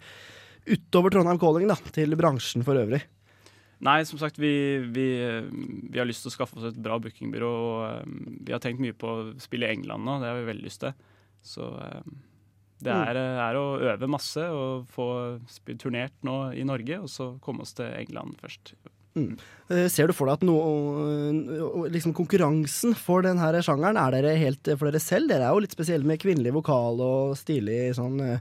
utover 0.68 1.10
Trondheim 1.12 1.40
Calling, 1.40 1.68
da? 1.70 1.76
Til 1.94 2.16
bransjen 2.16 2.64
for 2.66 2.76
øvrig? 2.76 3.02
Nei, 3.82 4.04
som 4.06 4.20
sagt, 4.22 4.38
vi, 4.38 4.78
vi, 4.94 5.06
vi 5.90 5.98
har 6.00 6.06
lyst 6.06 6.22
til 6.24 6.30
å 6.32 6.36
skaffe 6.36 6.58
oss 6.60 6.68
et 6.70 6.78
bra 6.82 7.00
bookingbyrå. 7.02 7.50
Og 7.50 7.82
vi 8.46 8.52
har 8.54 8.60
tenkt 8.62 8.80
mye 8.84 8.94
på 8.94 9.08
å 9.10 9.34
spille 9.42 9.66
i 9.68 9.72
England 9.76 10.04
nå, 10.06 10.20
det 10.22 10.28
har 10.30 10.38
vi 10.42 10.50
veldig 10.52 10.64
lyst 10.68 10.80
til. 10.84 10.94
Så 11.42 11.66
det 12.84 12.94
Mm. 12.94 13.04
er, 13.08 13.18
er 13.48 13.60
å 13.60 13.66
øve 13.94 14.08
masse 14.10 14.42
og 14.50 14.88
få 14.92 15.08
turnert 15.78 16.14
nå 16.24 16.54
i 16.58 16.64
Norge, 16.68 17.00
og 17.04 17.10
så 17.10 17.34
komme 17.42 17.62
oss 17.62 17.74
til 17.78 17.86
England 17.94 18.38
først. 18.42 18.74
Mm. 19.16 19.34
Eh, 19.70 19.88
Ser 19.92 20.08
du 20.08 20.14
for 20.16 20.30
deg 20.30 20.38
at 20.40 20.46
noe, 20.48 21.90
liksom 21.92 22.14
konkurransen 22.16 22.96
for 22.96 23.22
denne 23.26 23.50
sjangeren, 23.62 23.98
er 24.00 24.12
dere 24.16 24.38
helt 24.40 24.64
for 24.78 24.88
dere 24.88 25.02
selv? 25.04 25.28
Dere 25.28 25.50
er 25.50 25.52
jo 25.56 25.64
litt 25.66 25.76
spesielle 25.76 26.08
med 26.08 26.22
kvinnelig 26.24 26.54
vokal 26.56 27.02
og 27.04 27.34
stilig 27.36 27.92
sånn 27.98 28.22
eh, 28.24 28.40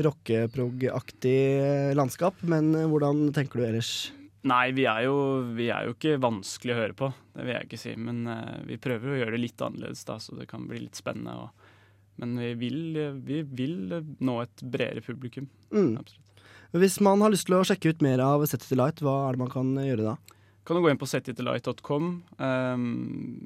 rockeprog-aktig 0.00 1.36
eh, 1.60 1.92
landskap, 1.98 2.40
men 2.48 2.72
eh, 2.74 2.86
hvordan 2.88 3.28
tenker 3.36 3.60
du 3.60 3.66
ellers? 3.66 3.92
Nei, 4.48 4.70
vi 4.72 4.86
er, 4.88 5.02
jo, 5.04 5.16
vi 5.52 5.66
er 5.68 5.84
jo 5.84 5.92
ikke 5.98 6.14
vanskelig 6.22 6.72
å 6.72 6.78
høre 6.80 6.96
på, 6.96 7.10
det 7.36 7.44
vil 7.44 7.54
jeg 7.58 7.66
ikke 7.68 7.80
si. 7.82 7.92
Men 8.00 8.22
eh, 8.32 8.54
vi 8.70 8.78
prøver 8.80 9.12
å 9.12 9.18
gjøre 9.20 9.36
det 9.36 9.42
litt 9.44 9.64
annerledes, 9.66 10.04
da, 10.08 10.16
så 10.22 10.38
det 10.38 10.48
kan 10.48 10.64
bli 10.70 10.80
litt 10.86 10.96
spennende. 10.96 11.34
Og, 11.44 11.59
men 12.20 12.36
vi 12.38 12.50
vil, 12.60 12.80
vi 13.24 13.40
vil 13.42 13.94
nå 14.20 14.34
et 14.44 14.62
bredere 14.62 15.02
publikum. 15.04 15.48
Mm. 15.72 15.96
Hvis 16.76 17.00
man 17.02 17.24
har 17.24 17.32
lyst 17.32 17.48
til 17.48 17.56
å 17.58 17.64
sjekke 17.66 17.94
ut 17.94 18.04
mer 18.04 18.22
av 18.22 18.44
Set 18.46 18.66
It 18.66 18.76
Light, 18.78 19.00
hva 19.02 19.16
er 19.26 19.34
det 19.34 19.42
man 19.42 19.50
kan 19.52 19.72
gjøre 19.74 20.12
da? 20.12 20.16
Kan 20.68 20.76
du 20.76 20.84
gå 20.84 20.90
inn 20.92 21.00
på 21.00 21.08
setitelight.com. 21.08 22.10
Um, 22.38 22.84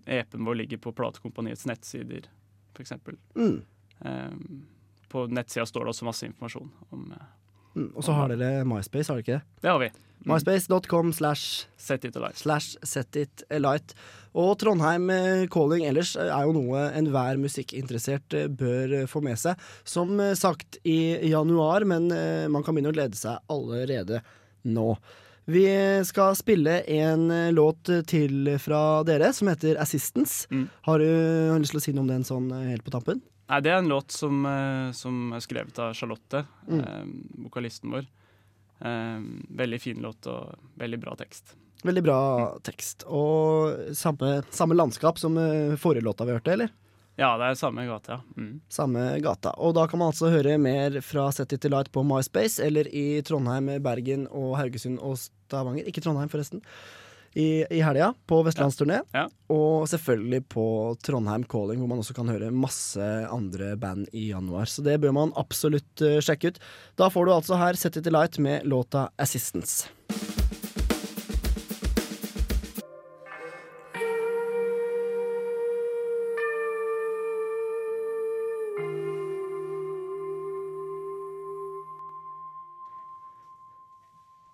EP-en 0.04 0.44
vår 0.44 0.58
ligger 0.60 0.82
på 0.84 0.92
platekompaniets 0.98 1.64
nettsider, 1.70 2.26
f.eks. 2.74 2.92
Mm. 3.38 3.62
Um, 4.04 4.66
på 5.08 5.24
nettsida 5.30 5.64
står 5.70 5.86
det 5.86 5.94
også 5.94 6.08
masse 6.10 6.28
informasjon 6.28 6.68
om, 6.92 7.06
eh, 7.14 7.32
Mm, 7.74 7.90
og 7.98 8.04
så 8.06 8.14
har 8.14 8.30
dere 8.30 8.62
MySpace, 8.62 9.10
har 9.10 9.18
dere 9.18 9.24
ikke 9.24 9.34
det? 9.34 9.62
Det 9.64 9.70
har 9.72 9.80
vi. 9.82 9.88
Mm. 10.24 10.28
MySpace.com 10.30 11.12
slash 11.12 11.66
Set 11.76 12.04
it 12.04 12.16
alight. 12.16 12.38
slash 12.38 12.76
set 12.86 13.16
it 13.16 13.42
alight. 13.50 13.94
Og 14.34 14.56
Trondheim 14.58 15.10
eh, 15.14 15.44
calling 15.52 15.84
ellers 15.86 16.16
eh, 16.18 16.26
er 16.26 16.46
jo 16.48 16.54
noe 16.56 16.88
enhver 16.98 17.38
musikkinteressert 17.38 18.34
eh, 18.34 18.48
bør 18.50 18.94
få 19.10 19.22
med 19.22 19.38
seg. 19.38 19.60
Som 19.86 20.18
sagt 20.38 20.80
i 20.82 21.30
januar, 21.30 21.86
men 21.86 22.08
man 22.50 22.64
kan 22.66 22.74
begynne 22.74 22.90
å 22.90 22.96
glede 22.96 23.18
seg 23.18 23.38
allerede 23.52 24.22
nå. 24.66 24.94
Vi 25.46 25.66
skal 26.08 26.34
spille 26.38 26.78
en 26.88 27.28
låt 27.52 27.90
til 28.08 28.48
fra 28.62 29.02
dere 29.04 29.28
som 29.36 29.50
heter 29.52 29.76
Assistance. 29.82 30.48
Mm. 30.50 30.66
Har 30.88 31.02
du 31.02 31.08
har 31.52 31.60
lyst 31.60 31.74
til 31.76 31.82
å 31.82 31.84
si 31.84 31.92
noe 31.94 32.06
om 32.06 32.12
den 32.14 32.24
sånn 32.24 32.48
helt 32.64 32.84
på 32.86 32.94
tampen? 32.94 33.20
Nei, 33.52 33.58
det 33.60 33.74
er 33.74 33.82
en 33.82 33.90
låt 33.92 34.14
som, 34.14 34.38
som 34.96 35.34
er 35.36 35.42
skrevet 35.44 35.78
av 35.84 35.92
Charlotte, 35.98 36.46
Mm. 36.64 36.80
eh, 36.80 37.02
vokalisten 37.44 37.92
vår. 37.92 38.06
Eh, 38.88 39.20
veldig 39.60 39.80
fin 39.84 40.00
låt 40.00 40.26
og 40.32 40.56
veldig 40.80 41.00
bra 41.04 41.12
tekst. 41.20 41.52
Veldig 41.84 42.04
bra 42.06 42.20
tekst. 42.64 43.04
Og 43.06 43.92
samme, 43.96 44.38
samme 44.54 44.76
landskap 44.78 45.20
som 45.20 45.36
eh, 45.40 45.76
forrige 45.80 46.06
låta 46.06 46.24
vi 46.24 46.36
hørte, 46.36 46.56
eller? 46.56 46.72
Ja, 47.14 47.36
det 47.38 47.46
er 47.46 47.58
samme 47.58 47.84
gata. 47.86 48.16
ja. 48.16 48.40
Mm. 48.40 48.58
Samme 48.72 49.04
gata. 49.22 49.52
Og 49.62 49.76
da 49.76 49.86
kan 49.86 50.00
man 50.00 50.10
altså 50.10 50.32
høre 50.32 50.56
mer 50.58 50.98
fra 51.04 51.28
Set 51.32 51.52
It 51.54 51.68
Light 51.70 51.92
på 51.94 52.02
MySpace 52.02 52.58
eller 52.64 52.88
i 52.90 53.22
Trondheim, 53.22 53.70
Bergen 53.84 54.26
og 54.32 54.56
Haugesund 54.58 54.98
og 54.98 55.20
Stavanger. 55.20 55.86
Ikke 55.86 56.02
Trondheim, 56.02 56.32
forresten. 56.32 56.64
I, 57.34 57.64
i 57.70 57.80
helga 57.82 58.12
på 58.30 58.40
vestlandsturné. 58.46 59.00
Ja. 59.14 59.24
Og 59.50 59.88
selvfølgelig 59.90 60.44
på 60.54 60.66
Trondheim 61.02 61.46
Calling, 61.50 61.80
hvor 61.82 61.90
man 61.90 62.02
også 62.02 62.14
kan 62.14 62.30
høre 62.30 62.52
masse 62.54 63.08
andre 63.26 63.72
band 63.78 64.06
i 64.14 64.28
januar. 64.30 64.70
Så 64.70 64.86
det 64.86 65.00
bør 65.02 65.14
man 65.14 65.34
absolutt 65.38 66.02
eh, 66.02 66.20
sjekke 66.22 66.54
ut. 66.54 66.62
Da 66.98 67.10
får 67.10 67.26
du 67.26 67.34
altså 67.34 67.58
her 67.58 67.78
Set 67.78 67.98
It 67.98 68.10
Light 68.10 68.38
med 68.42 68.66
låta 68.70 69.08
Assistance. 69.18 69.90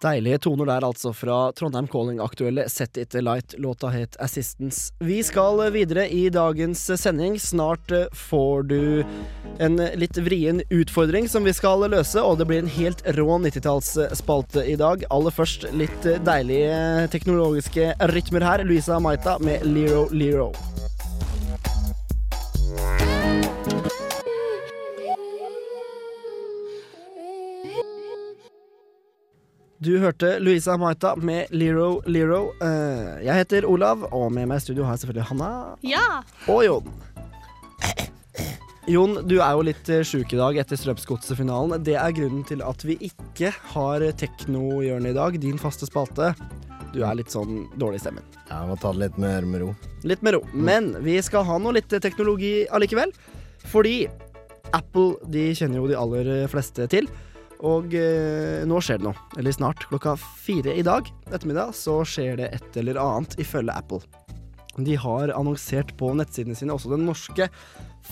Deilige 0.01 0.39
toner 0.39 0.65
der, 0.65 0.85
altså, 0.87 1.13
fra 1.13 1.51
Trondheim 1.53 1.89
Calling-aktuelle 1.89 2.65
Set 2.73 2.97
It 2.97 3.15
Light. 3.21 3.55
Låta 3.59 3.91
het 3.93 4.17
Assistance. 4.21 4.95
Vi 4.99 5.19
skal 5.23 5.61
videre 5.75 6.07
i 6.09 6.31
dagens 6.33 6.87
sending. 6.97 7.37
Snart 7.41 7.93
eh, 7.93 8.07
får 8.17 8.63
du 8.71 9.05
en 9.61 9.77
litt 10.01 10.17
vrien 10.17 10.63
utfordring 10.73 11.29
som 11.29 11.45
vi 11.45 11.53
skal 11.53 11.85
løse, 11.93 12.17
og 12.25 12.41
det 12.41 12.49
blir 12.49 12.63
en 12.65 12.73
helt 12.79 13.05
rå 13.19 13.29
90-tallsspalte 13.45 14.65
i 14.65 14.79
dag. 14.81 15.05
Aller 15.13 15.37
først 15.37 15.69
litt 15.77 16.09
deilige 16.25 17.05
teknologiske 17.13 17.93
rytmer 18.15 18.49
her. 18.49 18.65
Louisa 18.65 18.97
Maita 19.05 19.37
med 19.45 19.69
Lero 19.69 20.07
Lero. 20.17 20.55
Du 29.81 29.95
hørte 29.97 30.35
Louisa 30.45 30.75
Maita 30.77 31.15
med 31.17 31.47
Lero 31.57 32.03
Lero. 32.05 32.51
Eh, 32.61 33.23
jeg 33.25 33.33
heter 33.39 33.65
Olav, 33.65 34.03
og 34.13 34.27
med 34.37 34.45
meg 34.51 34.61
i 34.61 34.65
studio 34.67 34.85
har 34.85 34.93
jeg 34.99 35.07
selvfølgelig 35.07 35.29
Hanna 35.31 35.53
Ja! 35.89 36.03
og 36.53 36.61
Jon. 36.67 36.91
Jon, 38.91 39.15
du 39.25 39.39
er 39.41 39.55
jo 39.57 39.63
litt 39.65 39.89
eh, 39.89 40.03
sjuk 40.05 40.35
i 40.35 40.41
dag 40.41 40.59
etter 40.61 40.77
Strømsgodset-finalen. 40.77 41.81
Det 41.87 41.95
er 41.97 42.13
grunnen 42.13 42.45
til 42.45 42.61
at 42.67 42.85
vi 42.85 42.99
ikke 43.09 43.55
har 43.73 44.05
Teknohjørnet 44.21 45.15
i 45.15 45.17
dag, 45.17 45.41
din 45.41 45.57
faste 45.63 45.89
spalte. 45.89 46.35
Du 46.93 47.01
er 47.07 47.17
litt 47.17 47.33
sånn 47.33 47.65
dårlig 47.81 48.03
i 48.03 48.05
stemmen. 48.05 48.29
Ja, 48.51 48.61
må 48.69 48.77
ta 48.83 48.93
det 48.93 49.07
litt 49.07 49.19
mer 49.23 49.49
med 49.49 49.65
ro. 49.65 49.71
Litt 50.05 50.21
med 50.27 50.37
ro. 50.37 50.43
Men 50.53 50.93
vi 51.07 51.17
skal 51.25 51.49
ha 51.49 51.57
noe 51.57 51.79
litt 51.79 51.89
teknologi 52.05 52.67
allikevel. 52.69 53.17
Fordi 53.73 54.03
Apple 54.77 55.17
de 55.33 55.49
kjenner 55.57 55.81
jo 55.81 55.89
de 55.89 55.97
aller 56.05 56.33
fleste 56.53 56.85
til. 56.93 57.09
Og 57.67 57.95
eh, 57.97 58.63
nå 58.69 58.81
skjer 58.81 59.01
det 59.01 59.09
noe. 59.09 59.29
Eller 59.39 59.55
snart. 59.55 59.85
Klokka 59.91 60.17
fire 60.17 60.75
i 60.77 60.85
dag 60.87 61.09
ettermiddag 61.31 61.75
så 61.77 62.01
skjer 62.09 62.41
det 62.41 62.51
et 62.57 62.81
eller 62.81 63.01
annet 63.03 63.37
ifølge 63.43 63.77
Apple. 63.77 64.01
De 64.81 64.97
har 64.97 65.33
annonsert 65.35 65.93
på 65.99 66.13
nettsidene 66.17 66.57
sine, 66.57 66.73
også 66.73 66.95
den 66.95 67.05
norske, 67.09 67.51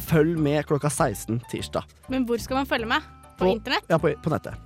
følg 0.09 0.37
med 0.43 0.67
klokka 0.69 0.91
16 0.91 1.41
tirsdag. 1.53 1.87
Men 2.13 2.27
hvor 2.29 2.41
skal 2.43 2.61
man 2.61 2.69
følge 2.69 2.91
med? 2.91 3.07
På 3.39 3.47
på 3.47 3.55
internett? 3.55 3.87
Ja, 3.89 4.01
på, 4.03 4.13
på 4.23 4.33
nettet. 4.35 4.59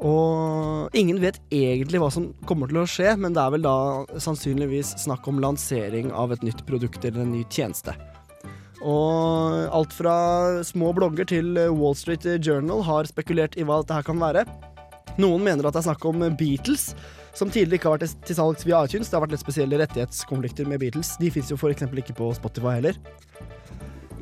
Og 0.00 0.94
ingen 0.96 1.18
vet 1.20 1.40
egentlig 1.52 2.00
hva 2.00 2.08
som 2.12 2.30
kommer 2.48 2.70
til 2.70 2.80
å 2.80 2.86
skje, 2.88 3.12
men 3.20 3.34
det 3.36 3.42
er 3.42 3.52
vel 3.56 3.66
da 3.66 3.74
sannsynligvis 4.16 4.94
snakk 5.02 5.26
om 5.28 5.40
lansering 5.42 6.08
av 6.16 6.32
et 6.32 6.44
nytt 6.46 6.62
produkt 6.68 7.04
eller 7.04 7.26
en 7.26 7.34
ny 7.34 7.42
tjeneste. 7.52 7.96
Og 8.80 9.68
alt 9.76 9.92
fra 9.92 10.14
små 10.64 10.94
blogger 10.96 11.28
til 11.28 11.52
Wall 11.76 11.96
Street 11.98 12.24
Journal 12.40 12.84
har 12.86 13.08
spekulert 13.10 13.58
i 13.60 13.66
hva 13.66 13.82
dette 13.82 14.00
kan 14.06 14.20
være. 14.22 14.46
Noen 15.20 15.42
mener 15.44 15.66
at 15.66 15.74
det 15.74 15.82
er 15.82 15.88
snakk 15.90 16.04
om 16.08 16.22
Beatles, 16.38 16.90
som 17.36 17.50
tidligere 17.52 17.80
ikke 17.80 17.90
har 17.90 17.98
vært 17.98 18.22
til 18.26 18.38
salgs 18.38 18.64
via 18.66 18.84
iTunes. 18.86 19.10
Det 19.10 19.18
har 19.18 19.24
vært 19.26 19.34
litt 19.34 19.44
spesielle 19.44 19.80
rettighetskonflikter 19.82 20.68
med 20.70 20.80
Beatles. 20.82 21.16
De 21.20 21.32
fins 21.34 21.50
jo 21.52 21.58
f.eks. 21.60 21.84
ikke 22.02 22.16
på 22.16 22.30
Spotify 22.38 22.78
heller. 22.78 23.00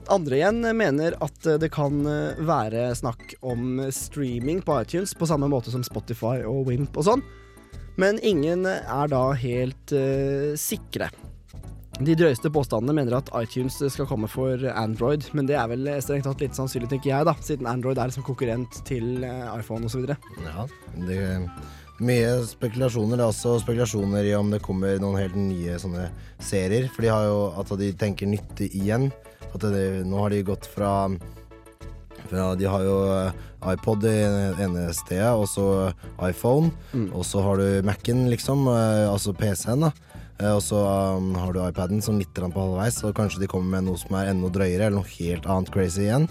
Andre 0.08 0.38
igjen 0.38 0.62
mener 0.74 1.14
at 1.22 1.50
det 1.60 1.68
kan 1.74 2.00
være 2.48 2.88
snakk 2.96 3.34
om 3.44 3.82
streaming 3.92 4.62
på 4.64 4.80
iTunes, 4.82 5.12
på 5.14 5.28
samme 5.28 5.50
måte 5.52 5.74
som 5.74 5.84
Spotify 5.84 6.40
og 6.48 6.70
Wimp 6.70 6.96
og 6.96 7.10
sånn. 7.10 7.24
Men 8.00 8.20
ingen 8.22 8.64
er 8.66 9.10
da 9.10 9.24
helt 9.36 9.92
uh, 9.92 10.54
sikre. 10.58 11.10
De 11.98 12.14
drøyeste 12.14 12.50
påstandene 12.54 12.94
mener 12.94 13.16
at 13.18 13.30
iTunes 13.40 13.80
skal 13.90 14.06
komme 14.06 14.28
for 14.30 14.62
Android, 14.70 15.24
men 15.34 15.48
det 15.48 15.56
er 15.58 15.66
vel 15.72 15.88
strengt 16.04 16.28
tatt 16.28 16.44
litt 16.44 16.54
sannsynlig, 16.54 16.86
tenker 16.92 17.10
jeg, 17.10 17.26
da, 17.26 17.34
siden 17.42 17.66
Android 17.66 17.98
er 17.98 18.12
liksom 18.12 18.26
konkurrent 18.28 18.78
til 18.86 19.24
eh, 19.26 19.48
iPhone 19.58 19.88
osv. 19.90 20.04
Ja, 20.46 20.68
det 21.08 21.18
mye 21.98 22.36
spekulasjoner. 22.46 23.18
Det 23.18 23.24
er 23.24 23.32
også 23.32 23.56
spekulasjoner 23.64 24.28
i 24.30 24.36
om 24.38 24.52
det 24.54 24.60
kommer 24.62 25.00
noen 25.02 25.18
helt 25.18 25.34
nye 25.34 25.74
sånne 25.82 26.04
serier. 26.38 26.86
For 26.94 27.02
de 27.02 27.10
har 27.10 27.26
jo 27.26 27.40
at 27.58 27.72
de 27.80 27.90
tenker 27.98 28.30
nytte 28.30 28.68
igjen. 28.70 29.08
At 29.50 29.66
det, 29.66 30.04
nå 30.06 30.20
har 30.22 30.30
de 30.30 30.44
gått 30.46 30.68
fra, 30.70 31.08
fra 32.28 32.52
De 32.60 32.68
har 32.70 32.84
jo 32.86 32.96
eh, 33.10 33.44
iPod 33.74 34.06
i 34.06 34.14
ene 34.62 34.86
stedet, 34.94 35.34
og 35.34 35.48
så 35.50 35.66
iPhone. 36.28 36.70
Og 37.10 37.26
så 37.26 37.42
har 37.42 37.58
du 37.58 37.82
Mac-en, 37.90 38.28
liksom. 38.30 38.68
eh, 38.70 39.08
Altså 39.10 39.34
PC-en, 39.34 39.88
da. 39.88 39.90
Eh, 40.38 40.52
Og 40.54 40.62
så 40.62 40.78
um, 41.18 41.32
har 41.38 41.52
du 41.52 41.60
iPaden 41.64 42.02
som 42.04 42.18
litt 42.20 42.34
på 42.34 42.52
halvveis, 42.54 43.02
og 43.04 43.16
kanskje 43.18 43.42
de 43.42 43.50
kommer 43.50 43.78
med 43.78 43.88
noe 43.88 43.98
som 44.00 44.14
er 44.18 44.30
enda 44.32 44.50
drøyere, 44.54 44.86
eller 44.88 45.00
noe 45.00 45.16
helt 45.18 45.46
annet 45.50 45.72
crazy 45.74 46.06
igjen. 46.06 46.28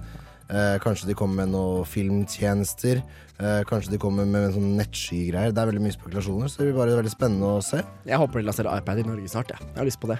Eh, 0.47 0.77
kanskje 0.79 1.09
de 1.09 1.15
kommer 1.17 1.43
med 1.43 1.51
noen 1.51 1.83
filmtjenester. 1.83 3.01
Eh, 3.37 3.61
kanskje 3.67 3.91
de 3.91 3.99
kommer 4.01 4.25
med 4.25 4.53
sånn 4.55 4.77
nettskygreier. 4.79 5.51
Det 5.51 5.59
er 5.61 5.69
veldig 5.69 5.83
mye 5.83 5.95
spekulasjoner, 5.97 6.47
så 6.47 6.61
det 6.61 6.69
blir 6.69 6.77
bare 6.79 6.95
veldig 7.01 7.11
spennende 7.11 7.49
å 7.57 7.63
se. 7.65 7.81
Jeg 8.07 8.21
håper 8.21 8.39
de 8.39 8.47
lanserer 8.47 8.79
iPad 8.79 9.03
i 9.03 9.07
Norge 9.09 9.31
snart, 9.33 9.51
jeg. 9.51 9.67
Jeg 9.67 9.81
har 9.81 9.89
lyst 9.89 9.99
på 10.01 10.11
det. 10.13 10.19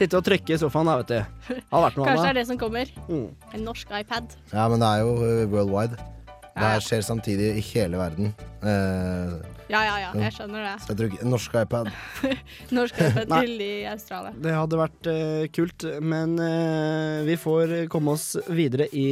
Sitte 0.00 0.18
og 0.18 0.26
trykke 0.26 0.56
i 0.56 0.58
sofaen, 0.60 0.90
da, 0.90 0.98
vet 1.00 1.12
du. 1.14 1.60
Har 1.70 1.86
vært 1.86 2.00
noe 2.00 2.08
Kanskje 2.10 2.26
det 2.26 2.32
er 2.34 2.40
det 2.40 2.48
som 2.50 2.58
kommer. 2.60 2.90
Mm. 3.06 3.28
En 3.54 3.64
norsk 3.70 3.94
iPad. 4.02 4.34
Ja, 4.50 4.66
men 4.68 4.82
det 4.82 4.90
er 4.90 5.04
jo 5.06 5.14
worldwide. 5.14 5.54
worldwide. 5.54 6.08
Det 6.52 6.68
her 6.68 6.82
skjer 6.84 7.04
samtidig 7.06 7.46
i 7.56 7.62
hele 7.70 7.96
verden. 7.96 8.34
Eh, 8.60 9.38
Ja, 9.72 9.80
ja, 9.88 9.94
ja. 10.02 10.10
Jeg 10.20 10.34
skjønner 10.36 10.66
det. 10.66 10.72
så 10.84 10.90
jeg 10.92 10.98
tror 10.98 11.08
ikke 11.14 11.28
Norsk 11.32 11.54
iPad. 11.62 11.88
Norsk 12.76 12.98
iPad 13.00 13.32
til 13.32 13.54
i 13.64 13.70
Australia. 13.88 14.32
Det 14.44 14.52
hadde 14.52 14.80
vært 14.82 15.08
uh, 15.08 15.46
kult, 15.56 15.86
men 16.04 16.34
uh, 16.36 17.22
vi 17.24 17.38
får 17.40 17.72
komme 17.92 18.12
oss 18.18 18.34
videre 18.52 18.86
i 18.92 19.06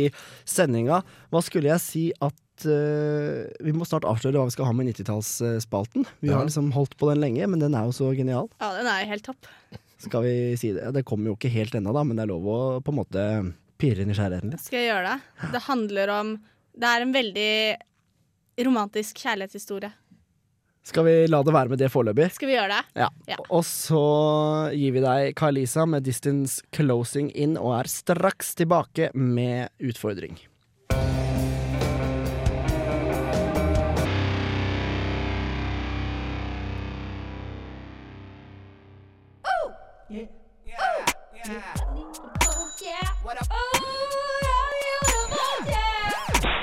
sendinga. 0.45 1.01
Hva 1.33 1.43
skulle 1.47 1.73
jeg 1.73 1.81
si 1.85 2.05
at 2.21 2.67
eh, 2.69 3.47
Vi 3.65 3.73
må 3.73 3.87
snart 3.89 4.05
avsløre 4.05 4.37
hva 4.37 4.45
vi 4.51 4.53
skal 4.53 4.67
ha 4.69 4.75
med 4.77 4.91
90-tallsspalten. 4.93 6.05
Vi 6.21 6.29
Ja. 6.29 6.37
har 6.37 6.45
liksom 6.45 6.69
holdt 6.77 6.99
på 7.01 7.09
den 7.09 7.23
lenge, 7.25 7.47
men 7.49 7.63
den 7.63 7.73
er 7.79 7.87
jo 7.89 7.95
så 7.97 8.11
genial. 8.13 8.51
Ja, 8.61 8.75
den 8.77 8.91
er 8.91 9.07
helt 9.09 9.25
topp. 9.25 9.49
Skal 10.01 10.27
vi 10.27 10.35
si 10.61 10.75
det? 10.77 10.91
Det 10.93 11.05
kommer 11.09 11.31
jo 11.33 11.39
ikke 11.39 11.53
helt 11.55 11.73
ennå, 11.77 11.95
da, 11.97 12.05
men 12.05 12.17
det 12.21 12.27
er 12.27 12.33
lov 12.35 12.45
å 12.53 12.59
på 12.85 12.93
en 12.93 12.99
måte 13.01 13.25
pirre 13.81 14.05
nysgjerrigheten 14.05 14.53
litt. 14.53 14.61
Skal 14.61 14.83
jeg 14.83 14.91
gjøre 14.91 15.15
det? 15.15 15.49
Det 15.57 15.63
handler 15.71 16.13
om 16.19 16.35
Det 16.81 16.87
er 16.89 17.03
en 17.07 17.17
veldig 17.17 17.51
romantisk 18.69 19.19
kjærlighetshistorie. 19.25 19.91
Skal 20.83 21.05
vi 21.05 21.15
la 21.29 21.43
det 21.45 21.53
være 21.53 21.69
med 21.69 21.79
det 21.79 21.91
foreløpig? 21.93 22.31
Skal 22.35 22.49
vi 22.49 22.55
gjøre 22.57 22.73
det? 22.73 22.85
Ja. 23.03 23.09
Ja. 23.29 23.37
Og 23.53 23.65
så 23.69 24.01
gir 24.73 24.95
vi 24.97 25.03
deg 25.05 25.35
Kai-Lisa 25.37 25.85
med 25.87 26.07
'Distance 26.07 26.63
Closing 26.73 27.31
In' 27.37 27.59
og 27.61 27.75
er 27.81 27.91
straks 27.91 28.55
tilbake 28.55 29.11
med 29.15 29.69
utfordring. 29.81 30.41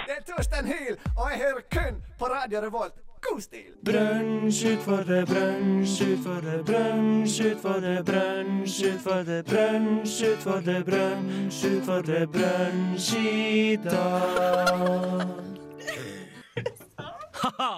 Det 0.08 0.16
er 0.18 0.24
Torstein 0.28 0.66
Hyl, 0.66 0.96
og 1.18 1.32
jeg 1.32 1.40
hører 1.40 1.62
kun 1.72 2.04
på 2.20 2.26
Radio 2.26 2.62
Revolt. 2.62 3.07
God 3.30 3.42
stil! 3.42 3.74
Brunsj 3.84 4.66
utfordrer, 4.66 5.26
brunsj 5.26 6.04
utfordrer, 6.13 6.63
brunsj 6.63 7.42
utfordrer, 7.52 8.04
brunsj 8.04 8.86
utfordrer, 8.86 9.44
brunsj 9.44 10.26
utfordrer, 10.26 10.84
brunsj 10.84 11.68
utfordrer, 11.68 12.28
brunsj 12.28 13.18
i 13.18 13.78
dag. 13.84 15.28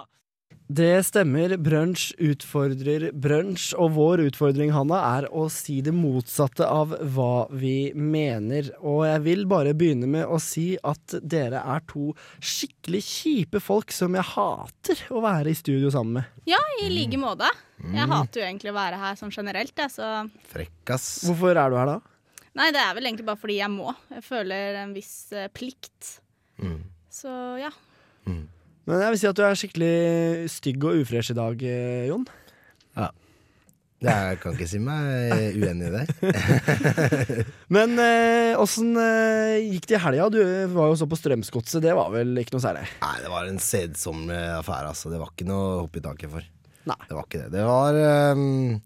Det 0.70 1.00
stemmer. 1.08 1.56
Brunsj 1.58 2.12
utfordrer 2.22 3.08
brunsj, 3.18 3.72
og 3.82 3.96
vår 3.96 4.22
utfordring, 4.28 4.70
Hanna, 4.76 5.00
er 5.18 5.26
å 5.34 5.48
si 5.50 5.80
det 5.82 5.96
motsatte 5.98 6.68
av 6.70 6.92
hva 7.16 7.48
vi 7.58 7.90
mener. 7.98 8.70
Og 8.86 9.00
jeg 9.08 9.24
vil 9.26 9.42
bare 9.50 9.74
begynne 9.74 10.06
med 10.14 10.30
å 10.30 10.38
si 10.44 10.76
at 10.86 11.16
dere 11.26 11.64
er 11.74 11.82
to 11.90 12.12
skikkelig 12.38 13.02
kjipe 13.02 13.62
folk 13.66 13.90
som 13.96 14.14
jeg 14.20 14.28
hater 14.36 15.02
å 15.10 15.24
være 15.26 15.50
i 15.50 15.58
studio 15.58 15.90
sammen 15.96 16.20
med. 16.20 16.30
Ja, 16.54 16.62
i 16.84 16.92
like 16.94 17.18
måte. 17.18 17.50
Jeg 17.80 18.06
Mm. 18.06 18.12
hater 18.14 18.42
jo 18.42 18.46
egentlig 18.46 18.70
å 18.72 18.78
være 18.78 19.00
her 19.00 19.16
sånn 19.16 19.32
generelt, 19.34 19.74
jeg, 19.74 19.90
så 19.90 20.30
Frekkas. 20.54 21.24
Hvorfor 21.26 21.58
er 21.58 21.70
du 21.74 21.78
her 21.78 21.86
da? 21.96 22.00
Nei, 22.60 22.70
det 22.76 22.82
er 22.84 22.94
vel 22.94 23.06
egentlig 23.10 23.26
bare 23.26 23.40
fordi 23.42 23.58
jeg 23.58 23.72
må. 23.72 23.96
Jeg 24.12 24.22
føler 24.24 24.76
en 24.84 24.94
viss 24.94 25.32
eh, 25.34 25.48
plikt. 25.48 26.20
Mm. 26.62 26.84
Så 27.10 27.34
ja. 27.58 27.72
Men 28.90 29.04
jeg 29.04 29.14
vil 29.14 29.22
si 29.22 29.30
at 29.30 29.38
du 29.38 29.44
er 29.46 29.58
skikkelig 29.60 29.96
stygg 30.50 30.86
og 30.90 31.02
ufresh 31.04 31.34
i 31.34 31.38
dag, 31.38 31.66
eh, 31.70 32.08
Jon. 32.10 32.24
Ja. 32.98 33.10
Jeg 34.00 34.38
kan 34.40 34.56
ikke 34.56 34.68
si 34.72 34.80
meg 34.80 35.58
uenig 35.60 35.90
i 35.90 35.94
det. 35.94 36.06
Men 37.76 38.00
åssen 38.56 38.94
gikk 38.96 39.90
det 39.92 39.98
i 39.98 40.00
helga? 40.00 40.30
Du 40.32 40.40
var 40.72 40.88
jo 40.88 40.96
så 41.02 41.08
på 41.12 41.20
Strømsgodset, 41.20 41.84
det 41.84 41.98
var 41.98 42.08
vel 42.14 42.32
ikke 42.40 42.56
noe 42.56 42.64
særlig? 42.64 42.86
Nei, 43.04 43.18
det 43.20 43.34
var 43.34 43.50
en 43.50 43.60
sedsom 43.60 44.24
affære, 44.32 44.94
altså. 44.94 45.12
Det 45.12 45.20
var 45.20 45.34
ikke 45.36 45.50
noe 45.52 45.68
å 45.68 45.82
hoppe 45.84 46.00
i 46.00 46.06
taket 46.06 46.32
for. 46.32 46.48
Nei. 46.90 47.00
Det 47.10 47.18
var 47.18 47.28
ikke 47.28 47.44
det. 47.44 47.52
Det 47.58 47.66
var 47.68 48.00
ehm, 48.06 48.80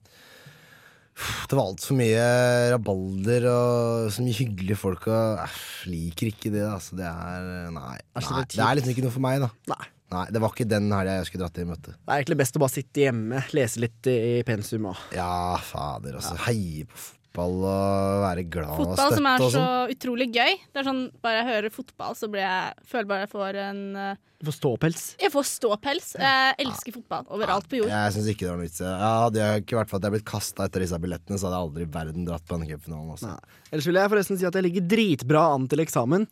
Det 1.49 1.57
var 1.57 1.65
altfor 1.71 1.97
mye 1.99 2.27
rabalder 2.73 3.47
og 3.51 4.11
så 4.13 4.25
mye 4.25 4.37
hyggelige 4.37 4.77
folk. 4.79 5.07
Og 5.07 5.41
jeg 5.41 5.91
liker 5.93 6.31
ikke 6.33 6.53
det. 6.53 6.63
Altså. 6.67 6.97
Det 6.99 7.07
er 7.09 7.49
Nei. 7.73 7.97
Nei. 8.19 8.45
det 8.53 8.63
er 8.63 8.79
liksom 8.79 8.93
ikke 8.95 9.05
noe 9.07 9.15
for 9.17 9.25
meg, 9.25 9.41
da. 9.43 9.51
Nei. 9.73 9.83
Nei, 10.13 10.27
Det 10.29 10.41
var 10.43 10.53
ikke 10.53 10.69
den 10.69 10.91
helga 10.93 11.15
jeg 11.17 11.25
skulle 11.31 11.47
dratt 11.47 11.57
i 11.57 11.65
møte. 11.65 11.95
Det 11.97 12.11
er 12.13 12.21
egentlig 12.21 12.39
best 12.43 12.57
å 12.59 12.61
bare 12.61 12.75
sitte 12.75 13.01
hjemme, 13.07 13.41
lese 13.57 13.81
litt 13.81 14.09
i 14.11 14.43
pensum 14.45 14.91
og 14.91 14.99
Ja, 15.15 15.57
fader, 15.57 16.19
altså. 16.19 16.35
Heie 16.45 16.85
på 16.85 17.01
fotball 17.33 17.63
og 17.65 18.23
være 18.23 18.43
glad 18.49 18.69
og 18.69 18.81
Fotball 18.83 19.15
som 19.17 19.25
er 19.25 19.41
så 19.41 19.47
sånn. 19.53 19.93
utrolig 19.95 20.27
gøy. 20.33 20.53
Det 20.73 20.81
er 20.81 20.85
sånn, 20.85 21.01
Bare 21.23 21.39
jeg 21.41 21.47
hører 21.49 21.73
fotball, 21.73 22.15
så 22.15 22.29
blir 22.29 22.43
jeg, 22.43 22.73
føler 22.89 23.09
bare 23.09 23.25
jeg 23.25 23.31
får 23.31 23.57
en 23.63 23.81
eh, 23.95 24.15
Du 24.39 24.45
får 24.49 24.57
ståpels. 24.59 25.03
Jeg 25.21 25.31
får 25.33 25.45
ståpels. 25.49 26.11
Jeg 26.19 26.55
elsker 26.59 26.95
fotball 26.99 27.25
overalt 27.33 27.67
på 27.71 27.79
jord. 27.79 27.89
Jeg 27.89 28.13
syns 28.15 28.29
ikke 28.33 28.45
det 28.45 28.51
var 28.51 28.59
noe 28.59 28.67
vits. 28.67 28.81
i. 28.81 28.85
Ja, 28.85 29.11
hadde 29.25 29.41
jeg 29.41 29.63
ikke 29.63 29.79
vært 29.79 29.89
for 29.93 29.97
at 29.97 30.07
jeg 30.07 30.15
blitt 30.17 30.29
kasta 30.29 30.67
etter 30.67 30.83
disse 30.85 30.99
billettene, 31.01 31.39
så 31.39 31.47
hadde 31.49 31.57
jeg 31.57 31.67
aldri 31.69 31.87
i 31.87 31.91
verden 31.97 32.27
dratt 32.27 32.45
på 32.45 32.57
denne 32.57 32.69
cupfinalen. 32.69 33.13
Altså. 33.15 33.33
Ellers 33.71 33.87
vil 33.89 34.01
jeg 34.01 34.13
forresten 34.13 34.39
si 34.41 34.49
at 34.49 34.59
jeg 34.59 34.67
ligger 34.67 34.87
dritbra 34.93 35.45
an 35.55 35.67
til 35.71 35.83
eksamen. 35.85 36.27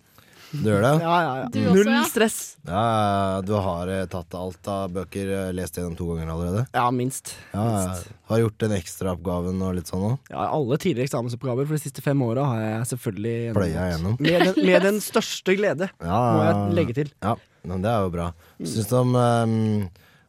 Du 0.51 0.65
gjør 0.67 0.81
det? 0.83 0.89
Ja, 0.99 1.11
ja, 1.23 1.33
ja. 1.39 1.45
Du 1.53 1.59
også, 1.61 1.83
Null 1.87 2.05
stress. 2.09 2.37
Ja, 2.67 2.81
ja, 2.83 3.37
du 3.47 3.53
har 3.63 3.91
eh, 3.93 4.01
tatt 4.11 4.35
alt 4.35 4.67
av 4.67 4.91
bøker, 4.97 5.29
eh, 5.37 5.51
lest 5.55 5.77
gjennom 5.79 5.93
to 5.95 6.09
ganger 6.11 6.33
allerede? 6.33 6.63
Ja, 6.75 6.83
minst. 6.91 7.31
Ja, 7.53 7.63
ja. 7.85 7.93
Har 8.31 8.41
gjort 8.43 8.57
den 8.65 8.75
ekstraoppgaven 8.75 9.63
og 9.63 9.77
litt 9.79 9.91
sånn 9.91 10.03
òg? 10.09 10.17
Ja, 10.33 10.49
alle 10.51 10.77
tidligere 10.81 11.07
eksamensoppgaver 11.07 11.69
for 11.69 11.77
de 11.79 11.83
siste 11.85 12.03
fem 12.03 12.19
åra 12.25 12.49
har 12.51 12.61
jeg 12.65 12.89
selvfølgelig 12.91 13.37
Pløya 13.55 13.87
gjennom. 13.93 14.19
Med 14.19 14.45
den, 14.49 14.59
med 14.67 14.87
den 14.89 14.99
største 15.11 15.55
glede, 15.59 15.87
Ja, 16.03 16.19
må 16.35 16.43
ja, 16.43 16.51
jeg 16.51 16.77
legge 16.81 16.97
til. 16.99 17.13
Ja, 17.23 17.37
men 17.71 17.87
det 17.87 17.93
er 17.95 18.05
jo 18.05 18.13
bra. 18.17 18.27
Syns 18.59 18.91
du 18.91 18.95
om 18.99 19.15
ehm, 19.21 19.57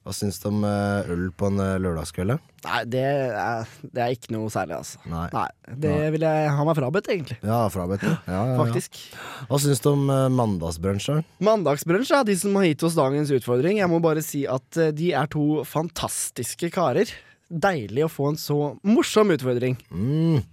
Hva 0.06 0.14
syns 0.16 0.38
du 0.42 0.48
om 0.54 0.62
eh, 0.66 1.12
øl 1.14 1.28
på 1.34 1.50
en 1.50 1.62
eh, 1.66 1.76
lørdagskveld? 1.82 2.36
da? 2.36 2.51
Nei, 2.62 2.80
det 2.86 3.02
er, 3.02 3.70
det 3.90 4.02
er 4.04 4.12
ikke 4.14 4.30
noe 4.36 4.50
særlig, 4.52 4.76
altså. 4.78 5.00
Nei. 5.10 5.46
Det 5.82 5.94
vil 6.14 6.22
jeg 6.28 6.52
ha 6.54 6.66
meg 6.68 6.76
frabedt, 6.78 7.08
egentlig. 7.10 7.38
Ja, 7.42 7.64
frabedt. 7.74 8.04
Ja, 8.06 8.14
ja, 8.28 8.42
ja. 8.52 8.58
Faktisk. 8.60 9.00
Hva 9.48 9.58
syns 9.64 9.82
du 9.82 9.88
om 9.90 10.04
uh, 10.12 10.28
mandagsbrunsj? 10.30 11.08
da? 11.10 11.24
Mandagsbrunsj 11.48 12.14
er 12.20 12.28
de 12.28 12.36
som 12.38 12.54
har 12.60 12.68
gitt 12.68 12.84
oss 12.86 12.98
dagens 12.98 13.32
utfordring. 13.34 13.80
Jeg 13.82 13.90
må 13.90 13.98
bare 14.04 14.22
si 14.22 14.44
at 14.46 14.78
eh, 14.78 14.92
de 14.94 15.10
er 15.18 15.30
to 15.32 15.64
fantastiske 15.66 16.70
karer. 16.74 17.10
Deilig 17.50 18.06
å 18.06 18.12
få 18.12 18.30
en 18.30 18.38
så 18.40 18.58
morsom 18.86 19.34
utfordring. 19.34 19.74
Mm. 19.90 20.44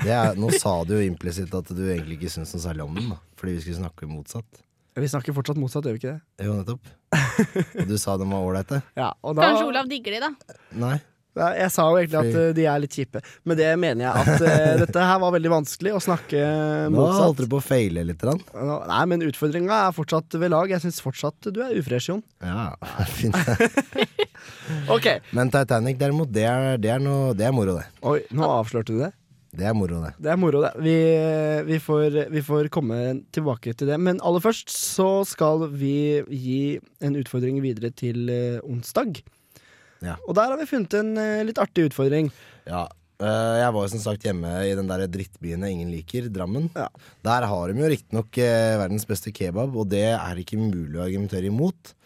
Det 0.00 0.12
er, 0.14 0.38
nå 0.38 0.48
sa 0.56 0.78
du 0.86 0.94
jo 0.96 1.02
implisitt 1.04 1.52
at 1.58 1.68
du 1.68 1.82
egentlig 1.84 2.16
ikke 2.20 2.32
syns 2.32 2.54
noe 2.54 2.64
særlig 2.64 2.86
om 2.86 2.96
den, 2.96 3.10
da. 3.12 3.18
Fordi 3.36 3.58
vi 3.58 3.64
skulle 3.66 3.82
snakke 3.82 4.08
motsatt. 4.08 4.62
Vi 4.96 5.10
snakker 5.12 5.36
fortsatt 5.36 5.60
motsatt, 5.60 5.84
gjør 5.84 5.98
vi 5.98 6.00
ikke 6.00 6.14
det? 6.14 6.46
Jo, 6.46 6.54
nettopp. 6.56 6.88
Og 7.82 7.90
du 7.90 7.98
sa 8.00 8.16
de 8.16 8.28
var 8.30 8.46
ålreite? 8.46 8.80
Ja, 8.96 9.10
da, 9.20 9.34
Kanskje 9.42 9.66
Olav 9.68 9.90
digger 9.90 10.16
de, 10.16 10.22
da. 10.24 10.56
Nei. 10.80 10.96
Jeg 11.36 11.72
sa 11.74 11.84
jo 11.90 11.98
egentlig 12.00 12.20
at 12.22 12.38
eh, 12.40 12.52
de 12.56 12.64
er 12.70 12.80
litt 12.80 12.96
kjipe. 12.96 13.20
Med 13.48 13.60
det 13.60 13.68
mener 13.80 14.06
jeg 14.06 14.22
at 14.22 14.44
uh, 14.46 14.70
dette 14.84 15.08
her 15.10 15.20
var 15.20 15.34
veldig 15.34 15.52
vanskelig 15.52 15.92
å 15.96 16.00
snakke 16.02 16.40
Nå 16.92 17.08
holdt 17.12 17.42
du 17.44 17.50
på 17.52 17.60
å 17.60 17.64
feile 17.64 18.06
litt. 18.08 18.24
Rann. 18.24 18.40
Nei, 18.88 19.02
men 19.12 19.26
utfordringa 19.26 19.82
er 19.88 19.96
fortsatt 19.96 20.38
ved 20.40 20.54
lag. 20.54 20.72
Jeg 20.72 20.84
syns 20.86 21.02
fortsatt 21.04 21.50
du 21.52 21.60
er 21.64 21.76
ufresh, 21.76 22.08
Jon. 22.12 22.24
Ja, 22.40 22.72
fint. 23.18 23.36
Ok. 24.90 25.06
Men 25.34 25.50
Titanic 25.52 25.98
derimot, 26.00 26.30
det 26.34 26.42
er, 26.48 26.74
det 26.82 26.90
er, 26.92 27.00
noe, 27.02 27.30
det 27.38 27.46
er 27.46 27.54
moro, 27.54 27.76
det. 27.78 27.86
Oi, 28.06 28.18
nå 28.34 28.46
avslørte 28.58 28.94
du 28.94 29.00
det. 29.04 29.12
Det 29.56 29.64
er 29.64 29.76
moro, 29.76 30.02
det. 30.04 30.12
Det 30.20 30.32
er 30.32 30.36
moro, 30.40 30.60
det. 30.60 30.72
Vi, 30.84 30.96
vi, 31.64 31.78
får, 31.80 32.18
vi 32.32 32.42
får 32.44 32.68
komme 32.72 32.98
tilbake 33.32 33.72
til 33.72 33.88
det. 33.88 33.96
Men 34.02 34.20
aller 34.26 34.42
først 34.44 34.72
så 34.74 35.22
skal 35.28 35.64
vi 35.72 36.20
gi 36.28 36.60
en 37.04 37.16
utfordring 37.16 37.62
videre 37.64 37.92
til 37.96 38.28
eh, 38.32 38.58
onsdag. 38.66 39.22
Ja. 40.04 40.18
Og 40.26 40.36
der 40.36 40.52
har 40.52 40.60
vi 40.60 40.68
funnet 40.68 40.96
en 40.98 41.16
eh, 41.20 41.44
litt 41.48 41.60
artig 41.62 41.88
utfordring. 41.90 42.30
Ja. 42.68 42.86
eh, 43.22 43.54
jeg 43.62 43.74
var 43.76 43.86
jo 43.86 43.92
som 43.94 44.02
sagt 44.04 44.26
hjemme 44.28 44.52
i 44.66 44.74
den 44.76 44.90
der 44.90 45.06
drittbyen 45.08 45.64
jeg 45.64 45.76
ingen 45.78 45.92
liker, 45.94 46.28
Drammen. 46.32 46.68
Ja. 46.76 46.88
Der 47.26 47.48
har 47.48 47.72
de 47.72 47.80
jo 47.84 47.92
riktignok 47.92 48.40
uh, 48.42 48.80
verdens 48.82 49.08
beste 49.08 49.32
kebab, 49.34 49.76
og 49.76 49.88
det 49.92 50.08
er 50.12 50.42
ikke 50.42 50.60
mulig 50.60 51.00
å 51.00 51.06
argumentere 51.06 51.48
imot. 51.48 51.96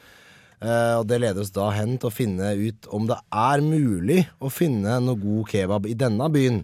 Eh, 0.61 0.95
og 0.99 1.07
det 1.09 1.23
leder 1.23 1.41
oss 1.41 1.55
da 1.57 1.71
hen 1.73 1.97
til 1.97 2.11
å 2.11 2.13
finne 2.13 2.53
ut 2.61 2.89
om 2.93 3.07
det 3.09 3.17
er 3.33 3.63
mulig 3.65 4.21
å 4.45 4.51
finne 4.53 4.99
noe 5.01 5.17
god 5.21 5.49
kebab 5.49 5.89
i 5.89 5.97
denne 5.97 6.29
byen 6.33 6.63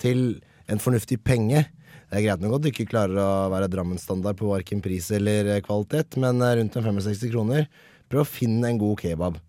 til 0.00 0.40
en 0.68 0.82
fornuftig 0.82 1.22
penge. 1.24 1.64
Det 2.08 2.18
er 2.18 2.26
greit 2.26 2.44
nok 2.44 2.58
at 2.58 2.64
du 2.64 2.68
ikke 2.70 2.88
klarer 2.90 3.16
å 3.20 3.48
være 3.52 3.70
Drammen-standard 3.72 4.36
på 4.36 4.50
verken 4.52 4.84
pris 4.84 5.08
eller 5.16 5.48
eh, 5.54 5.62
kvalitet, 5.64 6.20
men 6.20 6.44
eh, 6.44 6.58
rundt 6.60 6.76
en 6.76 6.88
65 6.90 7.32
kroner, 7.32 7.68
prøv 8.08 8.24
å 8.24 8.28
finne 8.28 8.68
en 8.68 8.80
god 8.80 9.00
kebab. 9.00 9.40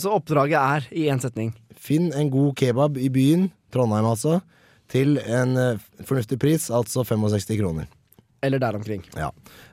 Så 0.00 0.12
oppdraget 0.16 0.56
er 0.58 0.86
i 0.96 1.06
én 1.12 1.20
setning. 1.20 1.50
Finn 1.76 2.10
en 2.16 2.30
god 2.32 2.54
kebab 2.56 2.96
i 3.00 3.08
byen, 3.12 3.48
Trondheim 3.74 4.06
altså, 4.08 4.38
til 4.92 5.18
en 5.20 5.56
eh, 5.60 5.82
fornuftig 6.06 6.38
pris, 6.40 6.68
altså 6.72 7.04
65 7.04 7.58
kroner. 7.60 7.88
Eller 8.42 8.58
der 8.58 8.74
omkring. 8.74 9.04
Ja. 9.14 9.28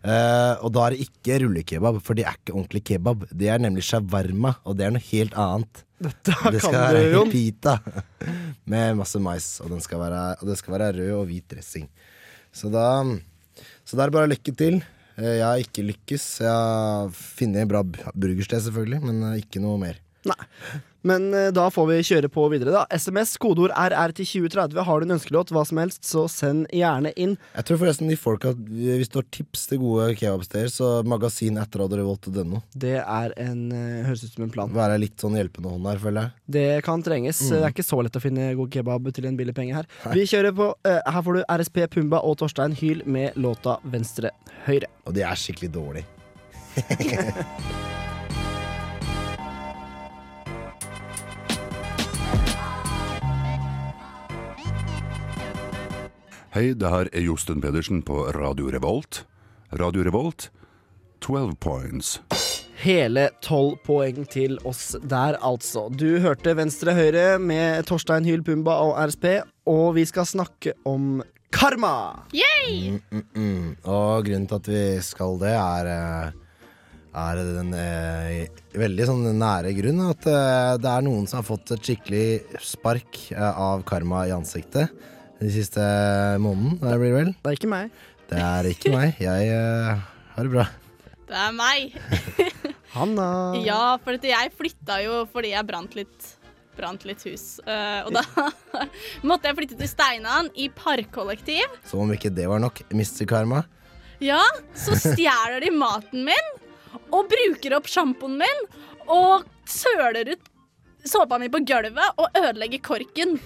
Eh, 0.05 0.59
og 0.61 0.69
da 0.75 0.83
er 0.85 0.93
det 0.93 1.07
ikke 1.07 1.39
rullekebab, 1.41 1.97
for 2.05 2.13
det 2.17 2.27
er 2.29 2.35
ikke 2.37 2.53
ordentlig 2.53 2.83
kebab. 2.85 3.23
Det 3.33 3.47
er 3.49 3.61
nemlig 3.63 3.81
shawarma, 3.87 4.51
og 4.67 4.77
det 4.77 4.85
er 4.85 4.93
noe 4.93 5.05
helt 5.07 5.33
annet. 5.41 5.81
Dette 5.99 6.35
Det 6.53 6.61
skal 6.61 6.77
være 6.77 7.07
Jon. 7.15 7.31
pita 7.33 7.73
med 8.71 8.99
masse 9.01 9.19
mais, 9.19 9.47
og, 9.63 9.71
den 9.73 9.81
skal 9.83 9.99
være, 10.03 10.21
og 10.39 10.51
det 10.51 10.59
skal 10.61 10.75
være 10.77 10.91
rød 10.99 11.15
og 11.17 11.25
hvit 11.31 11.47
dressing. 11.51 11.87
Så 12.55 12.69
da, 12.71 12.85
så 13.83 13.97
da 13.97 14.05
er 14.05 14.11
det 14.11 14.17
bare 14.19 14.29
lykke 14.35 14.53
til. 14.61 14.77
Eh, 15.17 15.33
Jeg 15.39 15.47
har 15.47 15.63
ikke 15.65 15.87
lykkes. 15.89 16.27
Jeg 16.45 16.53
har 16.53 17.09
funnet 17.17 17.63
en 17.65 17.73
bra 17.73 17.81
burgersted, 18.13 18.61
selvfølgelig, 18.69 19.01
men 19.09 19.25
eh, 19.31 19.41
ikke 19.41 19.63
noe 19.65 19.81
mer. 19.81 19.97
Nei. 20.27 20.39
Men 21.01 21.33
eh, 21.33 21.47
da 21.55 21.69
får 21.71 21.85
vi 21.87 21.97
kjøre 22.09 22.29
på 22.31 22.43
videre, 22.51 22.73
da. 22.75 22.81
SMS, 22.91 23.37
kodeord 23.39 23.71
RR 23.71 24.13
til 24.17 24.27
2030. 24.27 24.81
Har 24.83 24.99
du 24.99 25.07
en 25.07 25.15
ønskelåt, 25.15 25.53
hva 25.55 25.63
som 25.67 25.79
helst, 25.79 26.01
så 26.07 26.25
send 26.31 26.67
gjerne 26.75 27.13
inn. 27.15 27.37
Jeg 27.55 27.67
tror 27.69 27.79
forresten 27.83 28.11
de 28.11 28.17
folka 28.19 28.51
Hvis 28.51 29.11
du 29.11 29.19
har 29.21 29.27
tips 29.31 29.67
til 29.71 29.79
gode 29.83 30.09
kebabsteder, 30.19 30.71
så 30.73 30.91
magasin 31.07 31.59
etter 31.61 31.85
radiorevolt.no. 31.85 32.61
Det 32.75 32.97
er 32.99 33.35
en 33.45 33.61
eh, 33.75 34.01
høres 34.09 34.25
ut 34.25 34.35
som 34.35 34.47
en 34.47 34.53
plan. 34.53 34.73
Være 34.75 34.99
litt 34.99 35.23
sånn 35.23 35.37
hjelpende 35.39 35.71
hånd 35.71 35.87
her, 35.87 36.01
føler 36.03 36.27
jeg. 36.27 36.45
Det 36.59 36.67
kan 36.87 37.05
trenges. 37.05 37.41
Mm. 37.45 37.53
Det 37.53 37.61
er 37.61 37.77
ikke 37.77 37.87
så 37.87 38.01
lett 38.03 38.19
å 38.19 38.23
finne 38.23 38.51
god 38.59 38.73
kebab 38.75 39.11
til 39.15 39.29
en 39.29 39.39
billig 39.39 39.55
penge 39.55 39.77
her. 39.79 39.87
Vi 40.15 40.27
kjører 40.27 40.55
på 40.55 40.71
eh, 40.87 40.99
Her 40.99 41.23
får 41.25 41.39
du 41.39 41.45
RSP 41.55 41.85
Pumba 41.95 42.23
og 42.27 42.41
Torstein 42.43 42.75
Hyl 42.79 43.05
med 43.07 43.39
låta 43.39 43.79
Venstre 43.87 44.35
Høyre. 44.67 44.91
Og 45.07 45.15
de 45.15 45.23
er 45.23 45.39
skikkelig 45.39 45.71
dårlig. 45.79 46.05
Hei, 56.59 56.73
det 56.75 56.89
her 56.91 57.07
er 57.15 57.23
Josten 57.23 57.61
Pedersen 57.63 58.01
på 58.03 58.17
Radio 58.35 58.67
Revolt. 58.67 59.21
Radio 59.79 60.03
Revolt, 60.03 60.49
12 61.23 61.53
points. 61.63 62.09
Hele 62.81 63.29
tolv 63.39 63.77
poeng 63.85 64.25
til 64.27 64.57
oss 64.67 64.89
der, 64.99 65.37
altså. 65.39 65.85
Du 65.87 66.17
hørte 66.19 66.51
Venstre 66.59 66.91
Høyre 66.97 67.37
med 67.39 67.87
Torstein 67.87 68.27
Hyl 68.27 68.43
Pumba 68.43 68.75
og 68.83 68.97
RSP, 69.05 69.23
og 69.71 69.93
vi 69.95 70.03
skal 70.09 70.27
snakke 70.27 70.73
om 70.83 71.21
karma. 71.55 72.25
Yay! 72.35 72.97
Mm, 72.97 72.97
mm, 73.07 73.23
mm. 73.37 73.69
Og 73.93 74.27
grunnen 74.27 74.49
til 74.49 74.59
at 74.59 74.67
vi 74.73 74.81
skal 75.07 75.39
det, 75.39 75.53
er 75.55 75.89
eh, 75.93 76.41
er 77.21 77.39
den 77.39 77.71
eh, 77.77 78.65
veldig 78.75 79.07
sånn 79.07 79.29
nære 79.39 79.71
grunn 79.79 80.03
at 80.09 80.27
eh, 80.27 80.73
det 80.75 80.91
er 80.91 81.07
noen 81.07 81.23
som 81.23 81.39
har 81.39 81.47
fått 81.47 81.71
et 81.77 81.87
skikkelig 81.87 82.59
spark 82.73 83.21
eh, 83.31 83.47
av 83.47 83.87
karma 83.87 84.25
i 84.27 84.35
ansiktet 84.35 84.91
de 85.39 85.51
siste 85.53 85.83
måneden. 86.43 86.77
Det 86.81 86.97
blir 86.99 87.15
vel? 87.15 87.31
Det 87.39 87.51
er 87.51 87.59
ikke 87.59 87.71
meg. 87.71 87.93
Det 88.29 88.41
er 88.43 88.67
ikke 88.69 88.91
meg. 88.93 89.21
Jeg 89.23 89.53
uh, 89.55 90.01
har 90.35 90.47
det 90.47 90.53
bra. 90.53 90.65
Det 91.29 91.39
er 91.39 91.55
meg. 91.55 91.95
Hanna. 92.95 93.29
Ja, 93.63 93.95
for 94.03 94.17
jeg 94.17 94.53
flytta 94.57 94.99
jo 95.05 95.23
fordi 95.31 95.53
jeg 95.53 95.67
brant 95.67 95.95
litt, 95.97 96.29
brant 96.77 97.05
litt 97.07 97.23
hus. 97.29 97.59
Uh, 97.63 98.09
og 98.09 98.17
da 98.17 98.23
måtte 99.29 99.49
jeg 99.49 99.59
flytte 99.61 99.79
til 99.79 99.91
Steinan 99.91 100.51
i 100.59 100.67
parkkollektiv. 100.73 101.79
Som 101.87 102.03
om 102.05 102.15
ikke 102.15 102.33
det 102.33 102.49
var 102.49 102.61
nok, 102.61 102.83
Mr. 102.91 103.23
Karma. 103.29 103.63
Ja, 104.19 104.41
så 104.75 104.97
stjeler 104.99 105.61
de 105.63 105.71
maten 105.71 106.25
min 106.27 106.49
og 107.13 107.29
bruker 107.31 107.77
opp 107.77 107.87
sjampoen 107.87 108.35
min 108.41 108.65
og 109.09 109.45
søler 109.69 110.33
ut 110.33 110.49
såpa 111.07 111.39
mi 111.39 111.47
på 111.49 111.61
gulvet 111.63 112.19
og 112.19 112.35
ødelegger 112.35 112.83
korken. 112.83 113.37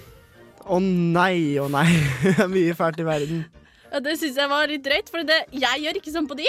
Å 0.63 0.79
nei, 0.79 1.59
å 1.59 1.67
nei. 1.71 1.87
Det 2.23 2.37
er 2.45 2.51
mye 2.51 2.75
fælt 2.77 3.01
i 3.03 3.07
verden. 3.07 3.43
Ja, 3.93 3.99
det 4.01 4.15
syns 4.17 4.37
jeg 4.39 4.49
var 4.49 4.69
litt 4.71 4.83
drøyt, 4.85 5.09
for 5.13 5.21
det, 5.27 5.43
jeg 5.53 5.83
gjør 5.83 5.99
ikke 5.99 6.13
sånn 6.13 6.29
på 6.29 6.37
de. 6.39 6.47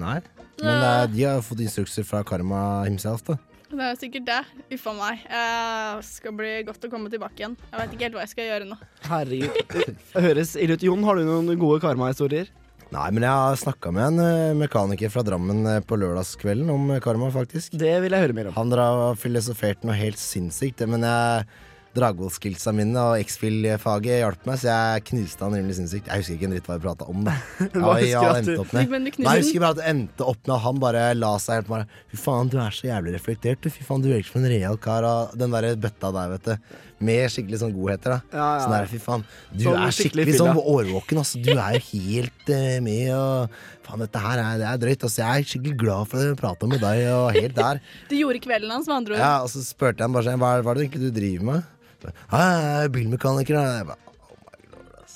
Nei. 0.00 0.20
Men 0.62 0.78
eh, 0.78 1.06
de 1.12 1.26
har 1.26 1.42
fått 1.44 1.60
instrukser 1.64 2.06
fra 2.08 2.22
Karma 2.24 2.84
himself, 2.86 3.24
da. 3.26 3.36
Det 3.72 3.84
er 3.88 3.94
sikkert 3.96 4.24
det. 4.28 4.40
Uffa 4.76 4.92
meg. 4.96 5.20
Jeg 5.24 6.02
skal 6.04 6.34
bli 6.36 6.50
godt 6.68 6.82
å 6.84 6.90
komme 6.92 7.12
tilbake 7.12 7.40
igjen. 7.40 7.54
Jeg 7.70 7.80
vet 7.80 7.94
ikke 7.94 8.04
helt 8.04 8.16
hva 8.18 8.24
jeg 8.26 8.32
skal 8.34 8.48
gjøre 8.50 8.66
nå. 8.68 8.76
Herregud. 9.08 9.94
Det 10.12 10.24
høres 10.26 10.52
ille 10.60 10.76
ut. 10.76 10.84
Jon, 10.84 11.06
har 11.08 11.16
du 11.16 11.24
noen 11.24 11.48
gode 11.60 11.80
karmahistorier? 11.84 12.50
Nei, 12.92 13.06
men 13.16 13.24
jeg 13.24 13.32
har 13.32 13.56
snakka 13.56 13.88
med 13.96 14.10
en 14.10 14.20
eh, 14.20 14.54
mekaniker 14.60 15.08
fra 15.12 15.22
Drammen 15.24 15.64
eh, 15.64 15.78
på 15.88 15.96
lørdagskvelden 15.96 16.68
om 16.74 16.90
eh, 16.92 17.00
karma, 17.00 17.30
faktisk. 17.32 17.72
Det 17.80 17.94
vil 18.04 18.12
jeg 18.12 18.26
høre 18.26 18.36
mer 18.36 18.50
om. 18.50 18.56
Han 18.58 18.74
har 18.76 19.16
filosofert 19.20 19.86
noe 19.88 19.96
helt 19.96 20.20
sinnssykt, 20.20 20.84
men 20.90 21.06
jeg 21.08 21.46
Dragvoll-skillsa 21.92 22.72
mine 22.72 22.96
og 22.96 23.20
X-Fill-faget 23.20 24.22
hjalp 24.22 24.46
meg, 24.48 24.60
så 24.62 24.70
jeg 24.70 25.02
knuste 25.10 25.44
han 25.44 25.56
rimelig 25.58 25.76
sinnssykt. 25.76 26.08
Jeg 26.08 26.22
husker 26.22 26.38
ikke 26.38 26.48
en 26.48 26.54
dritt 26.54 26.70
hva 26.70 26.76
vi 26.78 26.84
prata 26.86 27.08
om, 27.12 27.24
da. 27.26 27.34
Hva 27.74 27.96
ja, 28.00 28.22
du- 28.22 28.38
endte 28.40 28.54
opp 28.62 28.72
med. 28.76 28.88
Du 28.88 28.94
Nei, 29.26 29.34
jeg 29.36 29.44
husker 29.44 29.64
bare 29.64 29.76
at 29.76 29.80
det 29.82 29.88
endte 29.92 30.28
opp 30.32 30.40
med 30.46 30.54
at 30.56 30.64
han 30.64 30.80
bare 30.82 31.02
la 31.18 31.32
seg 31.42 31.60
helt 31.60 31.68
bare 31.72 31.88
Fy 32.12 32.20
faen, 32.22 32.52
du 32.52 32.56
er 32.62 32.72
så 32.76 32.88
jævlig 32.88 33.12
reflektert, 33.18 33.60
du. 33.60 33.68
Fy 33.72 33.84
faen, 33.84 34.04
du 34.04 34.08
virker 34.08 34.30
som 34.30 34.40
en 34.40 34.48
real 34.54 34.80
kar. 34.80 35.04
Og 35.08 35.36
den 35.36 35.52
derre 35.52 35.74
bøtta 35.80 36.12
der, 36.16 36.32
vet 36.36 36.48
du. 36.48 36.80
Med 37.02 37.26
skikkelig 37.34 37.58
sånn 37.58 37.74
godheter, 37.74 38.16
da. 38.16 38.18
Ja, 38.32 38.46
ja. 38.46 38.62
Sånn 38.62 38.74
der, 38.76 38.88
fy 38.92 39.02
faen. 39.02 39.24
Du 39.52 39.64
Sånn 39.66 39.76
er 39.76 39.94
skikkelig 39.96 40.26
skikkelig 40.30 40.38
sånn 40.38 40.60
årvåken, 40.62 41.20
altså. 41.24 41.42
Du 41.42 41.52
er 41.56 41.76
jo 41.76 41.84
helt 41.90 42.52
uh, 42.54 42.76
med 42.88 43.12
og 43.18 43.60
Faen, 43.82 43.98
dette 44.04 44.20
her 44.22 44.38
er, 44.38 44.60
det 44.60 44.66
er 44.70 44.78
drøyt. 44.78 45.02
Altså, 45.08 45.20
jeg 45.24 45.42
er 45.42 45.48
skikkelig 45.52 45.76
glad 45.80 46.08
for 46.12 46.32
å 46.32 46.36
prate 46.38 46.68
med 46.70 46.80
deg, 46.80 47.00
og 47.12 47.34
helt 47.34 47.56
der. 47.58 47.80
Du 48.12 48.14
gjorde 48.16 48.40
kvelden 48.44 48.70
hans, 48.70 48.86
med 48.88 49.00
andre 49.00 49.16
ord. 49.16 49.22
Ja, 49.24 49.32
og 49.42 49.50
så 49.52 49.60
spurte 49.66 49.98
jeg 49.98 50.06
han 50.06 50.14
bare 50.14 50.28
sånn 50.30 50.40
Hva 50.40 50.52
hva 50.62 50.72
er 50.72 50.78
det 50.78 50.84
egentlig 50.86 51.08
du 51.10 51.16
driver 51.18 51.48
med? 51.50 51.70
Jeg 52.10 52.72
er 52.84 52.88
bilmekaniker. 52.94 53.58
Jeg 53.58 53.86
bare, 53.90 54.00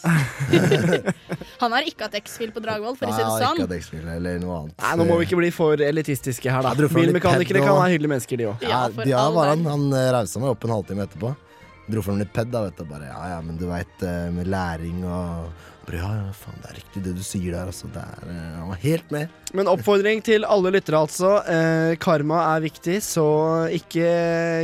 Han 1.63 1.73
har 1.75 1.87
ikke 1.89 2.07
hatt 2.07 2.17
X-Fil 2.21 2.53
på 2.55 2.61
Dragvoll, 2.63 2.95
for 2.99 3.11
å 3.11 3.15
si 3.15 3.19
det 3.19 3.27
har 3.27 3.41
ikke 3.41 3.49
sånn. 3.49 3.63
hatt 3.65 3.75
X-Fil 3.79 4.05
eller 4.17 4.39
noe 4.43 4.59
annet. 4.61 4.77
Nei, 4.85 4.93
Nå 5.01 5.07
må 5.09 5.17
vi 5.21 5.27
ikke 5.29 5.39
bli 5.41 5.51
for 5.55 5.83
elitistiske 5.83 6.53
her, 6.53 6.67
da. 6.67 6.89
Bilmekanikere 6.93 7.65
kan 7.65 7.75
være 7.81 7.97
hyggelige 7.97 8.13
mennesker, 8.15 8.41
de 8.43 8.49
òg. 8.53 8.67
Ja, 8.67 8.85
ja, 9.09 9.25
var 9.35 9.53
han. 9.55 9.65
Han 9.67 9.89
eh, 9.97 10.11
rausa 10.15 10.43
meg 10.43 10.53
opp 10.53 10.67
en 10.69 10.75
halvtime 10.77 11.07
etterpå. 11.09 11.33
Dro 11.87 12.03
fram 12.03 12.19
litt 12.21 12.33
ped, 12.35 12.51
da, 12.55 12.65
vet 12.67 12.79
du. 12.79 12.87
Bare 12.91 13.09
ja, 13.09 13.19
ja, 13.35 13.41
men 13.47 13.59
du 13.61 13.67
veit, 13.71 14.07
med 14.35 14.51
læring 14.51 15.05
og 15.07 15.51
bare, 15.87 16.01
Ja, 16.03 16.11
ja, 16.19 16.33
faen, 16.37 16.59
det 16.63 16.71
er 16.71 16.79
riktig 16.81 17.03
det 17.05 17.15
du 17.17 17.23
sier 17.25 17.55
der, 17.55 17.71
altså. 17.71 17.89
Det 17.93 18.03
er, 18.03 18.29
eh, 18.31 18.57
han 18.59 18.69
var 18.71 18.81
helt 18.83 19.11
med. 19.15 19.29
Men 19.55 19.71
oppfordring 19.71 20.23
til 20.27 20.45
alle 20.45 20.73
lyttere, 20.75 20.99
altså. 21.07 21.31
Eh, 21.47 21.97
karma 22.03 22.41
er 22.57 22.65
viktig, 22.67 22.99
så 23.05 23.27
ikke 23.73 24.07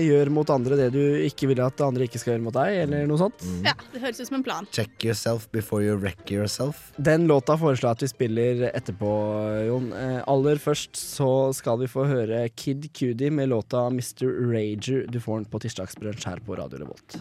gjør 0.03 0.31
mot 0.35 0.51
andre 0.53 0.77
det 0.81 0.91
du 0.95 1.01
ikke 1.23 1.49
vil 1.53 1.62
at 1.64 1.81
andre 1.85 2.09
ikke 2.09 2.20
skal 2.20 2.35
gjøre 2.35 2.45
mot 2.45 2.57
deg, 2.57 2.83
eller 2.85 3.07
noe 3.07 3.20
sånt. 3.20 3.45
Mm. 3.47 3.62
Ja, 3.70 3.75
det 3.93 4.03
høres 4.03 4.20
ut 4.20 4.29
som 4.29 4.39
en 4.41 4.47
plan. 4.47 4.68
Check 4.75 5.07
yourself 5.07 5.49
before 5.55 5.83
you 5.85 5.97
wreck 5.97 6.31
yourself. 6.31 6.91
Den 6.99 7.29
låta 7.31 7.57
foreslår 7.61 7.93
jeg 7.93 8.01
at 8.01 8.05
vi 8.07 8.11
spiller 8.12 8.66
etterpå, 8.73 9.12
Jon. 9.68 9.93
Eh, 9.97 10.18
aller 10.27 10.61
først 10.62 10.99
så 10.99 11.31
skal 11.57 11.81
vi 11.85 11.91
få 11.91 12.07
høre 12.11 12.45
Kid 12.57 12.91
Cudi 12.93 13.31
med 13.31 13.53
låta 13.55 13.87
Mr. 13.93 14.27
Rager. 14.53 15.07
Du 15.11 15.20
får 15.23 15.43
den 15.43 15.51
på 15.53 15.62
tirsdagsbrunsj 15.62 16.29
her 16.29 16.43
på 16.45 16.59
Radio 16.59 16.83
Revolt. 16.85 17.20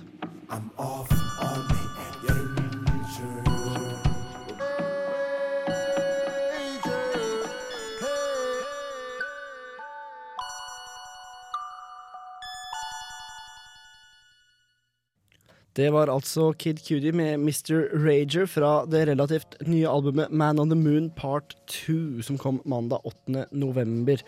Det 15.81 15.89
var 15.89 16.11
altså 16.13 16.51
Kid 16.53 16.77
Cudi 16.85 17.09
med 17.11 17.39
Mr. 17.41 17.87
Rager 18.03 18.45
fra 18.45 18.83
det 18.85 19.07
relativt 19.09 19.55
nye 19.65 19.89
albumet 19.89 20.29
Man 20.29 20.59
on 20.61 20.69
the 20.69 20.77
Moon 20.77 21.07
Part 21.09 21.55
2, 21.73 22.21
som 22.21 22.37
kom 22.37 22.59
mandag 22.69 23.01
8. 23.09 23.47
november. 23.49 24.21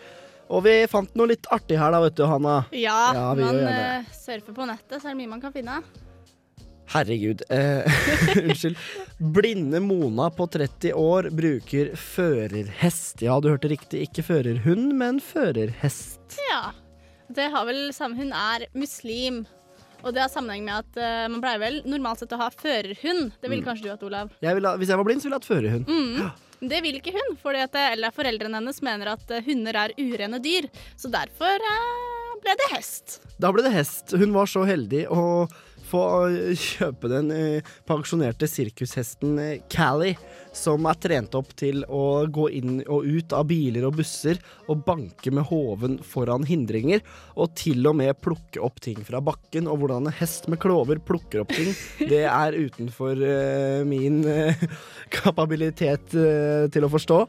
Og 0.50 0.64
vi 0.66 0.72
fant 0.90 1.14
noe 1.14 1.30
litt 1.30 1.46
artig 1.54 1.78
her, 1.78 1.94
da, 1.94 2.00
vet 2.02 2.18
du, 2.18 2.24
Hanna. 2.26 2.56
Ja, 2.74 2.98
Ja, 3.14 3.28
man 3.38 3.60
eh, 3.62 4.10
surfer 4.10 4.50
på 4.56 4.66
nettet, 4.66 4.98
så 4.98 5.06
er 5.06 5.14
det 5.14 5.20
mye 5.22 5.30
man 5.30 5.44
kan 5.44 5.54
finne. 5.54 5.78
Herregud. 6.90 7.46
Eh, 7.54 7.86
unnskyld. 8.42 8.82
Blinde 9.38 9.78
Mona 9.84 10.32
på 10.34 10.50
30 10.58 10.90
år 10.98 11.30
bruker 11.38 11.94
førerhest. 11.94 13.22
Ja, 13.22 13.38
du 13.38 13.52
hørte 13.54 13.70
riktig. 13.70 14.08
Ikke 14.08 14.26
førerhund, 14.26 14.90
men 14.98 15.22
førerhest. 15.22 16.40
Ja. 16.50 16.72
Det 17.30 17.46
har 17.54 17.70
vel 17.70 17.86
samme 17.94 18.18
Hun 18.18 18.34
er 18.34 18.66
muslim. 18.74 19.44
Og 20.04 20.12
det 20.14 20.20
har 20.20 20.28
sammenheng 20.32 20.64
med 20.66 20.82
at 20.84 20.98
uh, 21.00 21.26
man 21.32 21.40
pleier 21.42 21.60
vel 21.62 21.78
normalt 21.88 22.20
sett 22.20 22.32
å 22.36 22.38
ha 22.42 22.50
førerhund. 22.52 23.32
Det 23.40 23.48
ville 23.50 23.62
Mm. 23.64 23.68
kanskje 23.70 23.84
du 23.86 23.90
hatt, 23.90 24.02
Olav. 24.04 24.30
Jeg 24.44 24.54
ha, 24.58 24.74
hvis 24.76 24.90
jeg 24.92 25.00
var 25.00 25.04
blind, 25.08 25.22
så 25.22 25.28
ville 25.30 25.38
jeg 25.38 25.42
hatt 25.42 25.52
førerhund. 25.52 25.86
Mm. 25.88 26.68
Det 26.68 26.80
vil 26.84 26.96
ikke 27.00 27.12
hun, 27.12 27.36
fordi 27.42 27.60
at, 27.64 27.74
eh, 27.74 27.92
eller 27.96 28.12
foreldrene 28.14 28.56
hennes 28.60 28.80
mener 28.84 29.10
at 29.16 29.30
eh, 29.30 29.42
hunder 29.44 29.74
er 29.76 29.94
urene 29.98 30.38
dyr. 30.44 30.68
Så 30.96 31.10
derfor 31.12 31.56
uh, 31.60 32.36
ble 32.44 32.54
det 32.60 32.68
hest. 32.76 33.18
Da 33.40 33.50
ble 33.52 33.64
det 33.66 33.72
hest. 33.74 34.12
Hun 34.16 34.32
var 34.32 34.46
så 34.46 34.64
heldig 34.68 35.06
å 35.12 35.48
få 35.94 36.02
øh, 36.26 36.50
kjøpe 36.58 37.10
den 37.12 37.30
øh, 37.34 37.74
pensjonerte 37.88 38.48
sirkushesten 38.50 39.38
øh, 39.38 39.52
Callie, 39.70 40.18
som 40.54 40.86
er 40.90 40.98
trent 40.98 41.34
opp 41.38 41.54
til 41.58 41.84
å 41.86 42.26
gå 42.34 42.48
inn 42.58 42.80
og 42.84 43.06
ut 43.06 43.34
av 43.34 43.46
biler 43.50 43.86
og 43.88 43.96
busser 44.00 44.40
og 44.70 44.82
banke 44.86 45.32
med 45.34 45.46
hoven 45.50 45.96
foran 46.06 46.46
hindringer, 46.48 47.02
og 47.38 47.54
til 47.58 47.86
og 47.90 47.98
med 48.02 48.18
plukke 48.22 48.62
opp 48.62 48.82
ting 48.84 49.00
fra 49.06 49.22
bakken. 49.24 49.70
Og 49.70 49.80
hvordan 49.82 50.10
en 50.10 50.18
hest 50.18 50.50
med 50.50 50.60
klover 50.62 51.00
plukker 51.02 51.42
opp 51.44 51.54
ting, 51.54 51.72
det 52.10 52.24
er 52.26 52.58
utenfor 52.58 53.18
min 53.88 54.22
kapabilitet 55.14 56.14
til 56.14 56.86
å 56.86 56.92
forstå. 56.92 57.24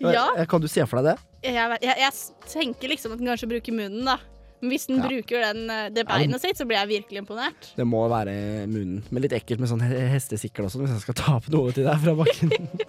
Ja. 0.00 0.32
Eh, 0.36 0.46
Kan 0.46 0.60
du 0.60 0.68
se 0.68 0.84
for 0.88 1.00
deg 1.00 1.12
det? 1.12 1.16
Jeg, 1.52 1.78
jeg, 1.84 1.96
jeg 2.00 2.52
tenker 2.52 2.92
liksom 2.92 3.14
at 3.14 3.20
den 3.20 3.28
kanskje 3.30 3.48
bruker 3.50 3.76
munnen, 3.76 4.06
da. 4.08 4.18
Men 4.60 4.70
hvis 4.74 4.86
den 4.86 4.98
Ja. 5.00 5.08
bruker 5.08 5.40
den, 5.46 5.70
eh, 5.70 5.88
det 5.90 6.06
beinet 6.06 6.40
sitt, 6.40 6.56
så 6.58 6.66
blir 6.68 6.76
jeg 6.84 6.88
virkelig 7.02 7.22
imponert. 7.24 7.70
Det 7.76 7.86
må 7.86 8.02
være 8.10 8.66
munnen. 8.68 9.02
Men 9.10 9.22
litt 9.22 9.32
ekkelt 9.32 9.58
med 9.60 9.68
sånn 9.70 9.80
he- 9.82 10.08
hestesikkel 10.12 10.64
også, 10.68 10.80
hvis 10.82 10.90
jeg 10.96 11.00
skal 11.06 11.14
ta 11.14 11.36
opp 11.36 11.48
noe 11.48 11.72
til 11.72 11.84
deg 11.84 11.98
fra 12.00 12.14
bakken. 12.14 12.50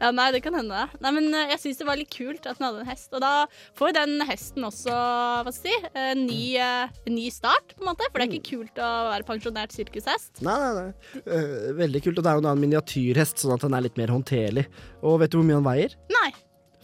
Ja, 0.00 0.12
Nei, 0.14 0.30
det 0.32 0.38
kan 0.44 0.54
hende. 0.54 0.84
Nei, 1.02 1.10
men 1.10 1.34
eh, 1.34 1.48
jeg 1.50 1.58
syns 1.58 1.78
det 1.80 1.86
var 1.88 1.96
litt 1.98 2.12
kult 2.14 2.46
at 2.46 2.56
den 2.60 2.64
hadde 2.68 2.80
en 2.84 2.86
hest. 2.86 3.10
Og 3.12 3.20
da 3.20 3.44
får 3.76 3.92
den 3.92 4.20
hesten 4.24 4.62
også 4.64 4.94
hva 4.94 5.52
skal 5.52 5.72
jeg 5.72 5.82
si, 5.82 5.90
en 5.98 6.22
ny, 6.28 6.54
eh, 6.56 6.88
en 7.10 7.14
ny 7.18 7.26
start, 7.34 7.74
på 7.76 7.82
en 7.82 7.90
måte. 7.90 8.06
For 8.12 8.22
det 8.22 8.28
er 8.28 8.38
ikke 8.38 8.52
kult 8.54 8.78
å 8.78 8.90
være 9.10 9.26
pensjonert 9.28 9.74
sirkushest. 9.74 10.40
Nei, 10.46 10.54
nei, 10.62 10.72
nei. 10.78 11.72
Veldig 11.82 12.02
kult. 12.06 12.18
Og 12.22 12.24
det 12.24 12.30
er 12.32 12.38
jo 12.38 12.46
da 12.46 12.52
en 12.54 12.62
miniatyrhest, 12.62 13.42
sånn 13.42 13.54
at 13.58 13.66
den 13.66 13.74
er 13.74 13.84
litt 13.84 13.98
mer 13.98 14.14
håndterlig. 14.14 14.64
Og 15.02 15.18
vet 15.20 15.30
du 15.34 15.40
hvor 15.42 15.48
mye 15.50 15.58
han 15.60 15.68
veier? 15.68 15.98
Nei. 16.14 16.30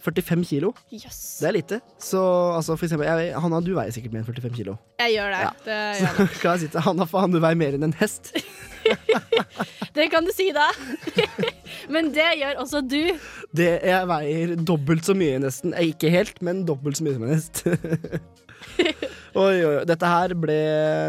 45 0.05 0.43
kilo. 0.49 0.69
Yes. 0.93 1.17
Det 1.41 1.47
er 1.49 1.55
lite. 1.57 1.79
Så 2.01 2.21
altså, 2.55 2.75
for 2.77 2.85
eksempel, 2.87 3.07
jeg, 3.09 3.33
Hanna, 3.41 3.59
du 3.65 3.71
veier 3.75 3.93
sikkert 3.95 4.13
mer 4.15 4.21
enn 4.23 4.29
45 4.29 4.53
kilo. 4.59 4.77
Jeg 5.01 5.15
gjør 5.17 5.33
det. 5.35 5.41
Ja. 5.43 5.51
Det, 5.65 5.79
Så 5.97 6.05
gjør 6.05 6.19
det. 6.21 6.39
kan 6.43 6.51
jeg 6.55 6.63
si 6.65 6.71
til 6.75 6.85
Hanna, 6.87 7.07
faen, 7.09 7.33
du 7.35 7.41
veier 7.43 7.59
mer 7.59 7.77
enn 7.79 7.87
en 7.89 7.97
hest. 7.99 8.31
det 9.97 10.07
kan 10.13 10.25
du 10.27 10.31
si, 10.35 10.51
da. 10.55 10.67
men 11.93 12.11
det 12.15 12.27
gjør 12.39 12.61
også 12.63 12.83
du. 12.85 13.01
Det, 13.55 13.69
jeg 13.89 14.09
veier 14.13 14.55
dobbelt 14.61 15.07
så 15.09 15.15
mye 15.17 15.39
nesten. 15.43 15.73
Eh, 15.73 15.91
Ikke 15.95 16.11
helt, 16.13 16.41
men 16.45 16.63
dobbelt 16.69 16.99
så 17.01 17.07
mye 17.07 17.17
som 17.17 17.25
en 17.25 17.33
hest. 17.33 17.63
Oi, 19.35 19.55
oi, 19.59 19.63
oi. 19.67 19.83
Dette 19.87 20.07
her 20.09 20.31
ble 20.39 20.55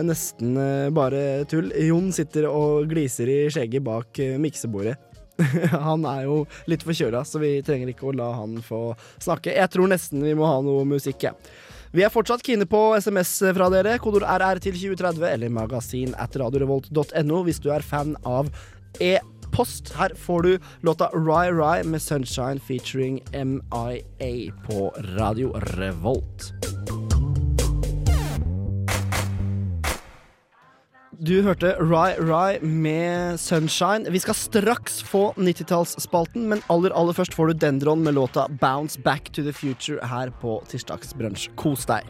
nesten 0.06 0.56
eh, 0.58 0.88
bare 0.94 1.20
tull. 1.50 1.68
Jon 1.86 2.08
sitter 2.14 2.48
og 2.50 2.88
gliser 2.90 3.30
i 3.30 3.36
skjegget 3.54 3.84
bak 3.86 4.18
eh, 4.22 4.34
miksebordet. 4.42 4.96
han 5.88 6.06
er 6.08 6.24
jo 6.26 6.40
litt 6.70 6.84
forkjøla, 6.86 7.22
så 7.26 7.40
vi 7.42 7.58
trenger 7.66 7.92
ikke 7.92 8.10
å 8.10 8.16
la 8.16 8.32
han 8.40 8.58
få 8.64 8.90
snakke. 9.22 9.54
Jeg 9.56 9.72
tror 9.72 9.90
nesten 9.92 10.24
vi 10.24 10.34
må 10.38 10.48
ha 10.48 10.60
noe 10.64 10.86
musikk. 10.88 11.28
Vi 11.96 12.04
er 12.04 12.12
fortsatt 12.12 12.44
kine 12.44 12.66
på 12.68 12.80
SMS 13.00 13.38
fra 13.56 13.70
dere. 13.72 13.96
Kodord 14.02 14.26
RR 14.26 14.60
til 14.60 14.76
2030 14.76 15.28
eller 15.30 15.52
magasin 15.52 16.16
at 16.20 16.36
radiorevolt.no 16.36 17.40
hvis 17.46 17.62
du 17.64 17.70
er 17.72 17.86
fan 17.86 18.16
av 18.26 18.50
e 19.00 19.16
post. 19.54 19.94
Her 19.96 20.12
får 20.18 20.42
du 20.42 20.52
låta 20.84 21.08
Rye 21.14 21.54
Rye 21.54 21.86
med 21.88 22.02
Sunshine 22.02 22.60
featuring 22.60 23.22
MIA 23.32 24.52
på 24.66 24.92
Radio 25.16 25.54
Revolt. 25.76 26.52
Du 31.16 31.42
hørte 31.42 31.70
Rye 31.80 32.16
Rye 32.20 32.60
med 32.60 33.40
Sunshine. 33.40 34.10
Vi 34.12 34.18
skal 34.20 34.34
straks 34.36 35.02
få 35.02 35.32
90-tallsspalten, 35.40 36.44
men 36.50 36.60
aller 36.68 36.92
aller 36.92 37.16
først 37.16 37.34
får 37.34 37.46
du 37.46 37.52
Dendron 37.64 38.04
med 38.04 38.14
låta 38.18 38.48
Bounce 38.60 39.00
Back 39.00 39.32
to 39.32 39.42
the 39.42 39.52
Future 39.52 40.06
her 40.06 40.30
på 40.42 40.60
Tirsdagsbrunsj. 40.68 41.48
Kos 41.56 41.88
deg. 41.88 42.04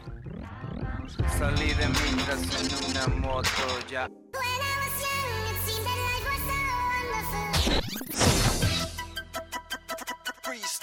Salí 1.39 1.71
de 1.79 1.87
mi 1.87 2.19
casa 2.27 2.59
en 2.59 2.67
una 2.83 3.07
moto 3.23 3.67
ya. 3.91 4.07
Tisdagsbrunch 4.35 5.67
gir 5.71 5.83
deg 8.51 8.56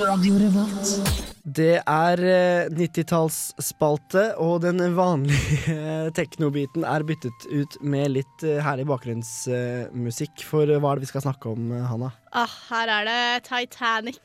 Det 0.00 1.74
er 1.82 2.20
eh, 2.24 2.70
90-tallsspalte, 2.72 4.22
og 4.40 4.62
den 4.64 4.80
vanlige 4.96 5.74
teknobiten 6.16 6.86
er 6.88 7.04
byttet 7.04 7.46
ut 7.52 7.76
med 7.84 8.14
litt 8.14 8.44
eh, 8.46 8.62
herlig 8.64 8.86
bakgrunnsmusikk. 8.88 10.44
For 10.46 10.72
hva 10.72 10.94
er 10.94 11.00
det 11.00 11.04
vi 11.04 11.10
skal 11.10 11.24
snakke 11.26 11.52
om, 11.52 11.68
eh, 11.76 11.84
Hanna? 11.90 12.12
Ah, 12.32 12.56
her 12.70 12.94
er 12.96 13.10
det 13.10 13.20
Titanic. 13.50 14.22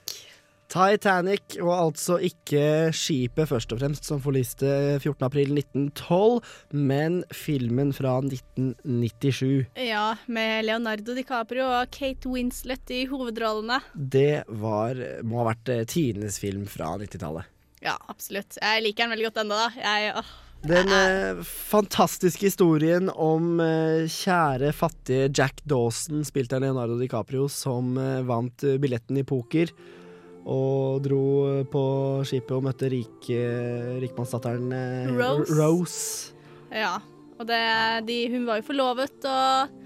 Titanic, 0.71 1.57
og 1.61 1.71
altså 1.73 2.17
ikke 2.23 2.91
skipet 2.95 3.49
først 3.49 3.73
og 3.75 3.81
fremst 3.81 4.07
som 4.09 4.21
forliste 4.23 4.97
14.4.1912, 5.03 6.39
men 6.75 7.21
filmen 7.33 7.93
fra 7.95 8.17
1997. 8.23 9.67
Ja, 9.85 10.07
med 10.25 10.65
Leonardo 10.67 11.15
DiCaprio 11.17 11.67
og 11.69 11.91
Kate 11.95 12.31
Winslet 12.31 12.95
i 12.95 13.03
hovedrollene. 13.11 13.81
Det 13.93 14.45
var, 14.49 14.99
må 15.23 15.43
ha 15.43 15.51
vært 15.51 15.73
eh, 15.73 15.85
tidenes 15.89 16.39
film 16.41 16.65
fra 16.69 16.95
90-tallet. 17.01 17.51
Ja, 17.85 17.99
absolutt. 18.09 18.57
Jeg 18.57 18.81
liker 18.81 19.05
den 19.05 19.13
veldig 19.13 19.29
godt 19.29 19.43
ennå, 19.43 19.61
da. 19.61 19.69
Jeg, 19.77 20.17
åh. 20.17 20.33
Den 20.65 20.89
eh, 20.89 21.43
fantastiske 21.45 22.47
historien 22.47 23.11
om 23.11 23.59
eh, 23.61 24.07
kjære, 24.09 24.71
fattige 24.73 25.27
Jack 25.29 25.61
Dawson, 25.69 26.23
spilt 26.25 26.55
av 26.57 26.63
Leonardo 26.63 26.97
DiCaprio, 26.97 27.45
som 27.53 27.93
eh, 28.01 28.23
vant 28.25 28.65
eh, 28.65 28.79
billetten 28.81 29.21
i 29.21 29.25
poker. 29.27 29.69
Og 30.45 31.01
dro 31.01 31.25
på 31.71 31.83
skipet 32.27 32.53
og 32.53 32.67
møtte 32.67 32.89
rik, 32.93 33.29
rikmannsdatteren 34.03 34.69
eh, 34.77 35.11
Rose. 35.17 35.57
Rose. 35.57 36.35
Ja. 36.69 36.99
Og 37.35 37.47
det, 37.49 37.63
de, 38.07 38.19
hun 38.31 38.45
var 38.47 38.61
jo 38.61 38.69
forlovet, 38.69 39.25
og 39.27 39.81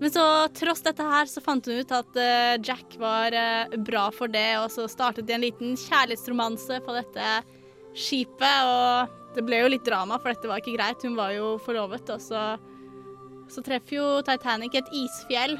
Men 0.00 0.12
så 0.12 0.22
tross 0.52 0.82
dette 0.84 1.04
her, 1.04 1.24
så 1.24 1.40
fant 1.40 1.64
hun 1.64 1.80
ut 1.80 1.92
at 1.96 2.18
uh, 2.20 2.56
Jack 2.60 2.98
var 3.00 3.32
uh, 3.32 3.76
bra 3.80 4.10
for 4.12 4.28
det, 4.28 4.58
og 4.60 4.68
så 4.68 4.84
startet 4.92 5.24
de 5.24 5.32
en 5.32 5.44
liten 5.44 5.72
kjærlighetsromanse 5.80 6.82
på 6.84 6.96
dette 6.98 7.30
skipet, 7.96 8.68
og 8.68 9.36
det 9.36 9.44
ble 9.46 9.62
jo 9.62 9.70
litt 9.72 9.86
drama, 9.88 10.18
for 10.20 10.32
dette 10.32 10.50
var 10.50 10.60
ikke 10.60 10.76
greit. 10.76 11.00
Hun 11.04 11.16
var 11.16 11.32
jo 11.32 11.54
forlovet, 11.64 12.12
og 12.12 12.20
så, 12.20 12.42
så 13.48 13.64
treffer 13.64 13.96
jo 13.96 14.10
Titanic 14.28 14.76
et 14.76 14.92
isfjell. 15.00 15.56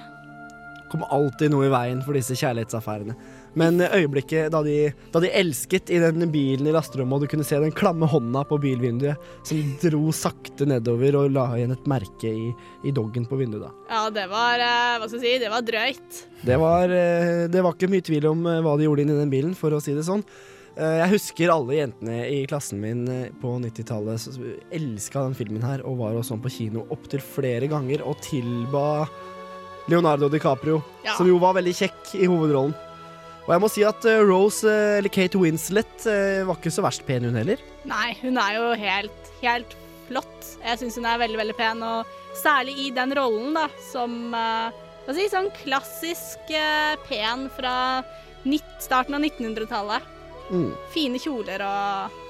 Kom 0.92 1.09
alltid 1.09 1.55
noe 1.55 1.70
i 1.70 1.72
veien 1.72 2.05
for 2.05 2.16
disse 2.16 2.36
kjærlighetsaffærene. 2.36 3.16
Men 3.57 3.80
eh, 3.80 3.94
øyeblikket 4.02 4.50
da 4.52 4.61
de, 4.66 4.90
da 5.14 5.20
de 5.24 5.30
elsket 5.32 5.88
i 5.94 6.00
den 6.02 6.26
bilen 6.32 6.68
i 6.68 6.74
lasterommet, 6.76 7.16
og 7.16 7.24
du 7.24 7.30
kunne 7.32 7.46
se 7.48 7.57
den 7.62 7.72
klamme 7.72 8.09
hånda 8.11 8.42
på 8.50 8.59
bilvinduet 8.61 9.16
som 9.48 9.62
dro 9.82 10.11
sakte 10.12 10.66
nedover 10.68 11.16
og 11.22 11.30
la 11.32 11.46
igjen 11.57 11.72
et 11.72 11.86
merke 11.88 12.28
i, 12.28 12.50
i 12.84 12.92
doggen 12.96 13.24
på 13.30 13.38
vinduet 13.40 13.64
da. 13.64 13.70
Ja, 13.88 14.02
det 14.12 14.26
var 14.32 14.61
eh, 14.61 14.98
Hva 15.00 15.09
skal 15.09 15.22
jeg 15.22 15.24
si? 15.38 15.44
Det 15.46 15.52
var 15.54 15.64
drøyt. 15.64 16.20
Det 16.46 16.61
var, 16.61 16.92
eh, 16.92 17.46
det 17.52 17.64
var 17.64 17.72
ikke 17.78 17.90
mye 17.96 18.04
tvil 18.04 18.28
om 18.34 18.44
hva 18.44 18.76
de 18.76 18.86
gjorde 18.90 19.07
inni 19.07 19.16
den 19.22 19.32
bilen, 19.32 19.57
for 19.57 19.72
å 19.72 19.80
si 19.82 19.96
det 19.96 20.04
sånn. 20.07 20.24
Jeg 20.76 21.09
husker 21.09 21.48
alle 21.48 21.72
jentene 21.78 22.16
i 22.28 22.42
klassen 22.44 22.82
min 22.82 23.07
på 23.40 23.54
90-tallet 23.62 24.20
som 24.20 24.42
elska 24.76 25.22
den 25.24 25.36
filmen 25.38 25.64
her, 25.64 25.80
og 25.88 25.96
var 26.02 26.18
også 26.18 26.34
sånn 26.34 26.42
på 26.44 26.52
kino 26.52 26.82
opptil 26.92 27.22
flere 27.24 27.64
ganger, 27.72 28.04
og 28.04 28.20
tilba 28.20 29.07
Leonardo 29.88 30.28
DiCaprio, 30.28 30.82
Ja. 31.07 31.14
som 31.16 31.30
jo 31.30 31.38
var 31.40 31.54
veldig 31.57 31.72
kjekk 31.78 32.12
i 32.20 32.26
hovedrollen. 32.28 32.74
Og 33.47 33.53
jeg 33.55 33.62
må 33.62 33.68
si 33.70 33.84
at 33.86 34.07
eh, 34.11 34.24
Rose, 34.26 34.66
eh, 34.66 34.97
eller 34.99 35.12
Kate 35.12 35.38
Winslet, 35.38 36.07
eh, 36.11 36.42
var 36.47 36.59
ikke 36.59 36.72
så 36.74 36.82
verst 36.82 37.05
pen, 37.07 37.28
hun 37.28 37.38
heller. 37.38 37.62
Nei, 37.86 38.11
hun 38.18 38.40
er 38.42 38.57
jo 38.59 38.72
helt, 38.80 39.30
helt 39.38 39.76
flott. 40.09 40.51
Jeg 40.64 40.80
syns 40.80 40.99
hun 40.99 41.07
er 41.07 41.22
veldig, 41.22 41.38
veldig 41.44 41.57
pen, 41.59 41.84
og 41.86 42.11
særlig 42.40 42.74
i 42.82 42.90
den 42.94 43.14
rollen, 43.16 43.55
da, 43.55 43.68
som 43.92 44.34
Hva 44.34 45.14
skal 45.14 45.20
jeg 45.22 45.28
si, 45.28 45.32
sånn 45.36 45.53
klassisk 45.55 46.51
pen 47.07 47.47
fra 47.55 47.76
starten 48.82 49.14
av 49.14 49.22
1900-tallet. 49.22 50.14
Mm. 50.51 50.72
Fine 50.90 51.20
kjoler 51.22 51.62
og 51.62 52.26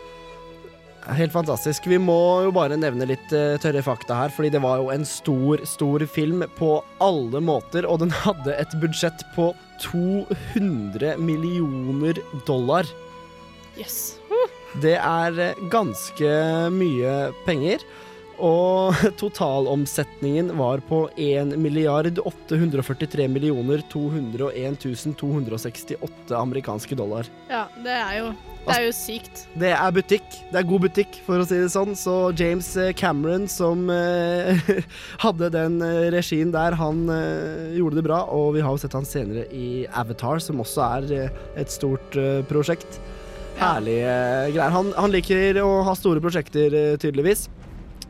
Helt 1.15 1.33
fantastisk. 1.33 1.87
Vi 1.87 1.99
må 2.03 2.19
jo 2.47 2.53
bare 2.55 2.79
nevne 2.79 3.07
litt 3.07 3.31
uh, 3.31 3.55
tørre 3.63 3.83
fakta 3.87 4.17
her, 4.19 4.33
fordi 4.35 4.51
det 4.57 4.63
var 4.65 4.81
jo 4.81 4.91
en 4.91 5.07
stor, 5.07 5.63
stor 5.69 6.03
film 6.11 6.43
på 6.59 6.71
alle 7.03 7.43
måter, 7.45 7.87
og 7.87 8.01
den 8.03 8.11
hadde 8.25 8.57
et 8.59 8.75
budsjett 8.83 9.23
på 9.37 9.53
200 9.85 11.15
millioner 11.23 12.19
dollar. 12.49 12.89
Yes 13.77 14.17
Det 14.81 14.97
er 14.97 15.39
eh, 15.41 15.59
ganske 15.71 16.29
mye 16.73 17.15
penger. 17.47 17.85
Og 18.43 18.97
totalomsetningen 19.21 20.51
var 20.59 20.83
på 20.89 21.07
1 21.17 21.55
milliard 21.61 22.19
843 22.19 23.29
millioner 23.33 23.85
201 23.93 24.83
268 25.17 26.37
amerikanske 26.41 26.99
dollar. 26.99 27.31
Ja, 27.53 27.65
det 27.85 27.97
er 27.97 28.19
jo 28.21 28.35
Det 28.67 28.75
er 28.75 28.85
jo 28.89 28.95
sykt. 28.97 29.43
Det 29.63 29.69
er 29.71 29.93
butikk. 29.95 30.25
Det 30.51 30.59
er 30.59 30.67
god 30.67 30.83
butikk, 30.89 31.19
for 31.27 31.39
å 31.39 31.47
si 31.47 31.59
det 31.61 31.69
sånn. 31.71 31.93
Så 31.99 32.15
James 32.39 32.67
eh, 32.83 32.91
Cameron, 32.99 33.45
som 33.51 33.85
eh, 33.95 34.59
hadde 35.25 35.53
den 35.55 35.79
eh, 35.87 36.09
regien 36.15 36.51
der, 36.55 36.75
han 36.81 37.05
eh, 37.13 37.77
gjorde 37.79 38.01
det 38.01 38.07
bra. 38.09 38.25
Og 38.35 38.57
vi 38.57 38.65
har 38.67 38.75
jo 38.75 38.83
sett 38.83 38.97
han 38.99 39.07
senere 39.07 39.47
i 39.55 39.85
Avatar, 39.95 40.43
som 40.43 40.63
også 40.65 40.83
er 40.89 41.13
eh, 41.15 41.39
et 41.63 41.71
stort 41.71 42.19
eh, 42.19 42.41
prosjekt. 42.51 42.99
Herlige 43.61 44.17
greier. 44.53 44.75
Han, 44.75 44.91
han 44.99 45.15
liker 45.15 45.63
å 45.63 45.71
ha 45.87 45.95
store 45.97 46.21
prosjekter, 46.25 46.75
tydeligvis. 47.01 47.47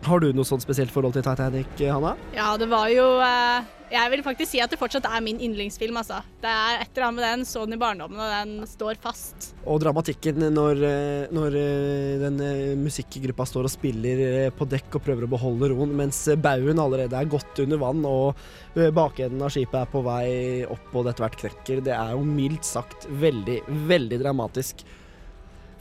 Har 0.05 0.21
du 0.23 0.29
noe 0.37 0.47
sånt 0.47 0.63
spesielt 0.63 0.93
forhold 0.95 1.17
til 1.17 1.25
Titanic, 1.25 1.73
Hanna? 1.81 2.13
Ja, 2.37 2.53
det 2.61 2.69
var 2.71 2.87
jo 2.93 3.05
eh, 3.25 3.65
Jeg 3.91 4.11
vil 4.13 4.23
faktisk 4.23 4.53
si 4.53 4.61
at 4.63 4.71
det 4.71 4.79
fortsatt 4.79 5.07
er 5.09 5.23
min 5.25 5.41
yndlingsfilm, 5.43 5.97
altså. 5.99 6.21
Det 6.43 6.51
er 6.51 6.83
et 6.83 6.91
eller 6.93 7.07
annet 7.09 7.19
med 7.19 7.25
den, 7.27 7.45
så 7.49 7.65
den 7.67 7.75
i 7.75 7.81
barndommen, 7.81 8.21
og 8.23 8.31
den 8.35 8.69
står 8.71 9.01
fast. 9.03 9.49
Og 9.67 9.81
dramatikken 9.83 10.45
når, 10.55 10.83
eh, 10.87 11.33
når 11.35 11.57
eh, 11.59 12.13
den 12.23 12.43
musikkgruppa 12.83 13.47
står 13.51 13.67
og 13.67 13.75
spiller 13.75 14.53
på 14.55 14.69
dekk 14.71 14.99
og 14.99 15.07
prøver 15.07 15.27
å 15.27 15.33
beholde 15.33 15.73
roen, 15.73 15.97
mens 15.99 16.21
baugen 16.43 16.83
allerede 16.83 17.19
er 17.19 17.33
godt 17.33 17.65
under 17.65 17.83
vann 17.83 18.05
og 18.07 18.47
bakenden 18.95 19.43
av 19.43 19.51
skipet 19.55 19.81
er 19.81 19.91
på 19.91 20.03
vei 20.05 20.29
opp 20.69 20.93
og 20.93 21.07
det 21.07 21.15
etter 21.15 21.27
hvert 21.27 21.41
knekker. 21.43 21.83
Det 21.89 21.97
er 21.97 22.15
jo 22.15 22.23
mildt 22.29 22.69
sagt 22.69 23.09
veldig, 23.23 23.63
veldig 23.91 24.21
dramatisk. 24.23 24.85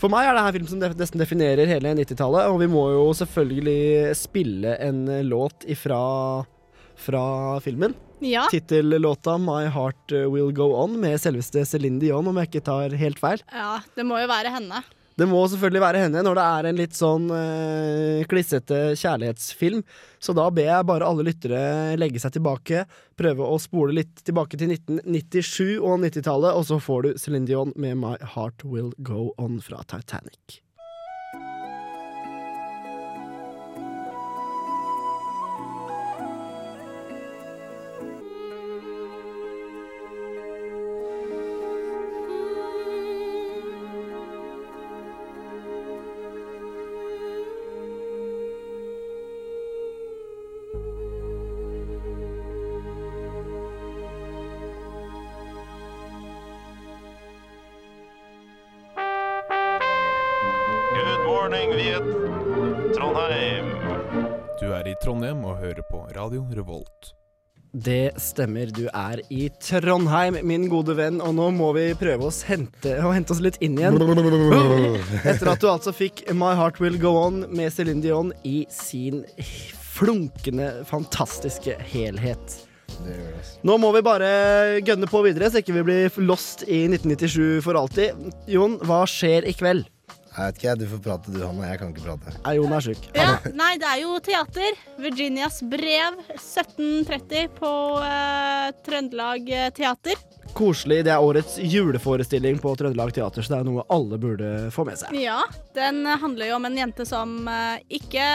For 0.02 0.12
meg 0.12 0.28
er 0.28 0.36
det 0.36 0.44
her 0.44 0.58
film 0.58 0.68
som 0.68 0.82
nesten 0.84 1.22
definerer 1.22 1.70
hele 1.70 1.94
90-tallet, 1.96 2.50
og 2.52 2.60
vi 2.60 2.68
må 2.72 2.90
jo 2.92 3.06
selvfølgelig 3.16 4.16
spille 4.20 4.76
en 4.84 5.06
eh, 5.08 5.24
låt 5.24 5.64
ifra 5.72 6.02
fra 6.96 7.60
filmen. 7.60 7.96
Ja. 8.24 8.46
Tittellåta 8.52 9.38
'My 9.38 9.66
Heart 9.68 10.12
Will 10.32 10.54
Go 10.56 10.70
On' 10.80 10.96
med 10.98 11.20
selveste 11.20 11.66
Céline 11.68 12.00
Dion, 12.00 12.28
om 12.28 12.38
jeg 12.40 12.48
ikke 12.48 12.64
tar 12.64 12.96
helt 12.96 13.20
feil. 13.20 13.44
Ja, 13.52 13.82
det 13.96 14.06
må 14.08 14.20
jo 14.22 14.30
være 14.32 14.54
henne. 14.56 14.80
Det 15.16 15.28
må 15.32 15.46
selvfølgelig 15.48 15.82
være 15.84 16.02
henne 16.06 16.24
når 16.26 16.36
det 16.36 16.46
er 16.46 16.68
en 16.70 16.80
litt 16.80 16.98
sånn 16.98 17.30
øh, 17.32 18.26
klissete 18.28 18.80
kjærlighetsfilm. 19.00 19.86
Så 20.20 20.36
da 20.36 20.50
ber 20.52 20.68
jeg 20.68 20.90
bare 20.90 21.08
alle 21.08 21.28
lyttere 21.30 21.96
legge 22.00 22.20
seg 22.20 22.36
tilbake, 22.36 22.84
prøve 23.16 23.48
å 23.48 23.62
spole 23.62 23.96
litt 24.02 24.26
tilbake 24.28 24.60
til 24.60 24.76
1997 24.76 25.80
og 25.80 26.04
90-tallet, 26.04 26.52
og 26.52 26.68
så 26.68 26.82
får 26.84 27.08
du 27.08 27.10
Céline 27.22 27.48
Dion 27.48 27.72
med 27.80 28.02
My 28.04 28.18
Heart 28.36 28.68
Will 28.68 28.92
Go 29.00 29.30
On 29.40 29.62
fra 29.64 29.86
Titanic. 29.88 30.65
Morning, 61.86 62.94
Trondheim. 62.96 63.66
Du 64.60 64.72
er 64.74 64.88
i 64.88 64.96
Trondheim 65.04 65.44
og 65.46 65.60
hører 65.60 65.86
på 65.90 66.02
Radio 66.16 66.46
Revolt. 66.56 67.14
Det 67.76 68.16
stemmer, 68.24 68.70
du 68.72 68.86
er 68.88 69.20
i 69.30 69.50
Trondheim, 69.60 70.38
min 70.48 70.70
gode 70.72 70.96
venn, 70.96 71.20
og 71.22 71.36
nå 71.36 71.50
må 71.52 71.74
vi 71.76 71.90
prøve 72.00 72.30
oss 72.30 72.42
hente, 72.48 72.94
å 73.04 73.12
hente 73.12 73.36
oss 73.36 73.42
litt 73.44 73.60
inn 73.60 73.76
igjen. 73.82 74.00
Etter 75.30 75.52
at 75.52 75.60
du 75.60 75.68
altså 75.68 75.92
fikk 75.96 76.24
My 76.32 76.54
Heart 76.56 76.80
Will 76.80 76.96
Go 77.02 77.18
On 77.20 77.44
med 77.52 77.74
Céline 77.76 78.04
Dion 78.04 78.32
i 78.48 78.64
sin 78.72 79.26
flunkende, 79.96 80.86
fantastiske 80.88 81.76
helhet. 81.92 82.62
Nå 83.66 83.76
må 83.82 83.90
vi 83.92 84.06
bare 84.06 84.30
gønne 84.86 85.10
på 85.12 85.20
videre, 85.26 85.50
så 85.52 85.60
ikke 85.60 85.76
vi 85.82 85.84
blir 85.90 86.22
lost 86.24 86.64
i 86.64 86.86
1997 86.88 87.60
for 87.66 87.76
alltid. 87.76 88.32
Jon, 88.48 88.80
hva 88.88 89.04
skjer 89.10 89.50
i 89.50 89.56
kveld? 89.58 89.90
Jeg 90.36 90.52
vet 90.52 90.58
ikke, 90.60 90.72
du 90.76 90.86
får 90.92 91.00
prate 91.06 91.32
du, 91.32 91.38
Hanna. 91.46 91.68
Jeg 91.70 91.80
kan 91.80 91.92
ikke 91.94 92.04
prate. 92.04 92.34
Nei, 92.44 92.54
Jon 92.58 92.74
er 92.76 92.84
sjuk. 92.84 93.06
Ja, 93.16 93.28
nei, 93.56 93.70
det 93.80 93.88
er 93.88 94.00
jo 94.02 94.18
teater. 94.24 94.80
Virginias 95.00 95.62
brev, 95.72 96.18
1730 96.36 97.54
på 97.56 97.72
eh, 98.04 98.66
Trøndelag 98.84 99.48
Teater. 99.78 100.20
Koselig. 100.56 101.06
Det 101.08 101.14
er 101.14 101.24
årets 101.24 101.56
juleforestilling 101.64 102.60
på 102.64 102.74
Trøndelag 102.80 103.14
Teater, 103.16 103.46
så 103.48 103.54
det 103.54 103.60
er 103.62 103.70
noe 103.70 103.86
alle 103.96 104.20
burde 104.20 104.50
få 104.76 104.84
med 104.88 105.00
seg. 105.00 105.16
Ja, 105.24 105.40
den 105.78 106.04
handler 106.04 106.52
jo 106.52 106.58
om 106.60 106.68
en 106.68 106.76
jente 106.80 107.08
som 107.08 107.38
eh, 107.52 107.80
ikke 108.00 108.28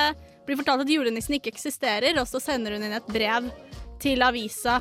blir 0.49 0.57
fortalt 0.61 0.87
at 0.87 0.93
julenissen 0.93 1.37
ikke 1.37 1.53
eksisterer, 1.53 2.17
og 2.17 2.29
så 2.29 2.41
sender 2.41 2.79
hun 2.79 2.87
inn 2.87 2.97
et 2.97 3.13
brev 3.13 3.51
til 4.01 4.25
avisa. 4.25 4.79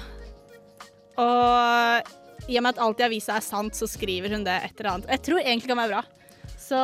Og 1.20 2.48
i 2.48 2.56
og 2.56 2.64
med 2.64 2.72
at 2.78 2.80
alt 2.88 3.04
i 3.04 3.06
avisa 3.10 3.36
er 3.36 3.46
sant, 3.46 3.76
så 3.76 3.88
skriver 3.92 4.32
hun 4.38 4.48
det 4.48 4.56
et 4.70 4.80
eller 4.80 4.94
annet. 4.94 5.12
Jeg 5.18 5.24
tror 5.28 5.44
egentlig 5.44 5.68
det 5.68 5.74
kan 5.76 5.84
være 5.84 5.98
bra. 5.98 6.19
Så 6.70 6.80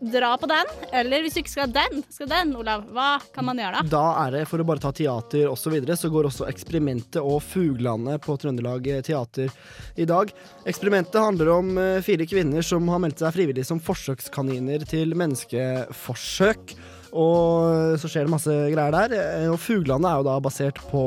dra 0.00 0.30
på 0.40 0.48
den. 0.48 0.70
Eller 0.92 1.20
hvis 1.20 1.34
du 1.36 1.42
ikke 1.42 1.52
skal 1.52 1.72
den, 1.72 2.00
skal 2.08 2.28
den, 2.30 2.54
Olav, 2.56 2.86
hva 2.94 3.18
kan 3.34 3.44
man 3.44 3.58
gjøre 3.60 3.82
da? 3.82 3.90
Da 3.92 4.04
er 4.22 4.38
det, 4.38 4.44
for 4.48 4.62
å 4.62 4.66
bare 4.68 4.80
ta 4.80 4.94
teater 4.96 5.50
osv., 5.50 5.64
så, 5.64 5.72
videre, 5.74 5.96
så 5.96 6.08
går 6.12 6.28
også 6.30 6.48
Eksperimentet 6.48 7.20
og 7.20 7.42
Fuglane 7.44 8.16
på 8.22 8.36
Trøndelag 8.40 8.88
Teater 9.04 9.52
i 10.00 10.06
dag. 10.08 10.32
Eksperimentet 10.68 11.20
handler 11.20 11.52
om 11.52 11.70
eh, 11.80 12.00
fire 12.04 12.24
kvinner 12.28 12.64
som 12.64 12.88
har 12.92 13.00
meldt 13.04 13.20
seg 13.20 13.36
frivillig 13.36 13.64
som 13.68 13.80
forsøkskaniner 13.82 14.84
til 14.88 15.12
menneskeforsøk. 15.20 16.76
Og 17.14 17.94
så 18.02 18.08
skjer 18.10 18.26
det 18.26 18.32
masse 18.32 18.54
greier 18.72 18.94
der. 18.94 19.12
Eh, 19.14 19.50
Og 19.52 19.58
'Fuglene' 19.62 20.08
er 20.10 20.18
jo 20.18 20.26
da 20.26 20.40
basert 20.42 20.80
på 20.90 21.02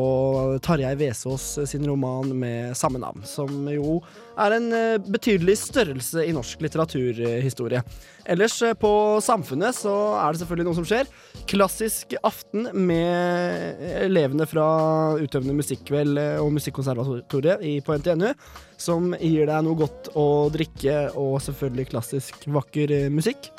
Tarjei 0.63 0.95
Vesaas 0.95 1.59
sin 1.67 1.83
roman 1.87 2.31
med 2.31 2.77
samme 2.79 2.99
navn, 2.99 3.25
som 3.27 3.67
jo 3.67 3.99
er 4.39 4.55
en 4.55 4.71
eh, 4.71 4.97
betydelig 5.03 5.57
størrelse 5.59 6.23
i 6.23 6.31
norsk 6.31 6.63
litteraturhistorie. 6.63 7.83
Ellers 8.23 8.55
eh, 8.61 8.73
på 8.73 9.19
Samfunnet 9.23 9.75
så 9.75 9.93
er 10.21 10.31
det 10.31 10.41
selvfølgelig 10.41 10.69
noe 10.69 10.79
som 10.79 10.87
skjer. 10.87 11.11
Klassisk 11.47 12.15
aften 12.23 12.69
med 12.71 13.83
elevene 14.07 14.47
fra 14.47 14.67
utøvende 15.19 15.59
musikkveld 15.59 16.19
og 16.39 16.53
Musikkonservatoriet 16.55 17.83
på 17.83 17.99
NTNU, 17.99 18.31
som 18.79 19.11
gir 19.19 19.47
deg 19.49 19.65
noe 19.65 19.79
godt 19.79 20.13
å 20.15 20.47
drikke 20.53 21.09
og 21.17 21.41
selvfølgelig 21.43 21.91
klassisk 21.91 22.47
vakker 22.47 22.95
eh, 22.95 23.09
musikk. 23.11 23.51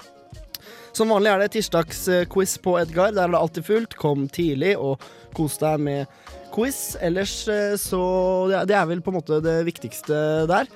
Som 0.96 1.12
vanlig 1.12 1.30
er 1.30 1.42
det 1.44 1.52
tirsdagsquiz 1.54 2.56
på 2.64 2.74
Edgar. 2.80 3.12
Der 3.14 3.28
er 3.28 3.34
det 3.34 3.38
alltid 3.42 3.66
fullt. 3.68 3.96
Kom 4.00 4.26
tidlig 4.32 4.74
og 4.80 5.02
kos 5.36 5.58
deg 5.60 5.80
med 5.84 6.06
quiz. 6.54 6.96
Ellers 7.04 7.46
eh, 7.48 7.76
så 7.78 8.48
Det 8.48 8.74
er- 8.74 8.86
vel 8.86 9.00
på 9.00 9.12
en 9.12 9.20
måte 9.20 9.42
det 9.42 9.64
viktigste 9.66 10.46
der. 10.48 10.66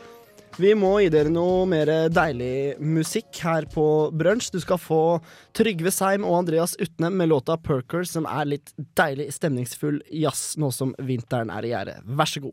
Vi 0.58 0.74
må 0.74 1.00
gi 1.00 1.08
dere 1.08 1.30
noe 1.32 1.64
mer 1.66 1.86
deilig 2.12 2.78
musikk 2.78 3.34
her 3.40 3.64
på 3.72 4.12
Brunsj. 4.12 4.50
Du 4.52 4.60
skal 4.60 4.76
få 4.76 5.20
Trygve 5.54 5.90
Seim 5.90 6.24
og 6.28 6.42
Andreas 6.44 6.76
Utnem 6.76 7.16
med 7.16 7.30
låta 7.30 7.56
'Perker', 7.56 8.06
som 8.06 8.26
er 8.26 8.44
litt 8.44 8.72
deilig 8.94 9.32
stemningsfull 9.32 10.02
jazz 10.12 10.56
nå 10.58 10.70
som 10.70 10.94
vinteren 10.98 11.48
er 11.50 11.64
i 11.64 11.70
gjære. 11.72 12.02
Vær 12.04 12.26
så 12.28 12.42
god. 12.42 12.52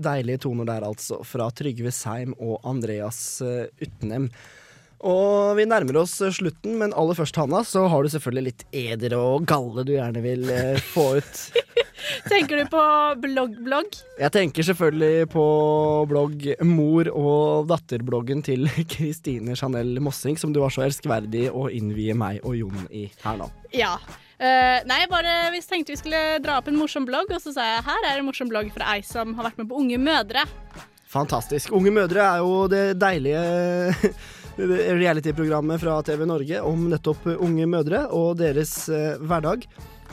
Deilige 0.00 0.44
toner 0.46 0.68
der, 0.68 0.86
altså, 0.88 1.20
fra 1.26 1.50
Trygve 1.54 1.92
Seim 1.94 2.34
og 2.38 2.58
Andreas 2.68 3.20
eh, 3.44 3.68
Utnem. 3.84 4.30
Og 5.00 5.56
vi 5.56 5.64
nærmer 5.64 6.02
oss 6.02 6.18
eh, 6.20 6.32
slutten, 6.34 6.76
men 6.80 6.92
aller 6.92 7.16
først, 7.16 7.38
Hanna, 7.40 7.62
så 7.64 7.86
har 7.88 8.04
du 8.04 8.12
selvfølgelig 8.12 8.50
litt 8.50 8.64
eder 8.76 9.16
og 9.16 9.46
galle 9.48 9.84
du 9.88 9.94
gjerne 9.94 10.20
vil 10.24 10.44
eh, 10.52 10.80
få 10.92 11.06
ut. 11.20 11.40
Tenker 12.28 12.60
du 12.60 12.68
på 12.72 12.82
blogg-blogg? 13.22 13.96
Jeg 14.20 14.32
tenker 14.34 14.66
selvfølgelig 14.66 15.28
på 15.32 15.44
blogg 16.10 16.46
mor- 16.68 17.12
og 17.16 17.68
datterbloggen 17.70 18.44
til 18.44 18.68
Kristine 18.92 19.56
Chanel 19.56 20.00
Mossing, 20.04 20.36
som 20.40 20.52
du 20.52 20.60
var 20.60 20.74
så 20.74 20.84
elskverdig 20.84 21.48
å 21.52 21.68
innvie 21.72 22.16
meg 22.16 22.44
og 22.44 22.58
Jon 22.60 22.84
i 22.92 23.06
her 23.24 23.40
nå. 23.40 23.48
Ja. 23.76 23.94
Eh, 24.40 24.80
nei, 24.88 25.02
bare 25.10 25.50
vi 25.52 25.60
tenkte 25.60 25.92
vi 25.92 26.00
skulle 26.00 26.38
dra 26.40 26.56
opp 26.60 26.70
en 26.72 26.78
morsom 26.80 27.04
blogg, 27.04 27.28
og 27.28 27.42
så 27.42 27.52
sa 27.52 27.66
jeg 27.74 27.86
her 27.90 28.06
er 28.08 28.20
en 28.22 28.28
morsom 28.28 28.48
blogg 28.48 28.70
fra 28.72 28.94
ei 28.94 29.02
som 29.04 29.34
har 29.36 29.50
vært 29.50 29.60
med 29.60 29.68
på 29.68 29.80
Unge 29.82 29.98
mødre. 30.00 30.46
Fantastisk. 31.10 31.74
Unge 31.76 31.92
mødre 31.92 32.22
er 32.24 32.40
jo 32.40 32.64
det 32.70 32.84
deilige 33.02 33.42
reality-programmet 35.02 35.82
fra 35.82 35.98
TV 36.06 36.24
Norge 36.28 36.60
om 36.64 36.88
nettopp 36.92 37.26
unge 37.36 37.66
mødre 37.68 38.04
og 38.14 38.38
deres 38.40 38.72
uh, 38.88 39.18
hverdag. 39.18 39.66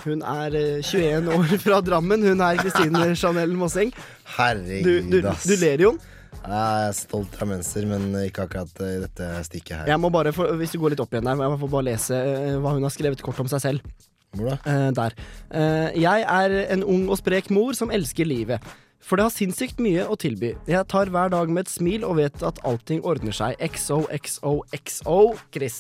Hun 0.04 0.22
er 0.26 0.58
eh, 0.58 0.84
21 0.86 1.30
år 1.38 1.56
fra 1.62 1.80
Drammen. 1.86 2.26
Hun 2.26 2.44
er 2.44 2.60
Kristine 2.60 3.08
Chanel 3.22 3.56
Mosseng. 3.58 3.94
Herregud, 4.36 5.08
Du, 5.10 5.22
du, 5.22 5.32
du 5.32 5.56
ler, 5.62 5.86
Jon. 5.88 6.02
Jeg 6.38 6.88
er 6.88 6.94
stolt 6.96 7.34
drammenser, 7.34 7.88
men 7.90 8.12
ikke 8.22 8.46
akkurat 8.46 8.84
i 8.86 8.92
dette 9.04 9.30
stikket 9.48 9.82
her. 9.82 9.90
Jeg 9.92 10.00
må 10.00 10.12
bare, 10.14 10.32
for, 10.36 10.54
Hvis 10.60 10.76
du 10.76 10.80
går 10.80 10.94
litt 10.94 11.02
opp 11.04 11.16
igjen 11.16 11.28
der, 11.28 11.36
må 11.40 11.48
jeg 11.48 11.60
må 11.60 11.72
bare 11.72 11.90
lese 11.90 12.18
eh, 12.20 12.54
hva 12.62 12.76
hun 12.78 12.86
har 12.86 12.94
skrevet 12.94 13.24
kort 13.26 13.42
om 13.44 13.50
seg 13.52 13.64
selv. 13.64 13.98
Hvor 14.38 14.54
da? 14.54 14.58
Eh, 14.64 14.90
der. 14.98 15.16
Eh, 15.52 16.02
jeg 16.04 16.28
er 16.28 16.60
en 16.74 16.86
ung 16.86 17.08
og 17.10 17.20
sprek 17.20 17.50
mor 17.54 17.78
som 17.78 17.92
elsker 17.94 18.28
livet. 18.30 18.64
For 19.08 19.16
det 19.20 19.28
har 19.28 19.32
sinnssykt 19.32 19.78
mye 19.80 20.04
å 20.10 20.18
tilby. 20.20 20.52
Jeg 20.68 20.88
tar 20.92 21.12
hver 21.14 21.30
dag 21.32 21.52
med 21.54 21.64
et 21.68 21.72
smil 21.72 22.04
og 22.04 22.18
vet 22.20 22.42
at 22.44 22.60
allting 22.68 23.04
ordner 23.08 23.36
seg. 23.36 23.56
XOXOXO, 23.64 25.20
Chris. 25.54 25.78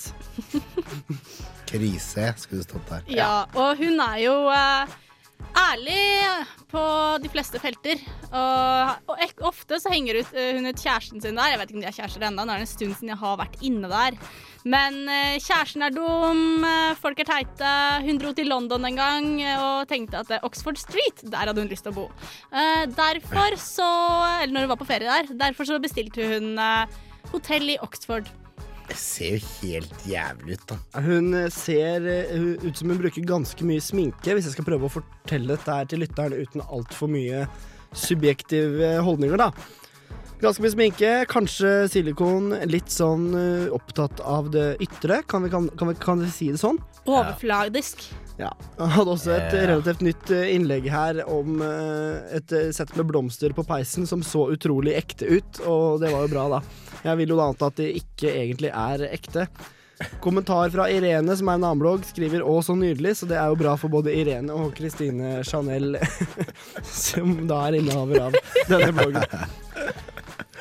Krise 1.67 2.29
skulle 2.39 2.61
det 2.61 2.69
stått 2.69 2.93
der. 2.93 3.09
Ja, 3.11 3.33
og 3.57 3.81
hun 3.81 3.99
er 3.99 4.21
jo 4.23 4.35
eh, 4.53 4.95
ærlig 5.57 6.45
på 6.71 6.81
de 7.23 7.29
fleste 7.31 7.59
felter. 7.61 8.01
Og, 8.27 9.09
og 9.11 9.43
ofte 9.49 9.79
så 9.81 9.91
henger 9.91 10.21
eh, 10.21 10.57
hun 10.57 10.69
ut 10.69 10.81
kjæresten 10.81 11.23
sin 11.23 11.37
der. 11.37 11.53
Jeg 11.53 11.61
vet 11.61 11.71
ikke 11.71 11.79
om 11.79 11.85
de 11.85 11.89
er 11.89 11.97
kjærester 11.97 12.27
ennå, 12.27 12.45
nå 12.45 12.53
er 12.53 12.61
det 12.61 12.67
en 12.67 12.71
stund 12.73 12.95
siden 12.95 13.13
jeg 13.13 13.21
har 13.21 13.39
vært 13.41 13.59
inne 13.65 13.91
der. 13.91 14.17
Men 14.67 14.99
eh, 15.11 15.37
kjæresten 15.43 15.85
er 15.87 15.95
dum, 15.95 16.65
eh, 16.67 16.97
folk 16.99 17.21
er 17.23 17.29
teite. 17.29 17.73
Hun 18.07 18.21
dro 18.21 18.33
til 18.37 18.51
London 18.51 18.89
en 18.89 18.99
gang 18.99 19.29
og 19.57 19.87
tenkte 19.91 20.23
at 20.23 20.47
Oxford 20.47 20.79
Street, 20.81 21.23
der 21.23 21.45
hadde 21.45 21.63
hun 21.63 21.71
lyst 21.71 21.87
til 21.87 21.95
å 21.95 21.99
bo. 22.01 22.07
Derfor 22.97 23.55
så 23.61 23.87
Eller 24.41 24.53
når 24.53 24.65
hun 24.65 24.73
var 24.73 24.81
på 24.81 24.89
ferie 24.89 25.07
der. 25.07 25.31
Derfor 25.39 25.67
så 25.67 25.79
bestilte 25.81 26.25
hun 26.33 26.59
hotell 27.31 27.73
i 27.73 27.79
Oxford. 27.83 28.29
Det 28.87 28.95
ser 28.99 29.35
jo 29.35 29.47
helt 29.61 30.05
jævlig 30.07 30.55
ut, 30.57 30.69
da. 30.69 30.77
Hun 31.03 31.33
eh, 31.35 31.49
ser 31.51 32.05
eh, 32.07 32.45
ut 32.63 32.77
som 32.77 32.93
hun 32.93 33.01
bruker 33.01 33.25
ganske 33.27 33.67
mye 33.67 33.83
sminke, 33.83 34.31
hvis 34.31 34.47
jeg 34.47 34.55
skal 34.55 34.67
prøve 34.67 34.87
å 34.87 34.93
fortelle 34.93 35.57
dette 35.57 35.75
her 35.79 35.89
til 35.91 36.05
lytteren 36.05 36.37
uten 36.37 36.63
altfor 36.63 37.11
mye 37.11 37.43
subjektive 37.97 38.95
holdninger, 39.03 39.39
da. 39.41 39.51
Ganske 40.39 40.63
mye 40.63 40.71
sminke, 40.71 41.11
kanskje 41.27 41.73
silikon, 41.91 42.53
litt 42.69 42.93
sånn 42.93 43.27
eh, 43.35 43.67
opptatt 43.75 44.21
av 44.23 44.51
det 44.53 44.77
ytre. 44.85 45.19
Kan 45.27 45.43
vi, 45.43 45.51
kan, 45.51 45.67
kan 45.75 45.91
vi, 45.91 45.97
kan 45.99 46.23
vi 46.23 46.31
si 46.31 46.51
det 46.53 46.61
sånn? 46.61 46.79
Overfladisk. 47.03 48.05
Ja. 48.39 48.53
Han 48.77 48.93
hadde 48.93 49.15
også 49.17 49.33
et 49.35 49.55
relativt 49.65 50.03
nytt 50.05 50.31
innlegg 50.31 50.87
her 50.93 51.23
om 51.25 51.57
et 51.65 52.53
sett 52.75 52.93
med 52.93 53.07
blomster 53.09 53.55
på 53.57 53.65
peisen 53.65 54.05
som 54.07 54.21
så 54.23 54.45
utrolig 54.53 54.93
ekte 54.99 55.25
ut, 55.39 55.63
og 55.65 56.03
det 56.03 56.13
var 56.13 56.27
jo 56.27 56.33
bra, 56.35 56.45
da. 56.59 56.61
Jeg 57.05 57.19
vil 57.19 57.33
jo 57.33 57.41
anta 57.43 57.69
at 57.71 57.79
de 57.79 57.89
ikke 57.99 58.31
egentlig 58.31 58.71
er 58.73 59.07
ekte. 59.11 59.47
Kommentar 60.21 60.69
fra 60.69 60.85
Irene, 60.93 61.33
som 61.37 61.49
er 61.49 61.57
en 61.57 61.63
annen 61.65 61.81
blogg, 61.81 62.03
skriver 62.05 62.43
'Å, 62.45 62.59
så 62.61 62.75
nydelig', 62.77 63.15
så 63.17 63.29
det 63.29 63.37
er 63.37 63.47
jo 63.49 63.57
bra 63.57 63.73
for 63.81 63.89
både 63.89 64.13
Irene 64.13 64.53
og 64.53 64.75
Christine 64.77 65.39
Chanel, 65.43 65.97
som 67.07 67.47
da 67.49 67.63
er 67.67 67.79
innehaver 67.79 68.27
av 68.27 68.37
denne 68.69 68.93
bloggen. 68.93 69.25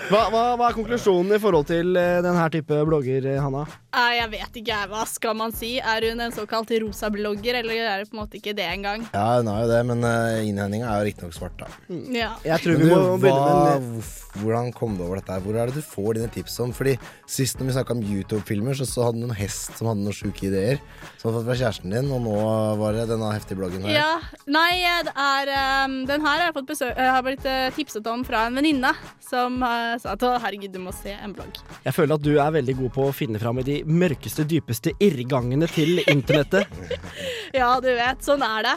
Hva, 0.07 0.26
hva, 0.30 0.42
hva 0.61 0.68
er 0.68 0.76
konklusjonen 0.76 1.34
i 1.34 1.40
forhold 1.42 1.66
til 1.70 1.97
eh, 1.99 2.20
denne 2.24 2.44
type 2.53 2.76
blogger, 2.86 3.24
eh, 3.32 3.40
Hanna? 3.42 3.64
Jeg 3.97 4.28
vet 4.28 4.59
ikke. 4.61 4.76
Hva 4.90 5.03
skal 5.09 5.36
man 5.38 5.55
si? 5.57 5.76
Er 5.80 6.05
hun 6.11 6.20
en 6.20 6.34
såkalt 6.34 6.70
rosa-blogger, 6.82 7.61
eller 7.62 7.78
er 7.80 8.03
det 8.03 8.11
på 8.11 8.16
en 8.18 8.20
måte 8.20 8.36
ikke 8.36 8.53
det 8.57 8.66
engang? 8.68 9.07
Ja, 9.14 9.38
hun 9.38 9.49
har 9.51 9.62
jo 9.64 9.70
det, 9.70 9.80
men 9.88 10.05
uh, 10.05 10.44
innhendinga 10.44 10.90
er 10.90 11.01
jo 11.01 11.07
riktignok 11.09 11.36
svart, 11.36 11.57
da. 11.62 11.70
Ja. 12.12 12.34
Jeg 12.44 12.62
tror 12.64 12.76
vi 12.76 12.84
du, 12.84 12.92
må 12.92 13.16
begynne 13.22 13.47
hva, 13.47 13.57
med 13.80 13.88
en- 13.88 14.14
Hvordan 14.36 14.68
kom 14.76 14.99
du 14.99 15.05
over 15.07 15.16
dette? 15.16 15.32
her? 15.32 15.40
Hvor 15.40 15.57
er 15.57 15.70
det 15.70 15.80
du 15.80 15.86
får 15.94 16.18
dine 16.18 16.28
tips 16.34 16.59
om? 16.61 16.74
Fordi 16.76 16.99
Sist 17.26 17.57
når 17.59 17.70
vi 17.70 17.76
snakka 17.78 17.94
om 17.97 18.03
YouTube-filmer, 18.05 18.76
så, 18.76 18.84
så 18.84 19.07
hadde 19.07 19.22
du 19.22 19.30
en 19.30 19.34
hest 19.38 19.72
som 19.78 19.88
hadde 19.88 20.05
noen 20.05 20.14
sjuke 20.14 20.44
ideer. 20.51 20.82
Som 21.16 21.30
hadde 21.30 21.40
fått 21.40 21.49
fra 21.49 21.57
kjæresten 21.62 21.94
din, 21.97 22.11
og 22.12 22.20
nå 22.26 22.36
var 22.82 22.99
det 22.99 23.09
denne 23.11 23.32
heftige 23.32 23.59
bloggen 23.62 23.86
her. 23.88 23.97
Ja, 23.97 24.12
nei, 24.44 24.84
det 25.09 25.14
er 25.16 25.53
um, 25.88 25.97
Den 26.09 26.20
her 26.20 26.36
har 26.36 26.44
jeg 26.51 26.57
fått 26.61 26.68
besøk 26.68 27.01
har 27.01 27.24
blitt 27.24 27.49
eh, 27.49 27.70
tipset 27.74 28.07
om 28.12 28.22
fra 28.28 28.44
en 28.51 28.61
venninne 28.61 28.92
som 29.24 29.57
eh, 29.87 29.97
sa 30.03 30.12
at 30.16 30.22
å, 30.26 30.34
herregud, 30.43 30.72
du 30.74 30.80
må 30.82 30.93
se 30.97 31.14
en 31.16 31.32
blogg. 31.37 31.59
Jeg 31.87 31.95
føler 31.97 32.18
at 32.18 32.24
du 32.26 32.32
er 32.43 32.53
veldig 32.59 32.76
god 32.82 32.93
på 32.99 33.09
å 33.09 33.14
finne 33.16 33.41
fram 33.43 33.62
i 33.62 33.66
de 33.66 33.78
mørkeste, 33.87 34.45
dypeste 34.51 34.93
irrgangene 35.03 35.68
til 35.72 36.03
internettet. 36.07 36.66
Ja, 37.57 37.76
du 37.80 37.89
vet, 37.89 38.20
sånn 38.26 38.43
er 38.45 38.66
det. 38.66 38.76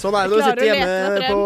Sånn 0.00 0.14
er 0.16 0.24
det 0.24 0.32
når 0.32 0.40
du 0.40 0.46
sitter 0.48 0.64
hjemme 0.64 1.26
på 1.28 1.40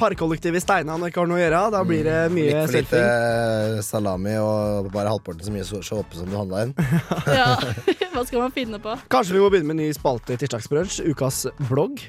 parkollektivet 0.00 0.58
i 0.58 0.62
Steina 0.64 0.96
og 0.98 1.04
ikke 1.06 1.22
har 1.22 1.28
noe 1.30 1.38
å 1.38 1.42
gjøre. 1.44 1.60
Da 1.72 1.82
blir 1.86 2.02
det 2.08 2.16
mye 2.34 2.48
Litt 2.50 2.88
for 2.90 2.98
lite 2.98 3.84
salami 3.86 4.34
og 4.42 4.88
bare 4.92 5.12
halvparten 5.12 5.46
så 5.46 5.54
mye 5.54 5.64
så- 5.68 5.82
såpe 5.86 6.18
som 6.18 6.26
du 6.28 6.34
handla 6.36 6.64
inn. 6.66 6.74
Ja, 7.38 7.54
Hva 8.12 8.26
skal 8.26 8.42
man 8.42 8.52
finne 8.52 8.82
på? 8.82 8.96
Kanskje 9.12 9.38
vi 9.38 9.44
må 9.44 9.48
begynne 9.54 9.70
med 9.70 9.78
en 9.78 9.84
ny 9.86 9.92
spalte 9.96 10.34
i 10.34 10.40
Tirsdagsbrunsj, 10.42 10.98
ukas 11.14 11.44
blogg? 11.70 12.02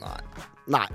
Nei. 0.00 0.16
Nei. 0.64 0.86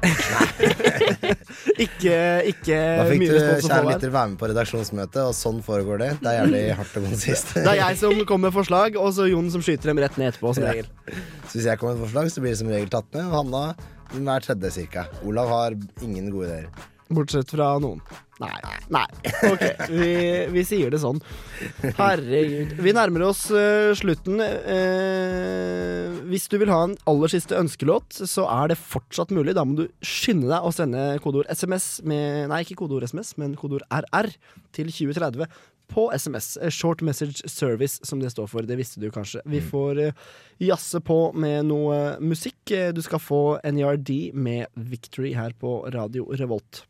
ikke 1.85 2.15
ikke 2.49 2.77
Da 2.79 3.03
fikk 3.05 3.21
du, 3.21 3.35
kjære 3.67 3.83
lytter, 3.85 4.13
være 4.13 4.31
med 4.31 4.39
på 4.41 4.49
redaksjonsmøte, 4.49 5.25
og 5.29 5.35
sånn 5.37 5.59
foregår 5.65 6.01
det. 6.01 6.09
Det 6.23 6.31
er 6.31 6.37
jævlig 6.39 6.63
hardt 6.79 6.97
og 6.97 7.05
konsist. 7.11 7.53
Det 7.59 7.67
er 7.75 7.79
jeg 7.83 7.99
som 8.01 8.23
kommer 8.25 8.49
med 8.49 8.57
forslag, 8.57 8.97
og 8.97 9.13
så 9.13 9.29
Jon 9.29 9.51
som 9.53 9.63
skyter 9.65 9.91
dem 9.91 10.01
rett 10.01 10.17
ned 10.17 10.33
etterpå, 10.33 10.55
som 10.57 10.65
Ja. 10.65 10.73
Så 11.49 11.59
hvis 11.59 11.69
jeg 11.69 11.81
kommer 11.81 11.97
med 11.99 12.07
forslag, 12.07 12.33
så 12.33 12.41
blir 12.41 12.55
det 12.55 12.61
som 12.63 12.71
regel 12.73 12.89
tatt 12.93 13.09
med, 13.13 13.29
og 13.29 13.37
Hanna 13.39 13.63
hver 14.09 14.41
tredje 14.41 14.71
cirka. 14.73 15.05
Olav 15.21 15.51
har 15.53 15.77
ingen 16.01 16.31
gode 16.33 16.49
ideer. 16.49 16.69
Bortsett 17.09 17.49
fra 17.55 17.71
noen. 17.81 18.01
Nei. 18.39 18.75
Nei. 18.93 19.05
OK, 19.49 19.63
vi, 19.91 20.11
vi 20.53 20.63
sier 20.67 20.91
det 20.93 21.01
sånn. 21.01 21.19
Herregud. 21.97 22.75
Vi 22.79 22.93
nærmer 22.95 23.25
oss 23.27 23.47
uh, 23.51 23.91
slutten. 23.97 24.39
Uh, 24.39 26.19
hvis 26.29 26.47
du 26.51 26.55
vil 26.61 26.71
ha 26.71 26.83
en 26.87 26.95
aller 27.09 27.33
siste 27.33 27.57
ønskelåt, 27.59 28.21
så 28.29 28.45
er 28.47 28.71
det 28.71 28.79
fortsatt 28.79 29.33
mulig. 29.35 29.57
Da 29.57 29.65
må 29.67 29.81
du 29.81 29.87
skynde 30.05 30.47
deg 30.51 30.63
å 30.63 30.71
sende 30.75 31.09
kodeord 31.23 31.49
SMS 31.51 31.97
med 32.07 32.47
Nei, 32.51 32.61
ikke 32.63 32.79
kodeord 32.83 33.09
SMS, 33.09 33.33
men 33.41 33.57
kodeord 33.59 33.83
RR 33.89 34.31
til 34.77 34.93
2030 34.93 35.49
på 35.89 36.05
SMS. 36.13 36.53
Short 36.71 37.01
Message 37.03 37.41
Service, 37.49 37.99
som 38.07 38.21
det 38.21 38.31
står 38.31 38.47
for. 38.51 38.63
Det 38.69 38.77
visste 38.79 39.01
du 39.01 39.09
kanskje. 39.11 39.43
Vi 39.49 39.59
får 39.65 39.99
uh, 40.13 40.29
jazze 40.63 41.01
på 41.03 41.17
med 41.35 41.67
noe 41.73 42.15
musikk. 42.23 42.61
Du 42.95 43.03
skal 43.03 43.19
få 43.19 43.43
NERD 43.65 44.31
med 44.37 44.69
Victory 44.77 45.33
her 45.35 45.57
på 45.59 45.81
Radio 45.91 46.29
Revolt. 46.39 46.85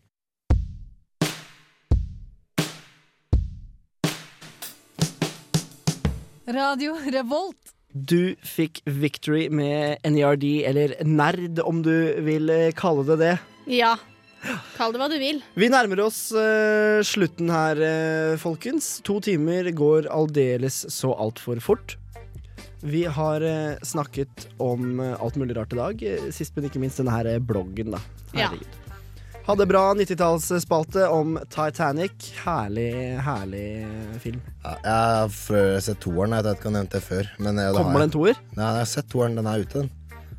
Radio 6.50 6.96
Revolt. 7.14 7.74
Du 7.94 8.36
fikk 8.46 8.82
Victory 8.86 9.50
med 9.54 10.02
NERD, 10.06 10.46
eller 10.66 10.96
Nerd, 11.06 11.60
om 11.62 11.82
du 11.86 11.94
vil 12.26 12.50
eh, 12.54 12.72
kalle 12.78 13.06
det 13.06 13.18
det. 13.22 13.36
Ja. 13.70 13.96
Kall 14.78 14.94
det 14.96 15.02
hva 15.02 15.10
du 15.12 15.18
vil. 15.22 15.42
Vi 15.60 15.70
nærmer 15.70 16.02
oss 16.06 16.30
uh, 16.34 17.02
slutten 17.06 17.52
her, 17.54 17.82
uh, 17.82 18.40
folkens. 18.42 19.00
To 19.06 19.20
timer 19.22 19.70
går 19.76 20.08
aldeles 20.14 20.86
så 20.94 21.12
altfor 21.14 21.62
fort. 21.62 21.98
Vi 22.82 23.04
har 23.06 23.44
uh, 23.44 23.78
snakket 23.86 24.48
om 24.58 25.02
alt 25.02 25.38
mulig 25.38 25.58
rart 25.58 25.76
i 25.76 25.82
dag. 25.82 26.06
Sist, 26.34 26.56
men 26.56 26.70
ikke 26.70 26.82
minst 26.82 27.02
denne 27.02 27.14
her 27.14 27.36
bloggen, 27.44 27.94
da. 27.98 28.02
Ja. 28.38 28.54
Hadde 29.50 29.66
bra 29.66 29.94
90-tallsspalte 29.94 31.08
om 31.08 31.40
Titanic. 31.50 32.12
Herlig, 32.46 33.18
herlig 33.26 33.88
film. 34.22 34.44
Ja, 34.62 34.76
jeg 34.84 34.92
har 34.94 35.80
sett 35.82 35.98
toeren. 36.04 36.36
Jeg 36.38 36.46
vet 36.46 36.60
ikke 36.60 36.70
om 36.70 36.76
jeg 36.78 36.84
har 36.84 36.84
nevnt 36.84 36.94
det 36.94 37.02
før. 37.02 37.32
Men, 37.42 37.58
jeg, 37.58 37.74
Kommer 37.80 38.04
det 38.04 38.08
en 38.12 38.14
toer? 38.14 38.44
Nei, 38.54 38.68
jeg 38.68 38.84
har 38.84 38.92
sett 38.92 39.10
toeren. 39.10 39.40
Den 39.40 39.50
er 39.50 39.64
ute, 39.64 39.82
den. 39.82 39.90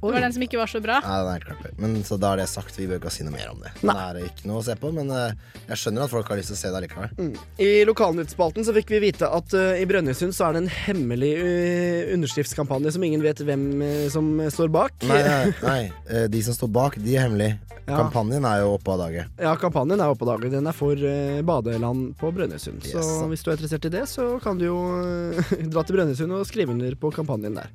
Det 0.01 0.12
var 0.14 0.24
den 0.24 0.32
som 0.32 0.42
ikke 0.46 0.59
var 0.61 0.70
så 0.72 0.80
bra. 0.80 0.98
Nei, 1.05 1.16
den 1.20 1.28
er 1.28 1.36
helt 1.36 1.46
klart. 1.51 1.78
Men 1.82 1.96
så 2.09 2.16
da 2.20 2.30
er 2.32 2.40
det 2.40 2.48
sagt. 2.48 2.76
Vi 2.80 2.86
bør 2.88 3.01
ikke 3.03 3.12
si 3.12 3.24
noe 3.26 3.34
mer 3.34 3.51
om 3.53 3.61
det. 3.61 3.72
Det 3.82 3.94
er 3.94 4.20
ikke 4.24 4.48
noe 4.48 4.62
å 4.62 4.64
se 4.64 4.76
på, 4.80 4.92
men 4.96 5.11
eh, 5.12 5.34
jeg 5.68 5.80
skjønner 5.82 6.07
at 6.07 6.12
folk 6.14 6.30
har 6.32 6.40
lyst 6.40 6.53
til 6.55 6.57
å 6.57 6.61
se 6.62 6.70
det 6.72 6.82
likevel. 6.86 7.12
Mm. 7.20 7.34
I 7.61 7.70
lokalnyttspalten 7.90 8.64
så 8.64 8.74
fikk 8.76 8.94
vi 8.96 9.03
vite 9.09 9.28
at 9.28 9.57
eh, 9.59 9.82
i 9.82 9.88
Brønnøysund 9.90 10.32
så 10.36 10.48
er 10.48 10.57
det 10.57 10.62
en 10.64 10.72
hemmelig 10.86 11.32
eh, 11.36 12.14
underskriftskampanje 12.16 12.94
som 12.96 13.05
ingen 13.05 13.22
vet 13.24 13.42
hvem 13.44 13.66
eh, 13.84 14.07
som 14.12 14.32
står 14.51 14.72
bak. 14.72 14.96
Nei, 15.11 15.20
nei, 15.26 15.53
nei. 15.64 15.82
eh, 16.09 16.26
de 16.32 16.42
som 16.48 16.57
står 16.57 16.72
bak, 16.72 16.96
de 17.01 17.16
er 17.18 17.26
hemmelige. 17.28 17.59
Ja. 17.90 17.96
Kampanjen 18.05 18.44
er 18.46 18.61
jo 18.62 18.74
oppe 18.76 18.92
av 18.94 19.01
dagen. 19.03 19.30
Ja, 19.40 19.53
kampanjen 19.59 19.98
er 19.98 20.12
oppe 20.12 20.22
på 20.22 20.28
dagen. 20.28 20.53
Den 20.53 20.68
er 20.70 20.76
for 20.76 20.94
eh, 20.94 21.40
badeland 21.42 22.12
på 22.20 22.30
Brønnøysund. 22.36 22.84
Så 22.86 23.01
Yes. 23.01 23.09
hvis 23.32 23.42
du 23.42 23.51
er 23.51 23.57
interessert 23.57 23.88
i 23.88 23.92
det, 23.96 24.05
så 24.11 24.26
kan 24.44 24.61
du 24.61 24.66
jo 24.68 24.76
eh, 25.03 25.66
dra 25.72 25.82
til 25.82 25.96
Brønnøysund 25.98 26.36
og 26.38 26.46
skrive 26.46 26.70
under 26.76 26.94
på 27.01 27.11
kampanjen 27.16 27.57
der. 27.59 27.72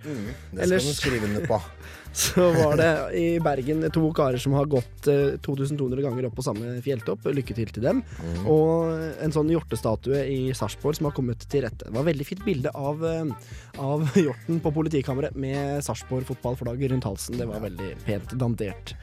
Det 0.56 0.70
skal 0.70 0.88
du 0.88 0.96
skrive 0.96 1.28
under 1.30 1.46
på. 1.50 1.60
så 2.16 2.46
var 2.56 2.78
det 2.80 2.92
i 3.20 3.40
Bergen 3.44 3.84
to 3.92 4.08
karer 4.16 4.40
som 4.40 4.54
har 4.56 4.70
gått 4.72 5.08
eh, 5.12 5.36
2200 5.44 6.02
ganger 6.02 6.30
opp 6.30 6.38
på 6.38 6.46
samme 6.46 6.78
fjelltopp. 6.84 7.28
Lykke 7.36 7.56
til 7.58 7.74
til 7.76 7.84
dem. 7.84 8.00
Mm. 8.24 8.46
Og 8.52 8.94
en 9.26 9.34
sånn 9.36 9.52
hjortestatue 9.52 10.22
i 10.32 10.38
Sarpsborg 10.56 10.96
som 10.96 11.10
har 11.10 11.16
kommet 11.18 11.44
til 11.52 11.66
rette. 11.66 11.84
Det 11.84 11.92
var 11.92 12.06
et 12.06 12.12
veldig 12.14 12.28
fint 12.30 12.46
bilde 12.46 12.72
av, 12.72 13.04
eh, 13.10 13.52
av 13.84 14.06
hjorten 14.16 14.62
på 14.64 14.72
politikammeret 14.78 15.36
med 15.36 15.84
Sarpsborg 15.84 16.28
fotballflagget 16.30 16.94
rundt 16.94 17.10
halsen. 17.10 17.36
Det 17.42 17.50
var 17.50 17.66
veldig 17.66 17.92
pent 18.08 18.38
dandert. 18.40 18.96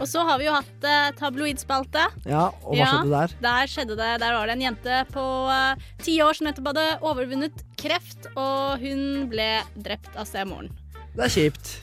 Og 0.00 0.06
så 0.06 0.22
har 0.28 0.38
vi 0.38 0.46
jo 0.46 0.54
hatt 0.54 0.86
eh, 0.86 1.10
tabloidspalte. 1.18 2.06
Ja, 2.30 2.44
og 2.62 2.76
hva 2.76 2.92
skjedde 2.92 3.16
der? 3.16 3.36
Der 3.42 3.74
skjedde 3.74 3.98
det, 3.98 4.12
der 4.22 4.38
var 4.38 4.46
det 4.46 4.54
en 4.58 4.66
jente 4.68 5.02
på 5.10 5.26
eh, 5.50 5.90
ti 6.02 6.20
år 6.22 6.38
som 6.38 6.46
nettopp 6.46 6.70
hadde 6.70 6.86
overvunnet 7.02 7.66
kreft, 7.82 8.30
og 8.36 8.78
hun 8.82 9.26
ble 9.32 9.50
drept 9.74 10.14
av 10.14 10.30
stemoren. 10.30 10.70
Det 11.12 11.26
er 11.26 11.32
kjipt. 11.34 11.74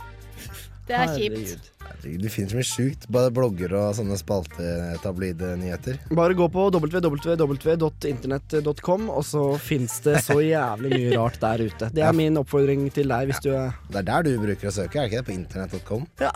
Det 0.90 0.96
er 0.98 1.12
kjipt. 1.14 1.68
Herregud, 1.90 2.22
Det 2.24 2.30
finnes 2.32 2.54
mye 2.56 2.64
sjukt. 2.66 3.06
Bare 3.14 3.30
blogger 3.34 3.74
og 3.78 3.96
sånne 3.98 4.16
spaltetablide 4.18 5.56
nyheter. 5.60 5.98
Bare 6.18 6.34
gå 6.38 6.46
på 6.54 6.64
www.internett.com, 6.74 9.10
og 9.14 9.24
så 9.26 9.44
fins 9.62 10.00
det 10.06 10.16
så 10.26 10.38
jævlig 10.42 10.90
mye 10.96 11.12
rart 11.18 11.38
der 11.42 11.58
ute. 11.68 11.90
Det 11.94 12.04
er 12.06 12.14
min 12.16 12.38
oppfordring 12.42 12.82
til 12.96 13.08
deg 13.12 13.28
hvis 13.30 13.42
du 13.46 13.50
er 13.54 13.72
Det 13.90 13.98
er 14.02 14.06
der 14.10 14.22
du 14.26 14.30
bruker 14.42 14.68
å 14.72 14.74
søke, 14.74 14.96
er 14.98 15.02
det 15.06 15.10
ikke 15.12 15.20
det? 15.20 15.28
På 15.30 15.36
internett.com? 15.36 16.04
Ja, 16.24 16.32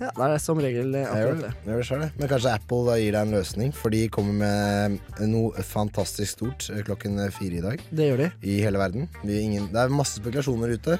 ja, 0.00 0.10
det 0.10 0.28
er 0.28 0.38
som 0.42 0.58
regel 0.60 0.94
eh, 0.98 1.08
akkurat 1.08 1.40
det. 1.46 1.52
Jeg 1.64 1.72
gjør 1.80 2.00
det. 2.04 2.10
Men 2.18 2.26
kanskje 2.32 2.54
Apple 2.56 2.82
da 2.90 2.94
gir 3.00 3.12
deg 3.16 3.22
en 3.22 3.36
løsning, 3.38 3.70
for 3.76 3.88
de 3.96 4.02
kommer 4.12 4.34
med 4.42 4.98
noe 5.32 5.50
fantastisk 5.64 6.30
stort 6.36 6.60
eh, 6.72 6.82
klokken 6.86 7.12
fire 7.36 7.56
i 7.60 7.64
dag. 7.70 7.78
Det 7.88 8.04
gjør 8.10 8.20
de. 8.26 8.28
I 8.44 8.46
hele 8.64 8.78
verden. 8.82 9.02
Vi, 9.24 9.32
ingen, 9.44 9.64
det 9.72 9.78
er 9.86 9.98
masse 10.02 10.14
spekulasjoner 10.20 10.68
ute. 10.76 10.94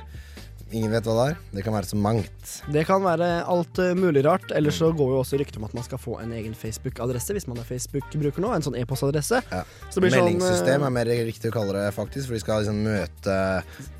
Ingen 0.74 0.90
vet 0.90 1.06
hva 1.06 1.14
det 1.14 1.24
er. 1.30 1.36
Det 1.54 1.62
kan 1.62 1.74
være 1.76 1.86
så 1.86 1.96
mangt. 2.00 2.52
Det 2.74 2.82
kan 2.88 3.04
være 3.04 3.26
alt 3.46 3.78
eh, 3.78 3.92
mulig 3.94 4.24
rart. 4.26 4.50
Eller 4.50 4.74
så 4.74 4.88
går 4.90 5.12
jo 5.14 5.20
også 5.20 5.38
ryktet 5.38 5.60
om 5.60 5.66
at 5.68 5.76
man 5.78 5.86
skal 5.86 6.00
få 6.02 6.16
en 6.24 6.32
egen 6.34 6.56
Facebook-adresse 6.58 7.36
hvis 7.36 7.46
man 7.46 7.60
er 7.62 7.68
Facebook-bruker 7.68 8.42
nå. 8.42 8.50
En 8.50 8.66
sånn 8.66 8.78
e-postadresse. 8.80 9.44
Så 9.46 10.02
Meldingssystem 10.02 10.82
sånn, 10.82 10.88
er 10.88 10.94
mer 10.98 11.12
riktig 11.28 11.52
å 11.52 11.54
kalle 11.54 11.76
det, 11.78 11.86
faktisk. 11.94 12.26
For 12.26 12.34
de 12.34 12.42
skal 12.42 12.64
liksom 12.64 12.82
møte 12.82 13.38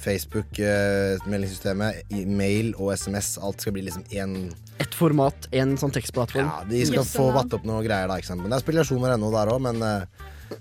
Facebook, 0.03 0.59
eh, 0.59 2.27
mail 2.27 2.75
og 2.75 2.97
SMS. 2.99 3.37
Alt 3.39 3.63
skal 3.63 3.77
bli 3.77 3.87
liksom 3.87 4.07
én 4.11 4.39
ett 4.83 4.93
format, 4.93 5.47
en 5.57 5.79
sånn 5.81 5.95
tekstplattform. 5.95 6.51
Ja, 6.51 6.65
de 6.69 6.83
skal 6.85 7.07
få 7.09 7.31
vatt 7.33 7.55
opp 7.57 7.65
noe 7.65 7.81
greier, 7.87 8.11
da. 8.11 8.19
Ikke 8.21 8.29
sant? 8.29 8.43
Men 8.43 8.53
det 8.53 8.59
er 8.59 8.67
spekulasjoner 8.67 9.15
ennå 9.15 9.31
der 9.33 9.55
òg, 9.55 9.63
men 9.65 9.81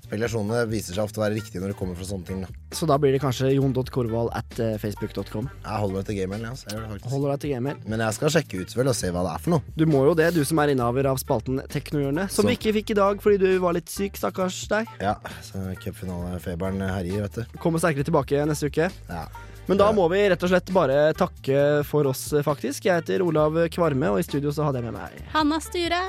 spekulasjonene 0.06 0.66
viser 0.70 0.96
seg 0.98 1.06
ofte 1.06 1.22
å 1.22 1.26
være 1.26 1.38
riktige 1.38 1.62
når 1.64 1.74
det 1.74 1.78
kommer 1.80 1.98
fra 1.98 2.08
sånne 2.08 2.28
ting. 2.28 2.42
Da. 2.46 2.50
Så 2.76 2.88
da 2.90 2.98
blir 3.02 3.16
det 3.16 3.22
kanskje 3.24 3.52
jon.korvald 3.54 4.32
at 4.36 4.60
eh, 4.64 4.76
facebook.com. 4.82 5.50
Jeg 5.64 5.82
holder 5.84 5.96
meg 5.96 6.10
til 6.10 6.20
det 6.22 6.30
faktisk. 6.34 7.10
Holder 7.14 7.34
deg 7.34 7.44
til 7.44 7.56
gmail. 7.56 7.82
Men 7.92 8.06
jeg 8.06 8.18
skal 8.20 8.36
sjekke 8.36 8.62
ut 8.62 8.76
vel 8.78 8.92
og 8.92 8.98
se 8.98 9.12
hva 9.16 9.26
det 9.28 9.34
er 9.36 9.46
for 9.46 9.56
noe. 9.56 9.76
Du 9.80 9.86
må 9.90 10.04
jo 10.10 10.14
det, 10.18 10.30
du 10.36 10.44
som 10.48 10.62
er 10.64 10.74
innehaver 10.76 11.10
av 11.12 11.20
spalten 11.22 11.64
Teknohjørnet. 11.72 12.32
Som 12.34 12.46
Så. 12.46 12.52
vi 12.52 12.60
ikke 12.60 12.76
fikk 12.80 12.96
i 12.96 13.00
dag 13.02 13.24
fordi 13.24 13.42
du 13.42 13.50
var 13.64 13.78
litt 13.78 13.92
syk, 13.92 14.20
stakkars 14.20 14.62
deg. 14.72 14.92
Ja, 15.04 15.18
så 15.46 15.66
cupfinalefeberen 15.84 16.82
herjer, 16.86 17.26
vet 17.28 17.42
du. 17.42 17.60
Kommer 17.62 17.84
sterkere 17.84 18.08
tilbake 18.08 18.46
neste 18.50 18.72
uke. 18.72 18.90
Ja. 19.10 19.26
Men 19.66 19.80
da 19.82 19.90
må 19.98 20.06
vi 20.12 20.22
rett 20.30 20.44
og 20.46 20.52
slett 20.52 20.70
bare 20.76 21.10
takke 21.18 21.82
for 21.90 22.06
oss, 22.12 22.28
faktisk. 22.46 22.86
Jeg 22.86 23.02
heter 23.02 23.26
Olav 23.26 23.58
Kvarme, 23.74 24.14
og 24.14 24.22
i 24.22 24.28
studio 24.28 24.54
så 24.54 24.68
hadde 24.68 24.84
jeg 24.84 24.92
med 24.92 25.00
meg 25.00 25.30
Hanna 25.34 25.58
Styre. 25.64 26.04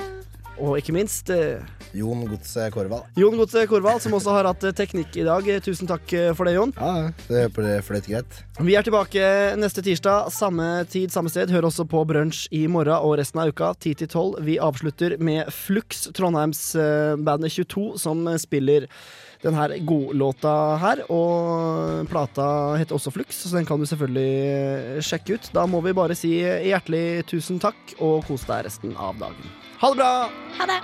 Og 0.57 0.77
ikke 0.79 0.93
minst 0.95 1.29
eh, 1.33 1.61
Jon 1.97 2.23
Godset 2.27 2.73
Korvald. 2.73 3.05
Jon 3.19 3.37
Godse 3.37 3.63
Korvald, 3.69 4.01
som 4.03 4.15
også 4.17 4.33
har 4.33 4.49
hatt 4.49 4.65
eh, 4.65 4.73
teknikk 4.75 5.17
i 5.19 5.25
dag. 5.27 5.45
Eh, 5.53 5.61
Tusen 5.63 5.89
takk 5.89 6.09
for 6.37 6.49
det, 6.49 6.55
Jon. 6.57 6.73
Ja, 6.77 7.11
det 7.29 7.75
fløyt 7.85 8.09
greit. 8.09 8.39
Vi 8.57 8.77
er 8.77 8.85
tilbake 8.85 9.27
neste 9.59 9.83
tirsdag, 9.85 10.31
samme 10.33 10.67
tid, 10.89 11.13
samme 11.13 11.29
sted. 11.33 11.53
Hør 11.53 11.69
også 11.69 11.85
på 11.89 12.01
Brunsj 12.09 12.47
i 12.57 12.65
morgen 12.71 12.97
og 12.97 13.17
resten 13.21 13.43
av 13.43 13.53
uka, 13.53 13.73
10 13.77 14.01
til 14.01 14.09
12. 14.09 14.41
Vi 14.47 14.57
avslutter 14.63 15.17
med 15.21 15.53
Flux, 15.53 16.07
Trondheims-bandet 16.17 17.53
22, 17.53 17.87
som 18.01 18.25
spiller 18.41 18.89
den 19.43 19.53
her 19.53 19.75
godlåta 19.85 20.55
her. 20.81 21.03
Og 21.13 22.07
plata 22.09 22.49
heter 22.81 22.97
også 22.97 23.13
Flux, 23.13 23.43
så 23.45 23.53
den 23.59 23.69
kan 23.69 23.77
du 23.79 23.85
selvfølgelig 23.89 25.05
sjekke 25.05 25.37
ut. 25.37 25.51
Da 25.53 25.67
må 25.69 25.83
vi 25.85 25.95
bare 25.97 26.17
si 26.17 26.33
hjertelig 26.41 27.27
tusen 27.29 27.61
takk, 27.61 27.77
og 28.01 28.25
kos 28.27 28.47
deg 28.49 28.65
resten 28.71 28.97
av 28.97 29.21
dagen. 29.21 29.66
Ha 29.79 29.89
det 29.89 29.95
bra! 29.95 30.29
Ha 30.57 30.65
det. 30.65 30.81